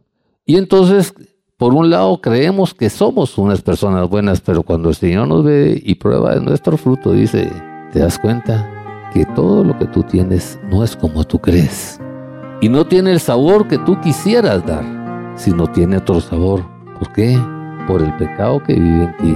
Y 0.45 0.57
entonces, 0.57 1.11
por 1.57 1.73
un 1.73 1.89
lado, 1.89 2.21
creemos 2.21 2.75
que 2.75 2.91
somos 2.91 3.39
unas 3.39 3.63
personas 3.63 4.07
buenas, 4.07 4.39
pero 4.39 4.61
cuando 4.61 4.89
el 4.89 4.95
Señor 4.95 5.27
nos 5.27 5.43
ve 5.43 5.81
y 5.83 5.95
prueba 5.95 6.35
de 6.35 6.41
nuestro 6.41 6.77
fruto, 6.77 7.13
dice, 7.13 7.51
te 7.91 7.99
das 7.99 8.19
cuenta 8.19 9.09
que 9.11 9.25
todo 9.25 9.63
lo 9.63 9.77
que 9.79 9.87
tú 9.87 10.03
tienes 10.03 10.59
no 10.69 10.83
es 10.83 10.95
como 10.95 11.23
tú 11.23 11.39
crees. 11.39 11.99
Y 12.61 12.69
no 12.69 12.85
tiene 12.85 13.13
el 13.13 13.19
sabor 13.19 13.67
que 13.67 13.79
tú 13.79 13.99
quisieras 14.01 14.63
dar, 14.67 15.33
sino 15.35 15.65
tiene 15.65 15.97
otro 15.97 16.21
sabor. 16.21 16.63
¿Por 16.99 17.11
qué? 17.11 17.39
Por 17.87 18.03
el 18.03 18.15
pecado 18.17 18.61
que 18.61 18.75
vive 18.75 19.03
en 19.05 19.17
ti, 19.17 19.35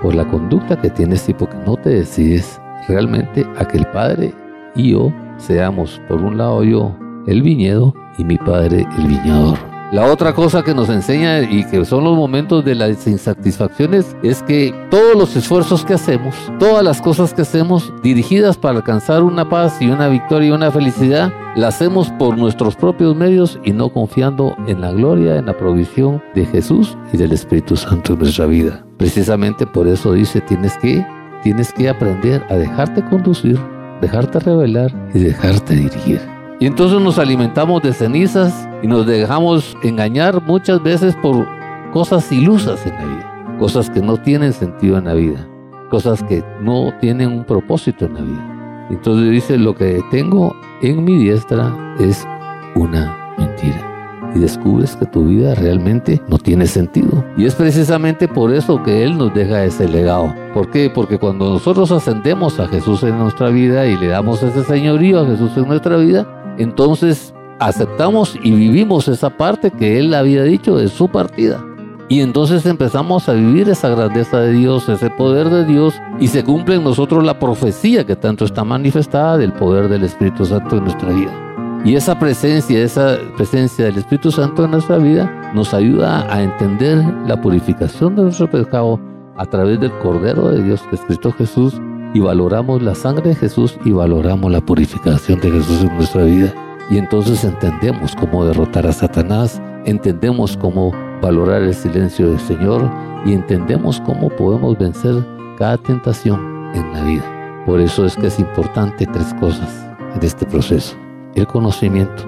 por 0.00 0.14
la 0.14 0.26
conducta 0.26 0.80
que 0.80 0.88
tienes 0.88 1.28
y 1.28 1.34
porque 1.34 1.58
no 1.66 1.76
te 1.76 1.90
decides 1.90 2.61
realmente 2.88 3.46
a 3.58 3.64
que 3.66 3.78
el 3.78 3.86
Padre 3.86 4.32
y 4.74 4.92
yo 4.92 5.12
seamos, 5.36 6.00
por 6.08 6.22
un 6.22 6.38
lado 6.38 6.64
yo, 6.64 6.96
el 7.26 7.42
viñedo 7.42 7.94
y 8.18 8.24
mi 8.24 8.38
Padre 8.38 8.86
el 8.98 9.06
viñador. 9.06 9.72
La 9.92 10.10
otra 10.10 10.32
cosa 10.32 10.62
que 10.62 10.74
nos 10.74 10.88
enseña 10.88 11.42
y 11.42 11.64
que 11.64 11.84
son 11.84 12.04
los 12.04 12.16
momentos 12.16 12.64
de 12.64 12.74
las 12.74 13.06
insatisfacciones 13.06 14.16
es 14.22 14.42
que 14.42 14.74
todos 14.90 15.14
los 15.14 15.36
esfuerzos 15.36 15.84
que 15.84 15.92
hacemos, 15.92 16.34
todas 16.58 16.82
las 16.82 17.02
cosas 17.02 17.34
que 17.34 17.42
hacemos 17.42 17.92
dirigidas 18.02 18.56
para 18.56 18.78
alcanzar 18.78 19.22
una 19.22 19.50
paz 19.50 19.82
y 19.82 19.90
una 19.90 20.08
victoria 20.08 20.48
y 20.48 20.52
una 20.52 20.70
felicidad, 20.70 21.30
la 21.56 21.68
hacemos 21.68 22.10
por 22.12 22.38
nuestros 22.38 22.74
propios 22.74 23.14
medios 23.14 23.60
y 23.64 23.72
no 23.72 23.92
confiando 23.92 24.56
en 24.66 24.80
la 24.80 24.92
gloria, 24.92 25.36
en 25.36 25.44
la 25.44 25.58
provisión 25.58 26.22
de 26.34 26.46
Jesús 26.46 26.96
y 27.12 27.18
del 27.18 27.32
Espíritu 27.32 27.76
Santo 27.76 28.14
en 28.14 28.20
nuestra 28.20 28.46
vida. 28.46 28.86
Precisamente 28.96 29.66
por 29.66 29.88
eso 29.88 30.14
dice, 30.14 30.40
tienes 30.40 30.74
que 30.78 31.04
tienes 31.42 31.72
que 31.72 31.88
aprender 31.88 32.44
a 32.48 32.54
dejarte 32.54 33.04
conducir, 33.04 33.58
dejarte 34.00 34.40
revelar 34.40 34.92
y 35.14 35.18
dejarte 35.20 35.74
dirigir. 35.74 36.20
Y 36.60 36.66
entonces 36.66 37.00
nos 37.00 37.18
alimentamos 37.18 37.82
de 37.82 37.92
cenizas 37.92 38.68
y 38.82 38.86
nos 38.86 39.06
dejamos 39.06 39.76
engañar 39.82 40.42
muchas 40.42 40.82
veces 40.82 41.16
por 41.16 41.46
cosas 41.92 42.30
ilusas 42.30 42.86
en 42.86 42.94
la 42.94 43.04
vida, 43.04 43.56
cosas 43.58 43.90
que 43.90 44.00
no 44.00 44.16
tienen 44.16 44.52
sentido 44.52 44.98
en 44.98 45.04
la 45.04 45.14
vida, 45.14 45.48
cosas 45.90 46.22
que 46.22 46.44
no 46.60 46.92
tienen 47.00 47.28
un 47.32 47.44
propósito 47.44 48.06
en 48.06 48.14
la 48.14 48.20
vida. 48.20 48.86
Entonces 48.90 49.30
dice, 49.30 49.58
lo 49.58 49.74
que 49.74 50.00
tengo 50.10 50.54
en 50.82 51.04
mi 51.04 51.18
diestra 51.18 51.74
es 51.98 52.26
una 52.74 53.34
mentira 53.38 53.91
y 54.34 54.38
descubres 54.38 54.96
que 54.96 55.06
tu 55.06 55.26
vida 55.26 55.54
realmente 55.54 56.20
no 56.28 56.38
tiene 56.38 56.66
sentido. 56.66 57.24
Y 57.36 57.46
es 57.46 57.54
precisamente 57.54 58.28
por 58.28 58.52
eso 58.52 58.82
que 58.82 59.04
Él 59.04 59.16
nos 59.18 59.34
deja 59.34 59.64
ese 59.64 59.88
legado. 59.88 60.34
¿Por 60.54 60.70
qué? 60.70 60.90
Porque 60.90 61.18
cuando 61.18 61.50
nosotros 61.50 61.90
ascendemos 61.92 62.58
a 62.60 62.68
Jesús 62.68 63.02
en 63.02 63.18
nuestra 63.18 63.48
vida 63.48 63.86
y 63.86 63.96
le 63.96 64.08
damos 64.08 64.42
ese 64.42 64.64
señorío 64.64 65.20
a 65.20 65.26
Jesús 65.26 65.52
en 65.56 65.68
nuestra 65.68 65.96
vida, 65.96 66.26
entonces 66.58 67.34
aceptamos 67.58 68.36
y 68.42 68.50
vivimos 68.52 69.08
esa 69.08 69.30
parte 69.30 69.70
que 69.70 69.98
Él 69.98 70.14
había 70.14 70.42
dicho 70.42 70.76
de 70.76 70.88
su 70.88 71.08
partida. 71.08 71.64
Y 72.08 72.20
entonces 72.20 72.66
empezamos 72.66 73.28
a 73.28 73.32
vivir 73.32 73.70
esa 73.70 73.88
grandeza 73.88 74.40
de 74.40 74.52
Dios, 74.52 74.88
ese 74.88 75.08
poder 75.08 75.48
de 75.48 75.64
Dios, 75.64 75.94
y 76.20 76.28
se 76.28 76.44
cumple 76.44 76.74
en 76.74 76.84
nosotros 76.84 77.24
la 77.24 77.38
profecía 77.38 78.04
que 78.04 78.16
tanto 78.16 78.44
está 78.44 78.64
manifestada 78.64 79.38
del 79.38 79.52
poder 79.52 79.88
del 79.88 80.04
Espíritu 80.04 80.44
Santo 80.44 80.76
en 80.76 80.84
nuestra 80.84 81.10
vida. 81.10 81.51
Y 81.84 81.96
esa 81.96 82.16
presencia, 82.16 82.78
esa 82.80 83.18
presencia 83.36 83.86
del 83.86 83.98
Espíritu 83.98 84.30
Santo 84.30 84.64
en 84.64 84.70
nuestra 84.70 84.98
vida 84.98 85.50
nos 85.52 85.74
ayuda 85.74 86.32
a 86.32 86.40
entender 86.40 87.04
la 87.26 87.40
purificación 87.40 88.14
de 88.14 88.22
nuestro 88.22 88.48
pecado 88.48 89.00
a 89.36 89.44
través 89.46 89.80
del 89.80 89.90
Cordero 89.98 90.50
de 90.50 90.62
Dios 90.62 90.80
que 90.82 90.94
es 90.94 91.02
Cristo 91.02 91.32
Jesús 91.32 91.80
y 92.14 92.20
valoramos 92.20 92.82
la 92.82 92.94
sangre 92.94 93.30
de 93.30 93.34
Jesús 93.34 93.76
y 93.84 93.90
valoramos 93.90 94.52
la 94.52 94.60
purificación 94.60 95.40
de 95.40 95.50
Jesús 95.50 95.80
en 95.80 95.96
nuestra 95.96 96.22
vida. 96.22 96.54
Y 96.88 96.98
entonces 96.98 97.42
entendemos 97.42 98.14
cómo 98.14 98.44
derrotar 98.44 98.86
a 98.86 98.92
Satanás, 98.92 99.60
entendemos 99.84 100.56
cómo 100.56 100.92
valorar 101.20 101.62
el 101.62 101.74
silencio 101.74 102.30
del 102.30 102.40
Señor 102.40 102.88
y 103.24 103.32
entendemos 103.32 104.00
cómo 104.02 104.28
podemos 104.28 104.78
vencer 104.78 105.26
cada 105.58 105.78
tentación 105.78 106.70
en 106.74 106.92
la 106.92 107.02
vida. 107.02 107.64
Por 107.66 107.80
eso 107.80 108.06
es 108.06 108.16
que 108.16 108.28
es 108.28 108.38
importante 108.38 109.04
tres 109.06 109.34
cosas 109.40 109.84
en 110.14 110.22
este 110.22 110.46
proceso 110.46 111.01
el 111.34 111.46
conocimiento, 111.46 112.26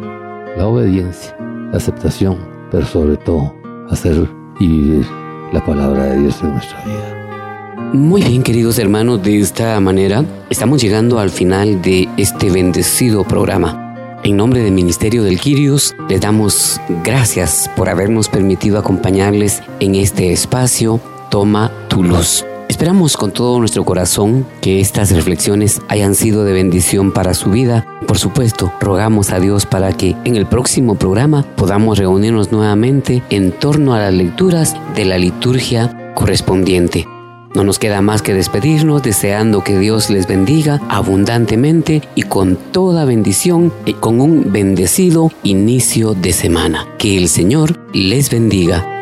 la 0.56 0.66
obediencia, 0.66 1.36
la 1.70 1.76
aceptación, 1.76 2.38
pero 2.70 2.86
sobre 2.86 3.16
todo 3.16 3.54
hacer 3.90 4.28
y 4.60 4.68
vivir 4.68 5.06
la 5.52 5.64
palabra 5.64 6.04
de 6.04 6.20
Dios 6.20 6.40
en 6.42 6.52
nuestra 6.52 6.84
vida. 6.84 7.90
Muy 7.92 8.22
bien, 8.22 8.42
queridos 8.42 8.78
hermanos, 8.78 9.22
de 9.22 9.38
esta 9.38 9.78
manera 9.80 10.24
estamos 10.50 10.82
llegando 10.82 11.18
al 11.18 11.30
final 11.30 11.80
de 11.80 12.08
este 12.16 12.50
bendecido 12.50 13.24
programa. 13.24 14.20
En 14.24 14.36
nombre 14.36 14.60
del 14.60 14.72
Ministerio 14.72 15.22
del 15.22 15.38
Quirios, 15.38 15.94
les 16.08 16.20
damos 16.20 16.80
gracias 17.04 17.70
por 17.76 17.88
habernos 17.88 18.28
permitido 18.28 18.78
acompañarles 18.78 19.62
en 19.80 19.94
este 19.96 20.32
espacio. 20.32 20.98
Toma 21.30 21.70
tu 21.88 22.02
luz. 22.02 22.44
Esperamos 22.68 23.16
con 23.16 23.30
todo 23.30 23.58
nuestro 23.58 23.84
corazón 23.84 24.46
que 24.60 24.80
estas 24.80 25.10
reflexiones 25.12 25.80
hayan 25.88 26.14
sido 26.14 26.44
de 26.44 26.52
bendición 26.52 27.12
para 27.12 27.34
su 27.34 27.50
vida. 27.50 27.86
Por 28.06 28.18
supuesto, 28.18 28.72
rogamos 28.80 29.30
a 29.30 29.40
Dios 29.40 29.66
para 29.66 29.92
que 29.92 30.16
en 30.24 30.36
el 30.36 30.46
próximo 30.46 30.94
programa 30.94 31.44
podamos 31.56 31.98
reunirnos 31.98 32.52
nuevamente 32.52 33.22
en 33.30 33.52
torno 33.52 33.94
a 33.94 34.00
las 34.00 34.14
lecturas 34.14 34.76
de 34.94 35.04
la 35.04 35.18
liturgia 35.18 36.12
correspondiente. 36.14 37.06
No 37.54 37.62
nos 37.62 37.78
queda 37.78 38.00
más 38.00 38.22
que 38.22 38.34
despedirnos 38.34 39.02
deseando 39.02 39.62
que 39.62 39.78
Dios 39.78 40.10
les 40.10 40.26
bendiga 40.26 40.80
abundantemente 40.88 42.02
y 42.16 42.22
con 42.22 42.56
toda 42.56 43.04
bendición 43.04 43.72
y 43.86 43.92
con 43.92 44.20
un 44.20 44.52
bendecido 44.52 45.30
inicio 45.44 46.14
de 46.14 46.32
semana. 46.32 46.88
Que 46.98 47.16
el 47.16 47.28
Señor 47.28 47.78
les 47.92 48.30
bendiga 48.30 48.93